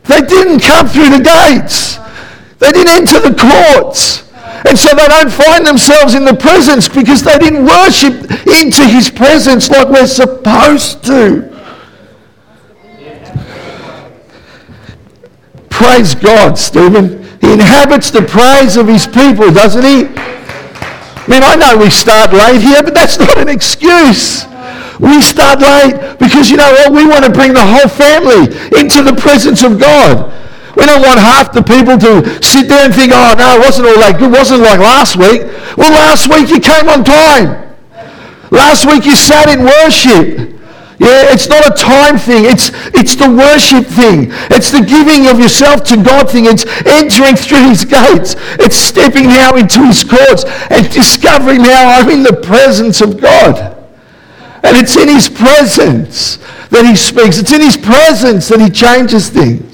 They 0.06 0.22
didn't 0.22 0.62
come 0.62 0.88
through 0.88 1.10
the 1.10 1.22
gates. 1.22 1.98
They 2.58 2.72
didn't 2.72 2.90
enter 2.90 3.20
the 3.22 3.36
courts. 3.36 4.29
And 4.68 4.78
so 4.78 4.94
they 4.96 5.08
don't 5.08 5.32
find 5.32 5.66
themselves 5.66 6.16
in 6.16 6.26
the 6.26 6.34
presence 6.34 6.88
because 6.88 7.24
they 7.24 7.38
didn't 7.38 7.66
worship 7.66 8.14
into 8.60 8.86
his 8.86 9.10
presence 9.10 9.70
like 9.70 9.88
we're 9.88 10.08
supposed 10.08 11.04
to. 11.06 11.48
Praise 15.70 16.14
God, 16.14 16.58
Stephen. 16.58 17.24
He 17.40 17.54
inhabits 17.54 18.12
the 18.12 18.22
praise 18.22 18.76
of 18.76 18.88
his 18.88 19.08
people, 19.08 19.50
doesn't 19.52 19.84
he? 19.84 20.08
I 20.10 21.26
mean, 21.28 21.44
I 21.44 21.56
know 21.56 21.78
we 21.78 21.90
start 21.90 22.34
late 22.34 22.62
here, 22.62 22.84
but 22.84 22.94
that's 22.94 23.18
not 23.18 23.38
an 23.38 23.48
excuse. 23.48 24.46
We 25.00 25.22
start 25.22 25.62
late 25.62 26.20
because, 26.20 26.50
you 26.50 26.58
know 26.58 26.70
what, 26.72 26.92
we 26.92 27.08
want 27.08 27.24
to 27.24 27.32
bring 27.32 27.54
the 27.54 27.64
whole 27.64 27.88
family 27.88 28.52
into 28.78 29.04
the 29.04 29.16
presence 29.18 29.64
of 29.64 29.80
God. 29.80 30.34
We 30.78 30.86
don't 30.86 31.02
want 31.02 31.20
half 31.20 31.52
the 31.52 31.64
people 31.64 31.98
to 31.98 32.44
sit 32.44 32.70
there 32.70 32.86
and 32.86 32.94
think, 32.94 33.12
oh, 33.14 33.36
no, 33.38 33.58
it 33.58 33.62
wasn't 33.66 33.88
all 33.88 34.00
that 34.00 34.20
good. 34.20 34.30
It 34.30 34.38
wasn't 34.38 34.62
like 34.62 34.80
last 34.80 35.18
week. 35.18 35.42
Well, 35.78 35.92
last 35.92 36.30
week 36.30 36.50
you 36.50 36.60
came 36.60 36.90
on 36.90 37.04
time. 37.04 37.70
Last 38.52 38.86
week 38.86 39.06
you 39.06 39.16
sat 39.16 39.50
in 39.50 39.66
worship. 39.66 40.60
Yeah, 41.00 41.32
it's 41.32 41.48
not 41.48 41.66
a 41.66 41.72
time 41.72 42.18
thing. 42.18 42.44
It's, 42.44 42.72
it's 42.94 43.16
the 43.16 43.30
worship 43.32 43.88
thing. 43.88 44.36
It's 44.52 44.70
the 44.70 44.84
giving 44.84 45.28
of 45.28 45.40
yourself 45.40 45.84
to 45.86 45.96
God 45.96 46.30
thing. 46.30 46.46
It's 46.46 46.66
entering 46.86 47.38
through 47.38 47.70
his 47.70 47.86
gates. 47.86 48.36
It's 48.60 48.76
stepping 48.76 49.28
now 49.32 49.56
into 49.56 49.86
his 49.86 50.04
courts 50.04 50.44
and 50.70 50.90
discovering 50.92 51.62
now 51.62 51.88
I'm 51.88 52.10
in 52.10 52.22
the 52.24 52.36
presence 52.36 53.00
of 53.00 53.20
God. 53.20 53.78
And 54.62 54.76
it's 54.76 54.98
in 54.98 55.08
his 55.08 55.30
presence 55.30 56.38
that 56.68 56.86
he 56.86 56.98
speaks. 56.98 57.38
It's 57.38 57.54
in 57.54 57.62
his 57.62 57.78
presence 57.78 58.50
that 58.50 58.60
he 58.60 58.70
changes 58.70 59.30
things. 59.30 59.69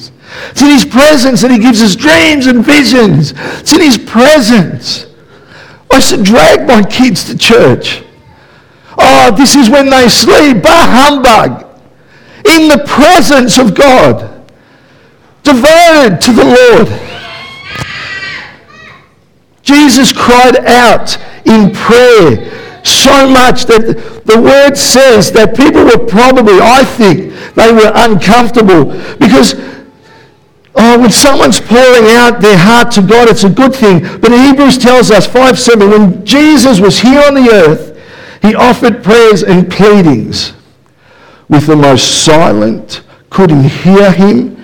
It's 0.52 0.62
in 0.62 0.70
his 0.70 0.86
presence 0.86 1.42
that 1.42 1.52
he 1.52 1.60
gives 1.60 1.82
us 1.82 1.96
dreams 1.96 2.48
and 2.48 2.64
visions. 2.64 3.34
It's 3.36 3.74
in 3.74 3.82
his 3.82 3.98
presence. 3.98 5.08
I 5.92 5.96
used 5.96 6.10
to 6.10 6.24
drag 6.24 6.68
my 6.68 6.84
kids 6.84 7.24
to 7.26 7.38
church. 7.38 8.04
Oh, 8.98 9.34
this 9.36 9.56
is 9.56 9.70
when 9.70 9.90
they 9.90 10.10
sleep. 10.10 10.64
Bah 10.64 10.88
humbug. 10.88 11.64
In 12.46 12.68
the 12.68 12.84
presence 12.86 13.58
of 13.58 13.76
God. 13.76 14.32
Devoted 15.44 16.22
to 16.22 16.32
the 16.32 16.46
Lord. 16.46 16.88
Jesus 19.62 20.14
cried 20.14 20.58
out 20.66 21.18
in 21.46 21.72
prayer 21.74 22.52
so 22.86 23.28
much 23.28 23.66
that 23.66 24.22
the 24.26 24.42
word 24.42 24.76
says 24.76 25.32
that 25.32 25.56
people 25.56 25.86
were 25.86 26.06
probably, 26.06 26.60
I 26.62 26.84
think, 26.84 27.34
they 27.56 27.72
were 27.72 27.92
uncomfortable 27.96 28.86
because 29.18 29.56
Oh, 30.76 31.00
when 31.00 31.12
someone's 31.12 31.60
pouring 31.60 32.08
out 32.12 32.42
their 32.42 32.58
heart 32.58 32.92
to 32.92 33.02
God, 33.02 33.30
it's 33.30 33.46
a 33.46 33.50
good 33.50 33.74
thing. 33.74 34.00
But 34.20 34.32
Hebrews 34.32 34.78
tells 34.78 35.10
us, 35.10 35.26
5 35.26 35.58
7, 35.58 35.90
when 35.90 36.26
Jesus 36.26 36.80
was 36.80 37.00
here 37.00 37.22
on 37.26 37.34
the 37.34 37.50
earth, 37.50 37.98
he 38.42 38.56
offered 38.56 39.04
prayers 39.04 39.44
and 39.44 39.72
pleadings 39.72 40.54
with 41.48 41.68
the 41.68 41.76
most 41.76 42.26
silent, 42.26 43.04
couldn't 43.30 43.64
hear 43.64 44.12
him, 44.12 44.56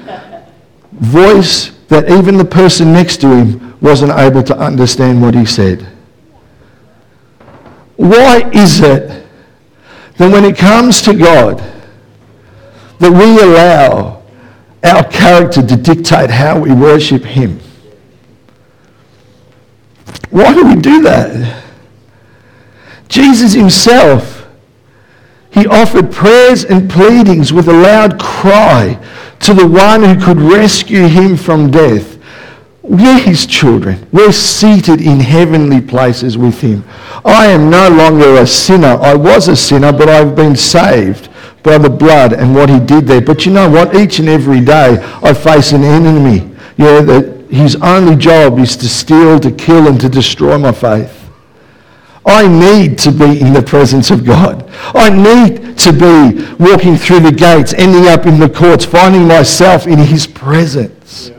voice 0.91 1.71
that 1.87 2.09
even 2.09 2.37
the 2.37 2.45
person 2.45 2.91
next 2.91 3.21
to 3.21 3.27
him 3.27 3.77
wasn't 3.81 4.11
able 4.11 4.43
to 4.43 4.57
understand 4.57 5.21
what 5.21 5.33
he 5.33 5.45
said. 5.45 5.81
Why 7.95 8.49
is 8.51 8.81
it 8.81 9.25
that 10.17 10.31
when 10.31 10.43
it 10.43 10.57
comes 10.57 11.01
to 11.03 11.13
God, 11.13 11.59
that 12.99 13.11
we 13.11 13.41
allow 13.41 14.20
our 14.83 15.03
character 15.05 15.65
to 15.65 15.75
dictate 15.75 16.29
how 16.29 16.59
we 16.59 16.71
worship 16.71 17.23
him? 17.23 17.59
Why 20.29 20.53
do 20.53 20.65
we 20.65 20.75
do 20.75 21.01
that? 21.03 21.63
Jesus 23.07 23.53
himself, 23.53 24.47
he 25.51 25.67
offered 25.67 26.11
prayers 26.11 26.63
and 26.63 26.89
pleadings 26.89 27.51
with 27.51 27.67
a 27.67 27.73
loud 27.73 28.19
cry 28.19 28.97
to 29.41 29.53
the 29.53 29.67
one 29.67 30.03
who 30.03 30.23
could 30.23 30.39
rescue 30.39 31.07
him 31.07 31.35
from 31.35 31.69
death. 31.69 32.17
We're 32.81 33.19
his 33.19 33.45
children. 33.45 34.07
We're 34.11 34.31
seated 34.31 35.01
in 35.01 35.19
heavenly 35.19 35.81
places 35.81 36.37
with 36.37 36.61
him. 36.61 36.83
I 37.25 37.47
am 37.47 37.69
no 37.69 37.89
longer 37.89 38.35
a 38.35 38.47
sinner. 38.47 38.97
I 39.01 39.13
was 39.13 39.47
a 39.47 39.55
sinner, 39.55 39.91
but 39.91 40.09
I've 40.09 40.35
been 40.35 40.55
saved 40.55 41.29
by 41.63 41.77
the 41.77 41.89
blood 41.89 42.33
and 42.33 42.55
what 42.55 42.69
he 42.69 42.79
did 42.79 43.05
there. 43.07 43.21
But 43.21 43.45
you 43.45 43.51
know 43.51 43.69
what? 43.69 43.95
Each 43.95 44.19
and 44.19 44.29
every 44.29 44.61
day 44.61 44.97
I 45.21 45.33
face 45.33 45.71
an 45.71 45.83
enemy. 45.83 46.49
Yeah, 46.77 47.01
that 47.01 47.47
his 47.49 47.75
only 47.77 48.15
job 48.15 48.59
is 48.59 48.77
to 48.77 48.87
steal, 48.87 49.39
to 49.39 49.51
kill, 49.51 49.87
and 49.87 49.99
to 50.01 50.09
destroy 50.09 50.57
my 50.57 50.71
faith. 50.71 51.17
I 52.25 52.47
need 52.47 52.97
to 52.99 53.11
be 53.11 53.41
in 53.41 53.53
the 53.53 53.63
presence 53.63 54.11
of 54.11 54.23
God. 54.23 54.69
I 54.93 55.09
need 55.09 55.77
to 55.79 55.91
be 55.91 56.53
walking 56.63 56.95
through 56.95 57.21
the 57.21 57.31
gates, 57.31 57.73
ending 57.73 58.07
up 58.07 58.25
in 58.25 58.39
the 58.39 58.49
courts, 58.49 58.85
finding 58.85 59.27
myself 59.27 59.87
in 59.87 59.97
his 59.97 60.27
presence. 60.27 61.31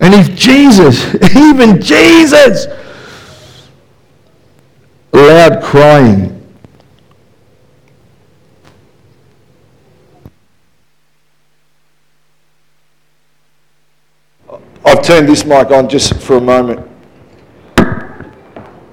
And 0.00 0.14
if 0.14 0.34
Jesus, 0.34 1.14
even 1.36 1.80
Jesus, 1.80 2.66
loud 5.12 5.62
crying, 5.62 6.39
I've 14.84 15.02
turned 15.02 15.28
this 15.28 15.44
mic 15.44 15.70
on 15.70 15.88
just 15.88 16.14
for 16.20 16.36
a 16.36 16.40
moment 16.40 16.86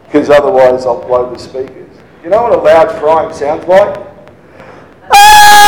because 0.08 0.30
otherwise 0.30 0.86
I'll 0.86 1.06
blow 1.06 1.34
the 1.34 1.40
speakers. 1.40 1.90
You 2.24 2.30
know 2.30 2.44
what 2.44 2.54
a 2.54 2.58
loud 2.58 2.90
crying 3.00 3.34
sounds 3.34 3.66
like? 3.68 3.98
Ah! 5.12 5.68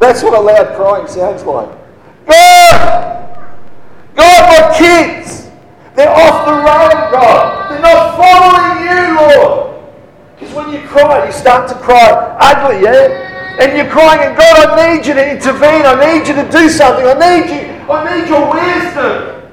That's 0.00 0.22
what 0.22 0.34
a 0.34 0.40
loud 0.40 0.74
crying 0.76 1.06
sounds 1.06 1.44
like. 1.44 1.68
God! 2.26 3.46
God, 4.14 4.48
my 4.48 4.76
kids! 4.76 5.48
They're 5.94 6.08
off 6.08 6.46
the 6.46 6.52
road, 6.52 7.10
God! 7.12 7.70
They're 7.70 7.82
not 7.82 8.16
following 8.16 8.82
you, 8.88 9.14
Lord! 9.20 9.84
Because 10.38 10.54
when 10.54 10.70
you 10.72 10.80
cry, 10.88 11.26
you 11.26 11.32
start 11.32 11.68
to 11.68 11.74
cry 11.74 12.36
ugly, 12.40 12.82
yeah? 12.84 13.29
And 13.60 13.76
you're 13.76 13.90
crying, 13.90 14.26
and 14.26 14.36
God, 14.36 14.70
I 14.70 14.94
need 14.94 15.06
you 15.06 15.12
to 15.12 15.30
intervene. 15.32 15.84
I 15.84 15.94
need 16.18 16.26
you 16.26 16.34
to 16.34 16.50
do 16.50 16.70
something. 16.70 17.04
I 17.04 17.12
need 17.12 17.50
you. 17.50 17.92
I 17.92 18.20
need 18.20 18.28
your 18.28 18.50
wisdom. 18.50 19.50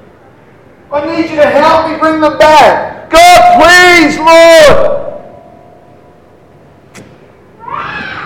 I 0.90 1.04
need 1.04 1.28
you 1.28 1.36
to 1.36 1.46
help 1.46 1.90
me 1.90 1.98
bring 1.98 2.20
them 2.22 2.38
back. 2.38 3.10
God, 3.10 3.60
please, 3.60 4.16
Lord. 4.16 5.08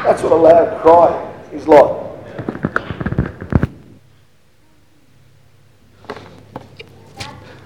That's 0.05 0.23
what 0.23 0.33
a 0.33 0.37
loud 0.37 0.81
cry 0.83 1.33
is 1.53 1.67
like. 1.67 2.03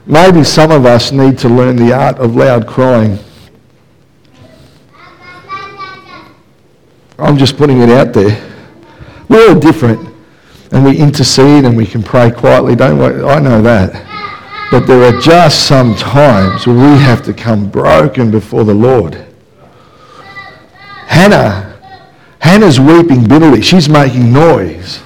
Maybe 0.06 0.42
some 0.44 0.70
of 0.70 0.86
us 0.86 1.12
need 1.12 1.36
to 1.40 1.48
learn 1.48 1.76
the 1.76 1.92
art 1.92 2.16
of 2.18 2.36
loud 2.36 2.66
crying. 2.66 3.18
I'm 7.18 7.38
just 7.38 7.56
putting 7.56 7.80
it 7.80 7.88
out 7.88 8.12
there. 8.12 8.42
We're 9.28 9.48
all 9.48 9.58
different 9.58 10.14
and 10.72 10.84
we 10.84 10.96
intercede 10.98 11.64
and 11.64 11.76
we 11.76 11.86
can 11.86 12.02
pray 12.02 12.30
quietly, 12.30 12.76
don't 12.76 12.98
we? 12.98 13.24
I 13.24 13.38
know 13.40 13.62
that. 13.62 14.02
But 14.70 14.86
there 14.86 15.02
are 15.02 15.20
just 15.20 15.66
some 15.66 15.94
times 15.94 16.66
where 16.66 16.76
we 16.76 16.98
have 16.98 17.22
to 17.24 17.32
come 17.32 17.70
broken 17.70 18.30
before 18.30 18.64
the 18.64 18.74
Lord. 18.74 19.26
Hannah, 21.06 21.80
Hannah's 22.40 22.80
weeping 22.80 23.26
bitterly. 23.26 23.62
She's 23.62 23.88
making 23.88 24.32
noise. 24.32 25.00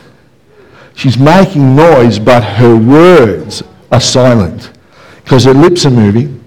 She's 0.94 1.18
making 1.18 1.76
noise, 1.76 2.18
but 2.18 2.42
her 2.42 2.74
words 2.74 3.62
are 3.92 4.00
silent 4.00 4.72
because 5.22 5.44
her 5.44 5.54
lips 5.54 5.86
are 5.86 5.90
moving. 5.90 6.42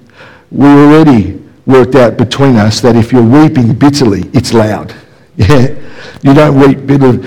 We 0.51 0.67
already 0.67 1.41
worked 1.65 1.95
out 1.95 2.17
between 2.17 2.57
us 2.57 2.81
that 2.81 2.95
if 2.95 3.11
you're 3.11 3.23
weeping 3.23 3.73
bitterly, 3.73 4.23
it's 4.33 4.53
loud. 4.53 4.93
Yeah, 5.35 5.67
you 6.21 6.33
don't 6.33 6.59
weep 6.59 6.85
bitter, 6.85 7.17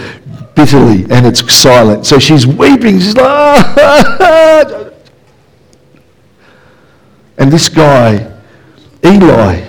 bitterly 0.55 1.05
and 1.11 1.27
it's 1.27 1.53
silent. 1.53 2.07
So 2.07 2.19
she's 2.19 2.47
weeping. 2.47 2.99
She's 2.99 3.15
like, 3.15 3.27
ah, 3.27 4.91
and 7.39 7.53
this 7.53 7.69
guy, 7.69 8.33
Eli, 9.05 9.63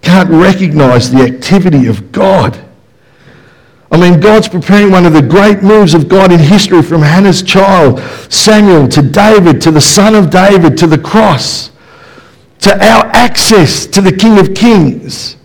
can't 0.00 0.30
recognize 0.30 1.10
the 1.10 1.22
activity 1.22 1.86
of 1.86 2.10
God. 2.10 2.58
I 3.90 3.98
mean, 3.98 4.18
God's 4.18 4.48
preparing 4.48 4.90
one 4.90 5.06
of 5.06 5.12
the 5.12 5.22
great 5.22 5.62
moves 5.62 5.94
of 5.94 6.08
God 6.08 6.32
in 6.32 6.40
history 6.40 6.82
from 6.82 7.02
Hannah's 7.02 7.42
child, 7.42 8.00
Samuel, 8.32 8.88
to 8.88 9.02
David, 9.02 9.60
to 9.62 9.70
the 9.70 9.80
son 9.80 10.14
of 10.14 10.30
David, 10.30 10.76
to 10.78 10.86
the 10.86 10.98
cross, 10.98 11.70
to 12.60 12.72
our 12.84 13.06
access 13.06 13.86
to 13.86 14.00
the 14.00 14.12
King 14.12 14.38
of 14.38 14.54
Kings. 14.54 15.36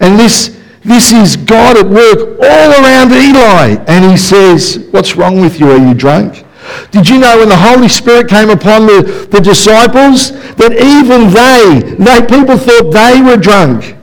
And 0.00 0.18
this, 0.18 0.60
this 0.86 1.12
is 1.12 1.36
God 1.36 1.76
at 1.76 1.86
work 1.86 2.38
all 2.40 2.70
around 2.82 3.12
Eli. 3.12 3.82
And 3.88 4.10
he 4.10 4.16
says, 4.16 4.86
What's 4.92 5.16
wrong 5.16 5.40
with 5.40 5.58
you? 5.58 5.70
Are 5.70 5.78
you 5.78 5.94
drunk? 5.94 6.44
Did 6.90 7.08
you 7.08 7.18
know 7.18 7.38
when 7.38 7.48
the 7.48 7.56
Holy 7.56 7.88
Spirit 7.88 8.28
came 8.28 8.50
upon 8.50 8.86
the, 8.86 9.28
the 9.30 9.40
disciples 9.40 10.32
that 10.56 10.72
even 10.72 11.30
they, 11.30 11.96
they, 11.96 12.26
people 12.26 12.56
thought 12.56 12.90
they 12.92 13.20
were 13.20 13.36
drunk? 13.36 13.96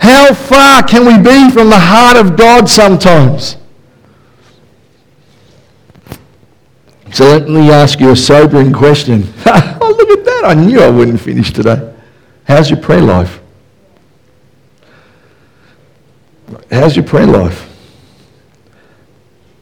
How 0.00 0.32
far 0.34 0.82
can 0.82 1.06
we 1.06 1.16
be 1.22 1.50
from 1.50 1.70
the 1.70 1.78
heart 1.78 2.16
of 2.16 2.36
God 2.36 2.68
sometimes? 2.68 3.56
So 7.12 7.24
let 7.24 7.48
me 7.48 7.70
ask 7.70 8.00
you 8.00 8.10
a 8.10 8.16
sobering 8.16 8.72
question. 8.72 9.32
oh, 9.46 9.94
look 9.98 10.18
at 10.18 10.24
that. 10.24 10.42
I 10.44 10.54
knew 10.54 10.80
I 10.80 10.90
wouldn't 10.90 11.20
finish 11.20 11.52
today. 11.52 11.94
How's 12.44 12.70
your 12.70 12.80
prayer 12.80 13.00
life? 13.00 13.40
How's 16.70 16.96
your 16.96 17.04
prayer 17.04 17.26
life? 17.26 17.68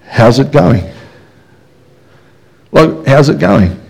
How's 0.03 0.39
it 0.39 0.53
going? 0.53 0.85
Like, 2.73 3.07
how's 3.07 3.29
it 3.29 3.39
going? 3.39 3.81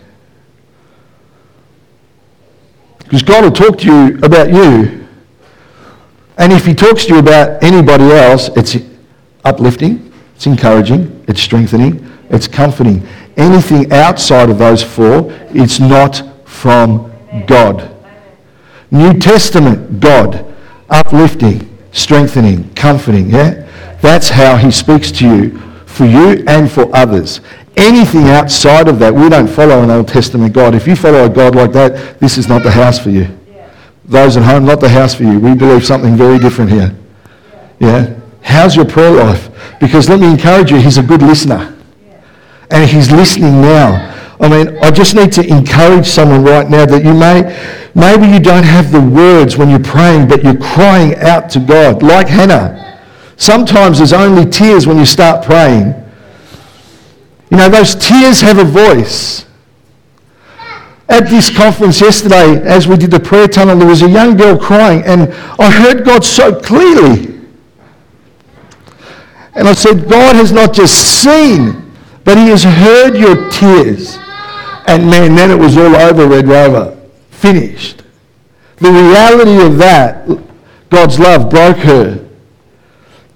Because 2.99 3.23
God 3.23 3.45
will 3.45 3.53
talk 3.53 3.79
to 3.79 3.87
you 3.87 4.19
about 4.19 4.49
you. 4.49 5.07
And 6.39 6.53
if 6.53 6.67
He 6.67 6.75
talks 6.75 7.05
to 7.07 7.15
you 7.15 7.19
about 7.21 7.63
anybody 7.63 8.05
else, 8.05 8.49
it's 8.57 8.77
uplifting, 9.45 10.13
it's 10.35 10.47
encouraging, 10.47 11.25
it's 11.29 11.41
strengthening, 11.41 12.13
it's 12.31 12.49
comforting. 12.49 13.07
Anything 13.37 13.93
outside 13.93 14.51
of 14.51 14.59
those 14.59 14.83
four, 14.83 15.31
it's 15.51 15.79
not 15.79 16.23
from 16.45 17.13
God. 17.47 17.95
New 18.91 19.19
Testament, 19.19 20.01
God, 20.01 20.55
uplifting, 20.91 21.76
strengthening, 21.97 22.73
comforting, 22.75 23.31
yeah? 23.31 23.67
That's 24.01 24.29
how 24.29 24.57
He 24.57 24.71
speaks 24.71 25.11
to 25.13 25.27
you, 25.27 25.59
for 25.87 26.05
you 26.05 26.45
and 26.47 26.71
for 26.71 26.95
others 26.95 27.41
anything 27.77 28.29
outside 28.29 28.89
of 28.89 28.99
that, 28.99 29.15
we 29.15 29.29
don't 29.29 29.47
follow 29.47 29.83
an 29.83 29.91
Old 29.91 30.09
Testament 30.09 30.53
God. 30.53 30.75
If 30.75 30.87
you 30.87 30.97
follow 30.97 31.25
a 31.25 31.29
God 31.29 31.55
like 31.55 31.73
that, 31.73 32.19
this 32.21 32.39
is 32.39 32.49
not 32.49 32.63
the 32.63 32.71
house 32.71 32.99
for 32.99 33.11
you. 33.11 33.29
Those 34.05 34.37
at 34.37 34.45
home, 34.45 34.65
not 34.65 34.81
the 34.81 34.89
house 34.89 35.15
for 35.15 35.25
you. 35.25 35.39
We 35.39 35.55
believe 35.55 35.85
something 35.85 36.17
very 36.17 36.39
different 36.39 36.71
here. 36.71 36.95
Yeah? 37.81 38.15
How's 38.43 38.77
your 38.77 38.85
prayer 38.85 39.11
life? 39.11 39.51
Because 39.81 40.09
let 40.09 40.21
me 40.21 40.31
encourage 40.31 40.71
you, 40.71 40.79
he's 40.79 40.99
a 40.99 41.03
good 41.03 41.23
listener. 41.23 41.77
And 42.71 42.89
he's 42.89 43.11
listening 43.11 43.61
now. 43.61 44.15
I 44.39 44.49
mean, 44.49 44.79
I 44.79 44.91
just 44.91 45.15
need 45.15 45.33
to 45.33 45.47
encourage 45.47 46.07
someone 46.07 46.45
right 46.45 46.69
now 46.69 46.85
that 46.85 47.03
you 47.05 47.15
may, 47.15 47.43
maybe 47.95 48.31
you 48.31 48.39
don't 48.39 48.65
have 48.65 48.93
the 48.93 49.01
words 49.01 49.57
when 49.57 49.71
you're 49.71 49.79
praying, 49.79 50.29
but 50.29 50.43
you're 50.45 50.59
crying 50.59 51.17
out 51.17 51.49
to 51.51 51.61
God, 51.61 52.03
like 52.03 52.29
Hannah. 52.29 53.01
Sometimes 53.37 53.99
there's 53.99 54.13
only 54.13 54.49
tears 54.49 54.87
when 54.87 54.99
you 54.99 55.07
start 55.07 55.45
praying. 55.45 55.95
You 57.51 57.57
know, 57.57 57.69
those 57.69 57.95
tears 57.95 58.41
have 58.41 58.59
a 58.59 58.65
voice. 58.65 59.47
At 61.09 61.29
this 61.29 61.55
conference 61.57 62.01
yesterday, 62.01 62.61
as 62.63 62.89
we 62.89 62.97
did 62.97 63.13
the 63.13 63.21
prayer 63.21 63.47
tunnel, 63.47 63.77
there 63.79 63.89
was 63.89 64.03
a 64.03 64.09
young 64.09 64.37
girl 64.37 64.59
crying, 64.59 65.03
and 65.05 65.33
I 65.59 65.71
heard 65.71 66.05
God 66.05 66.25
so 66.25 66.59
clearly. 66.61 67.41
And 69.55 69.67
I 69.67 69.73
said, 69.73 70.09
God 70.11 70.37
has 70.37 70.53
not 70.53 70.75
just 70.75 71.23
seen, 71.23 71.93
but 72.25 72.37
He 72.37 72.49
has 72.49 72.65
heard 72.65 73.17
your 73.17 73.49
tears. 73.51 74.19
And 74.89 75.11
man, 75.11 75.35
then 75.35 75.51
it 75.51 75.59
was 75.59 75.77
all 75.77 75.97
over, 75.97 76.27
Red 76.27 76.47
Rover. 76.49 76.97
Finished. 77.31 78.03
The 78.77 78.91
reality 78.91 79.65
of 79.65 79.79
that, 79.79 80.27
God's 80.91 81.19
love 81.19 81.51
broke 81.51 81.79
her. 81.79 82.27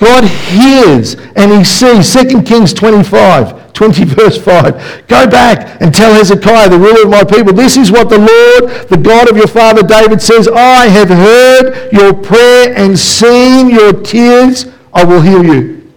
God 0.01 0.25
hears 0.25 1.15
and 1.37 1.53
he 1.53 1.65
sees. 1.65 2.13
2 2.13 2.43
Kings 2.43 2.73
25, 2.73 3.73
20 3.73 4.05
verse 4.05 4.39
5. 4.43 5.07
Go 5.09 5.29
back 5.29 5.81
and 5.83 5.95
tell 5.95 6.15
Hezekiah, 6.15 6.71
the 6.71 6.79
ruler 6.79 7.05
of 7.05 7.11
my 7.11 7.25
people, 7.25 7.53
this 7.53 7.77
is 7.77 7.93
what 7.93 8.09
the 8.09 8.19
Lord, 8.19 8.89
the 8.89 8.97
God 8.97 9.31
of 9.31 9.37
your 9.37 9.47
father 9.47 9.83
David 9.83 10.23
says, 10.23 10.49
I 10.49 10.89
have 10.89 11.09
heard 11.09 11.93
your 11.93 12.15
prayer 12.15 12.75
and 12.75 12.99
seen 12.99 13.69
your 13.69 13.93
tears. 13.93 14.67
I 14.93 15.05
will 15.05 15.21
heal 15.21 15.45
you. 15.45 15.93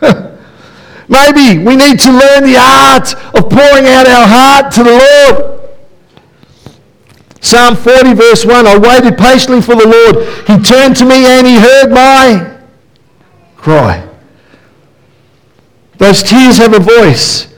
Maybe 1.08 1.58
we 1.64 1.74
need 1.74 1.98
to 2.00 2.10
learn 2.10 2.44
the 2.44 2.58
art 2.58 3.14
of 3.34 3.48
pouring 3.48 3.86
out 3.86 4.06
our 4.06 4.26
heart 4.26 4.72
to 4.72 4.84
the 4.84 5.30
Lord. 5.32 5.54
Psalm 7.40 7.76
40 7.76 8.14
verse 8.14 8.44
1, 8.44 8.66
I 8.66 8.76
waited 8.76 9.16
patiently 9.16 9.62
for 9.62 9.74
the 9.74 9.86
Lord. 9.86 10.26
He 10.46 10.62
turned 10.62 10.96
to 10.96 11.04
me 11.04 11.24
and 11.24 11.46
he 11.46 11.56
heard 11.56 11.90
my 11.90 12.58
cry. 13.56 14.06
Those 15.96 16.22
tears 16.22 16.58
have 16.58 16.74
a 16.74 16.80
voice. 16.80 17.48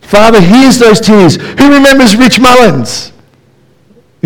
Father 0.00 0.40
hears 0.40 0.78
those 0.78 1.00
tears. 1.00 1.36
Who 1.36 1.72
remembers 1.72 2.16
Rich 2.16 2.38
Mullins? 2.38 3.12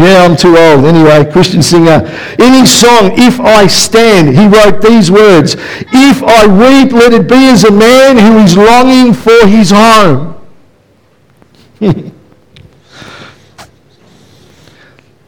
Yeah, 0.01 0.24
I'm 0.24 0.34
too 0.34 0.57
old. 0.57 0.86
Anyway, 0.86 1.30
Christian 1.30 1.62
singer. 1.62 2.01
In 2.38 2.55
his 2.55 2.72
song, 2.72 3.12
If 3.16 3.38
I 3.38 3.66
Stand, 3.66 4.34
he 4.34 4.46
wrote 4.46 4.80
these 4.80 5.11
words 5.11 5.57
If 5.92 6.22
I 6.22 6.46
weep, 6.46 6.92
let 6.92 7.12
it 7.12 7.28
be 7.28 7.51
as 7.51 7.64
a 7.64 7.70
man 7.70 8.16
who 8.16 8.38
is 8.38 8.57
longing 8.57 9.12
for 9.12 9.46
his 9.46 9.70
home. 9.70 10.36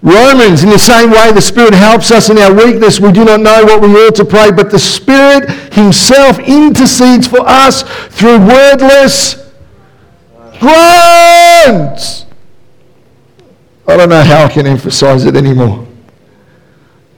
Romans, 0.00 0.64
in 0.64 0.70
the 0.70 0.78
same 0.78 1.10
way, 1.10 1.32
the 1.32 1.42
Spirit 1.42 1.74
helps 1.74 2.10
us 2.10 2.30
in 2.30 2.38
our 2.38 2.54
weakness. 2.54 2.98
We 2.98 3.12
do 3.12 3.26
not 3.26 3.40
know 3.40 3.64
what 3.64 3.82
we 3.82 3.88
ought 3.88 4.14
to 4.14 4.24
pray, 4.24 4.50
but 4.50 4.70
the 4.70 4.78
Spirit 4.78 5.50
Himself 5.74 6.38
intercedes 6.38 7.28
for 7.28 7.40
us 7.40 7.82
through 8.08 8.38
wordless 8.38 9.52
groans. 10.58 12.24
I 13.86 13.96
don't 13.96 14.08
know 14.08 14.22
how 14.22 14.44
I 14.44 14.48
can 14.48 14.66
emphasize 14.66 15.24
it 15.24 15.36
anymore. 15.36 15.86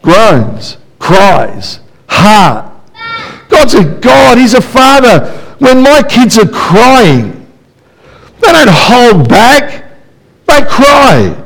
Groans, 0.02 0.78
cries, 0.98 1.80
heart. 2.08 2.72
God's 3.48 3.74
a 3.74 3.84
God, 3.84 4.38
He's 4.38 4.54
a 4.54 4.60
Father. 4.60 5.30
When 5.58 5.82
my 5.82 6.02
kids 6.02 6.38
are 6.38 6.48
crying, 6.48 7.46
they 8.40 8.52
don't 8.52 8.68
hold 8.70 9.28
back, 9.28 9.84
they 10.46 10.62
cry. 10.64 11.42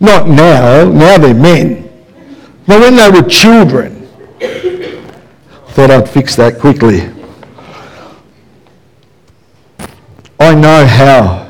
Not 0.00 0.28
now, 0.28 0.90
now 0.90 1.18
they're 1.18 1.34
men. 1.34 1.90
But 2.66 2.80
when 2.80 2.96
they 2.96 3.10
were 3.10 3.28
children, 3.28 4.08
thought 5.68 5.90
I'd 5.90 6.08
fix 6.08 6.36
that 6.36 6.58
quickly. 6.58 7.10
I 10.40 10.54
know 10.54 10.86
how 10.86 11.43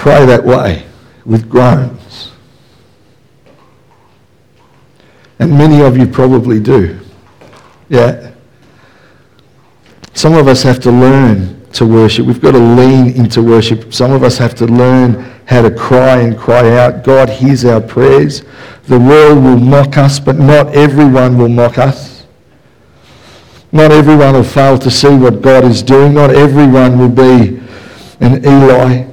pray 0.00 0.24
that 0.24 0.42
way 0.42 0.82
with 1.26 1.46
groans. 1.50 2.32
And 5.38 5.50
many 5.52 5.82
of 5.82 5.94
you 5.98 6.06
probably 6.06 6.58
do. 6.58 6.98
Yeah. 7.90 8.30
Some 10.14 10.32
of 10.32 10.48
us 10.48 10.62
have 10.62 10.80
to 10.80 10.90
learn 10.90 11.70
to 11.72 11.84
worship. 11.84 12.24
We've 12.24 12.40
got 12.40 12.52
to 12.52 12.58
lean 12.58 13.14
into 13.14 13.42
worship. 13.42 13.92
Some 13.92 14.10
of 14.12 14.22
us 14.22 14.38
have 14.38 14.54
to 14.54 14.66
learn 14.66 15.30
how 15.46 15.60
to 15.60 15.70
cry 15.70 16.20
and 16.22 16.38
cry 16.38 16.78
out. 16.78 17.04
God 17.04 17.28
hears 17.28 17.66
our 17.66 17.82
prayers. 17.82 18.42
The 18.84 18.98
world 18.98 19.44
will 19.44 19.58
mock 19.58 19.98
us, 19.98 20.18
but 20.18 20.36
not 20.36 20.74
everyone 20.74 21.36
will 21.36 21.50
mock 21.50 21.76
us. 21.76 22.24
Not 23.70 23.92
everyone 23.92 24.32
will 24.32 24.44
fail 24.44 24.78
to 24.78 24.90
see 24.90 25.14
what 25.14 25.42
God 25.42 25.64
is 25.64 25.82
doing. 25.82 26.14
Not 26.14 26.30
everyone 26.30 26.98
will 26.98 27.10
be 27.10 27.60
an 28.20 28.42
Eli. 28.46 29.09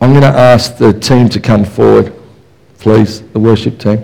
I'm 0.00 0.10
going 0.10 0.22
to 0.22 0.38
ask 0.38 0.76
the 0.76 0.92
team 0.92 1.28
to 1.30 1.40
come 1.40 1.64
forward, 1.64 2.12
please, 2.78 3.22
the 3.22 3.40
worship 3.40 3.78
team. 3.78 3.98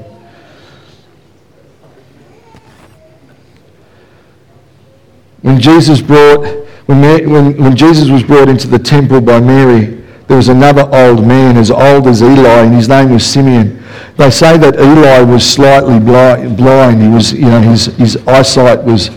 When 5.42 5.60
Jesus 5.60 6.00
brought 6.00 6.62
when, 6.86 7.30
when, 7.30 7.56
when 7.62 7.76
Jesus 7.76 8.10
was 8.10 8.22
brought 8.22 8.48
into 8.48 8.66
the 8.66 8.78
temple 8.78 9.20
by 9.20 9.40
Mary, 9.40 10.02
there 10.26 10.36
was 10.36 10.48
another 10.48 10.82
old 10.92 11.26
man 11.26 11.56
as 11.56 11.70
old 11.70 12.06
as 12.06 12.22
Eli, 12.22 12.62
and 12.64 12.74
his 12.74 12.88
name 12.88 13.12
was 13.12 13.24
Simeon. 13.24 13.82
They 14.16 14.30
say 14.30 14.56
that 14.58 14.74
Eli 14.74 15.20
was 15.22 15.48
slightly 15.48 15.98
blind. 16.00 17.02
He 17.02 17.08
was, 17.08 17.32
you 17.32 17.46
know, 17.46 17.60
his, 17.60 17.86
his 17.96 18.16
eyesight 18.26 18.82
was, 18.82 19.10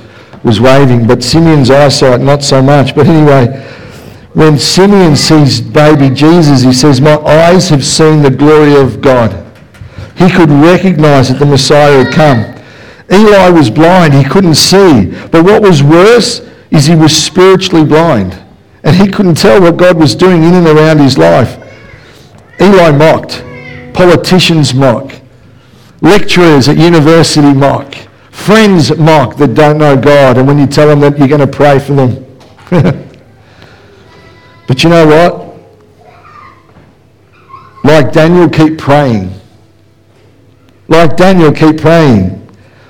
was 0.43 0.61
waving, 0.61 1.07
but 1.07 1.23
Simeon's 1.23 1.71
eyesight 1.71 2.21
not 2.21 2.43
so 2.43 2.61
much. 2.61 2.95
But 2.95 3.07
anyway, 3.07 3.47
when 4.35 4.59
Simeon 4.59 5.15
sees 5.15 5.59
baby 5.59 6.13
Jesus, 6.13 6.61
he 6.61 6.73
says, 6.73 7.01
My 7.01 7.17
eyes 7.17 7.69
have 7.69 7.85
seen 7.85 8.21
the 8.21 8.29
glory 8.29 8.75
of 8.75 9.01
God. 9.01 9.31
He 10.15 10.29
could 10.29 10.49
recognize 10.49 11.29
that 11.29 11.39
the 11.39 11.45
Messiah 11.45 12.03
had 12.03 12.13
come. 12.13 12.51
Eli 13.11 13.49
was 13.49 13.69
blind, 13.69 14.13
he 14.13 14.23
couldn't 14.23 14.55
see. 14.55 15.11
But 15.31 15.43
what 15.43 15.61
was 15.61 15.81
worse, 15.81 16.41
is 16.75 16.85
he 16.85 16.95
was 16.95 17.15
spiritually 17.15 17.85
blind 17.85 18.41
and 18.83 18.95
he 18.95 19.07
couldn't 19.07 19.35
tell 19.35 19.61
what 19.61 19.77
God 19.77 19.97
was 19.97 20.13
doing 20.13 20.43
in 20.43 20.53
and 20.53 20.67
around 20.67 20.99
his 20.99 21.17
life. 21.17 21.57
Eli 22.61 22.91
mocked. 22.91 23.43
Politicians 23.93 24.73
mock. 24.73 25.13
Lecturers 26.01 26.67
at 26.67 26.77
university 26.77 27.53
mock. 27.53 27.95
Friends 28.31 28.95
mock 28.97 29.37
that 29.37 29.55
don't 29.55 29.77
know 29.77 29.95
God. 29.95 30.37
And 30.37 30.47
when 30.47 30.59
you 30.59 30.67
tell 30.67 30.87
them 30.87 30.99
that 30.99 31.17
you're 31.17 31.27
going 31.27 31.41
to 31.41 31.47
pray 31.47 31.79
for 31.79 31.93
them. 31.93 33.01
but 34.67 34.83
you 34.83 34.89
know 34.89 35.05
what? 35.05 35.45
Like 37.83 38.11
Daniel, 38.11 38.49
keep 38.49 38.77
praying. 38.77 39.31
Like 40.87 41.17
Daniel, 41.17 41.51
keep 41.51 41.77
praying. 41.77 42.41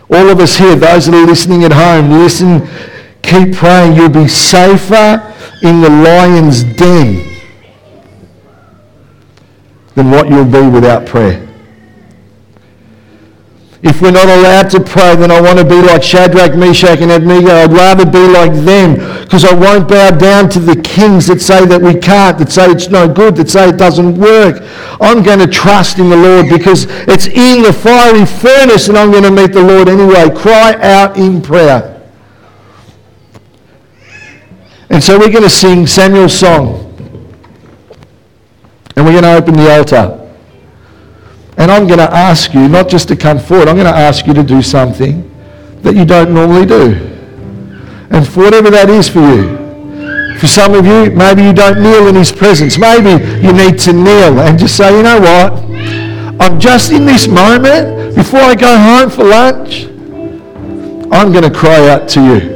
All 0.10 0.30
of 0.30 0.40
us 0.40 0.56
here, 0.56 0.76
those 0.76 1.08
that 1.08 1.16
are 1.16 1.26
listening 1.26 1.64
at 1.64 1.72
home, 1.72 2.12
listen 2.12 2.68
keep 3.26 3.56
praying. 3.56 3.96
You'll 3.96 4.10
be 4.10 4.28
safer 4.28 5.34
in 5.64 5.82
the 5.82 5.90
lion's 5.90 6.64
den 6.64 7.26
than 9.96 10.12
what 10.12 10.30
you'll 10.30 10.46
be 10.46 10.68
without 10.68 11.06
prayer. 11.06 11.45
If 13.86 14.02
we're 14.02 14.10
not 14.10 14.28
allowed 14.28 14.72
to 14.72 14.80
pray, 14.80 15.16
then 15.16 15.30
I 15.30 15.40
want 15.40 15.60
to 15.60 15.64
be 15.64 15.80
like 15.80 16.02
Shadrach, 16.02 16.56
Meshach, 16.56 17.02
and 17.02 17.12
Abednego. 17.12 17.52
I'd 17.52 17.72
rather 17.72 18.04
be 18.04 18.28
like 18.28 18.52
them 18.66 18.96
because 19.22 19.46
I 19.46 19.54
won't 19.54 19.88
bow 19.88 20.10
down 20.10 20.50
to 20.50 20.60
the 20.60 20.76
kings 20.82 21.28
that 21.28 21.40
say 21.40 21.68
that 21.68 21.80
we 21.80 21.94
can't, 22.00 22.36
that 22.40 22.52
say 22.52 22.66
it's 22.72 22.90
no 22.90 23.08
good, 23.08 23.36
that 23.36 23.48
say 23.48 23.70
it 23.70 23.78
doesn't 23.78 24.18
work. 24.18 24.64
I'm 25.00 25.22
going 25.22 25.38
to 25.38 25.46
trust 25.46 26.00
in 26.00 26.10
the 26.10 26.18
Lord 26.18 26.50
because 26.50 26.88
it's 27.08 27.28
in 27.28 27.62
the 27.62 27.72
fiery 27.72 28.26
furnace 28.26 28.88
and 28.88 28.98
I'm 28.98 29.12
going 29.12 29.22
to 29.22 29.30
meet 29.30 29.54
the 29.54 29.62
Lord 29.62 29.88
anyway. 29.88 30.36
Cry 30.36 30.74
out 30.82 31.16
in 31.18 31.40
prayer. 31.40 32.02
And 34.90 35.04
so 35.04 35.20
we're 35.20 35.30
going 35.30 35.44
to 35.44 35.50
sing 35.50 35.86
Samuel's 35.86 36.34
song. 36.34 36.82
And 38.96 39.06
we're 39.06 39.12
going 39.12 39.26
to 39.26 39.36
open 39.36 39.54
the 39.54 39.70
altar. 39.78 40.25
And 41.58 41.72
I'm 41.72 41.88
going 41.88 42.00
to 42.00 42.12
ask 42.14 42.54
you 42.54 42.68
not 42.68 42.90
just 42.90 43.08
to 43.08 43.16
come 43.16 43.40
forward, 43.40 43.68
I'm 43.68 43.76
going 43.76 43.92
to 43.92 43.98
ask 43.98 44.28
you 44.28 44.34
to 44.34 44.44
do 44.44 44.62
something 44.62 45.32
that 45.82 45.96
you 45.96 46.06
don't 46.06 46.34
normally 46.34 46.66
do. 46.66 46.94
And 48.10 48.28
for 48.28 48.42
whatever 48.42 48.70
that 48.72 48.90
is 48.90 49.08
for 49.08 49.22
you, 49.22 49.66
for 50.38 50.48
some 50.48 50.74
of 50.74 50.86
you, 50.86 51.12
maybe 51.12 51.44
you 51.44 51.54
don't 51.54 51.82
kneel 51.82 52.08
in 52.08 52.16
his 52.16 52.32
presence. 52.32 52.78
Maybe 52.78 53.24
you 53.46 53.54
need 53.54 53.80
to 53.80 53.94
kneel 53.94 54.40
and 54.40 54.60
just 54.60 54.76
say, 54.76 54.96
you 54.96 55.04
know 55.04 55.20
what? 55.20 55.54
I'm 56.42 56.60
just 56.60 56.92
in 56.92 57.06
this 57.06 57.28
moment, 57.28 58.16
before 58.16 58.42
I 58.42 58.56
go 58.56 58.78
home 58.78 59.10
for 59.10 59.24
lunch, 59.24 59.86
I'm 61.12 61.32
going 61.32 61.44
to 61.44 61.52
cry 61.52 61.88
out 61.88 62.10
to 62.10 62.22
you. 62.22 62.55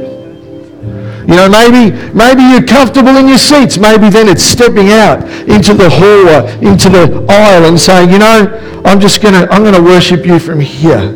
You 1.28 1.36
know, 1.36 1.48
maybe, 1.48 1.94
maybe 2.12 2.42
you're 2.42 2.66
comfortable 2.66 3.16
in 3.16 3.28
your 3.28 3.38
seats. 3.38 3.78
Maybe 3.78 4.08
then 4.08 4.28
it's 4.28 4.42
stepping 4.42 4.88
out 4.90 5.22
into 5.48 5.74
the 5.74 5.90
hall 5.90 6.28
or 6.28 6.48
into 6.64 6.88
the 6.88 7.26
aisle 7.28 7.64
and 7.64 7.78
saying, 7.78 8.10
you 8.10 8.18
know, 8.18 8.82
I'm 8.84 9.00
just 9.00 9.20
going 9.22 9.34
to, 9.34 9.50
I'm 9.52 9.62
going 9.62 9.74
to 9.74 9.82
worship 9.82 10.26
you 10.26 10.38
from 10.38 10.60
here. 10.60 11.12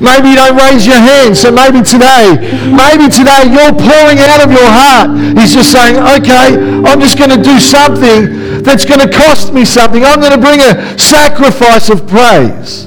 Maybe 0.00 0.30
you 0.30 0.36
don't 0.36 0.56
raise 0.56 0.86
your 0.86 0.96
hand. 0.96 1.36
So 1.36 1.50
maybe 1.50 1.82
today, 1.82 2.38
maybe 2.70 3.10
today 3.10 3.50
you're 3.50 3.74
pouring 3.74 4.18
out 4.22 4.40
of 4.46 4.50
your 4.50 4.70
heart. 4.70 5.10
He's 5.36 5.54
just 5.54 5.72
saying, 5.72 5.96
okay, 5.96 6.54
I'm 6.86 7.00
just 7.00 7.18
going 7.18 7.30
to 7.30 7.42
do 7.42 7.58
something 7.58 8.62
that's 8.62 8.84
going 8.84 9.00
to 9.00 9.10
cost 9.10 9.52
me 9.52 9.64
something. 9.64 10.04
I'm 10.04 10.20
going 10.20 10.32
to 10.32 10.40
bring 10.40 10.60
a 10.60 10.98
sacrifice 10.98 11.90
of 11.90 12.06
praise. 12.06 12.86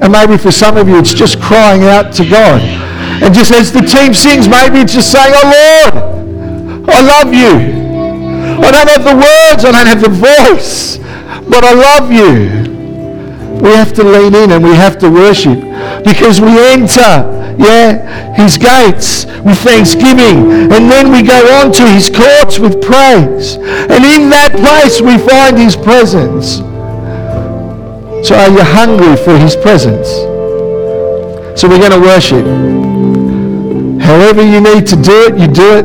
And 0.00 0.12
maybe 0.12 0.38
for 0.38 0.50
some 0.50 0.76
of 0.76 0.88
you, 0.88 0.98
it's 0.98 1.12
just 1.12 1.40
crying 1.40 1.84
out 1.84 2.12
to 2.14 2.28
God. 2.28 2.87
And 3.22 3.34
just 3.34 3.50
as 3.52 3.72
the 3.72 3.80
team 3.80 4.14
sings, 4.14 4.48
maybe 4.48 4.80
it's 4.80 4.94
just 4.94 5.10
saying, 5.10 5.32
Oh 5.34 5.90
Lord, 5.92 6.88
I 6.88 7.00
love 7.00 7.34
you. 7.34 7.78
I 8.62 8.70
don't 8.70 8.88
have 8.88 9.04
the 9.04 9.14
words, 9.14 9.64
I 9.64 9.72
don't 9.72 9.86
have 9.86 10.02
the 10.02 10.08
voice, 10.08 10.98
but 11.48 11.64
I 11.64 11.72
love 11.72 12.12
you. 12.12 12.68
We 13.62 13.70
have 13.70 13.92
to 13.94 14.04
lean 14.04 14.34
in 14.34 14.52
and 14.52 14.64
we 14.64 14.74
have 14.74 14.98
to 14.98 15.10
worship 15.10 15.58
because 16.04 16.40
we 16.40 16.58
enter, 16.58 17.56
yeah, 17.58 18.34
his 18.34 18.56
gates 18.56 19.26
with 19.42 19.58
thanksgiving 19.58 20.70
and 20.72 20.90
then 20.90 21.10
we 21.10 21.22
go 21.22 21.40
on 21.60 21.72
to 21.72 21.88
his 21.88 22.08
courts 22.08 22.58
with 22.58 22.80
praise. 22.80 23.56
And 23.56 24.04
in 24.04 24.30
that 24.30 24.52
place 24.54 25.00
we 25.00 25.18
find 25.18 25.58
his 25.58 25.74
presence. 25.74 26.58
So 28.26 28.34
are 28.36 28.50
you 28.50 28.62
hungry 28.62 29.16
for 29.16 29.36
his 29.38 29.56
presence? 29.56 30.08
So 31.60 31.68
we're 31.68 31.78
going 31.78 31.92
to 31.92 32.00
worship. 32.00 32.77
However 34.08 34.40
you 34.40 34.62
need 34.62 34.86
to 34.86 34.96
do 34.96 35.28
it, 35.28 35.38
you 35.38 35.46
do 35.46 35.76
it. 35.76 35.84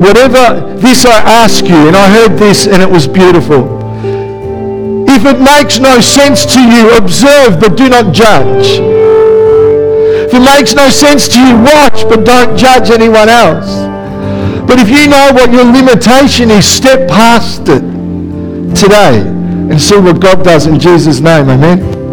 Whatever 0.00 0.74
this 0.76 1.04
I 1.04 1.20
ask 1.44 1.64
you, 1.64 1.86
and 1.86 1.94
I 1.94 2.08
heard 2.08 2.38
this 2.38 2.66
and 2.66 2.82
it 2.82 2.88
was 2.88 3.06
beautiful. 3.06 3.76
If 5.06 5.26
it 5.26 5.38
makes 5.38 5.78
no 5.78 6.00
sense 6.00 6.46
to 6.54 6.60
you, 6.60 6.96
observe 6.96 7.60
but 7.60 7.76
do 7.76 7.90
not 7.90 8.14
judge. 8.14 8.80
If 10.26 10.32
it 10.32 10.40
makes 10.40 10.74
no 10.74 10.88
sense 10.88 11.28
to 11.28 11.38
you, 11.38 11.56
watch 11.56 12.08
but 12.08 12.24
don't 12.24 12.56
judge 12.56 12.88
anyone 12.88 13.28
else. 13.28 13.68
But 14.66 14.78
if 14.78 14.88
you 14.88 15.06
know 15.06 15.30
what 15.34 15.52
your 15.52 15.64
limitation 15.64 16.50
is, 16.50 16.66
step 16.66 17.06
past 17.06 17.68
it 17.68 17.82
today 18.74 19.20
and 19.20 19.78
see 19.78 19.98
what 19.98 20.20
God 20.20 20.42
does 20.42 20.66
in 20.66 20.80
Jesus' 20.80 21.20
name. 21.20 21.50
Amen. 21.50 22.05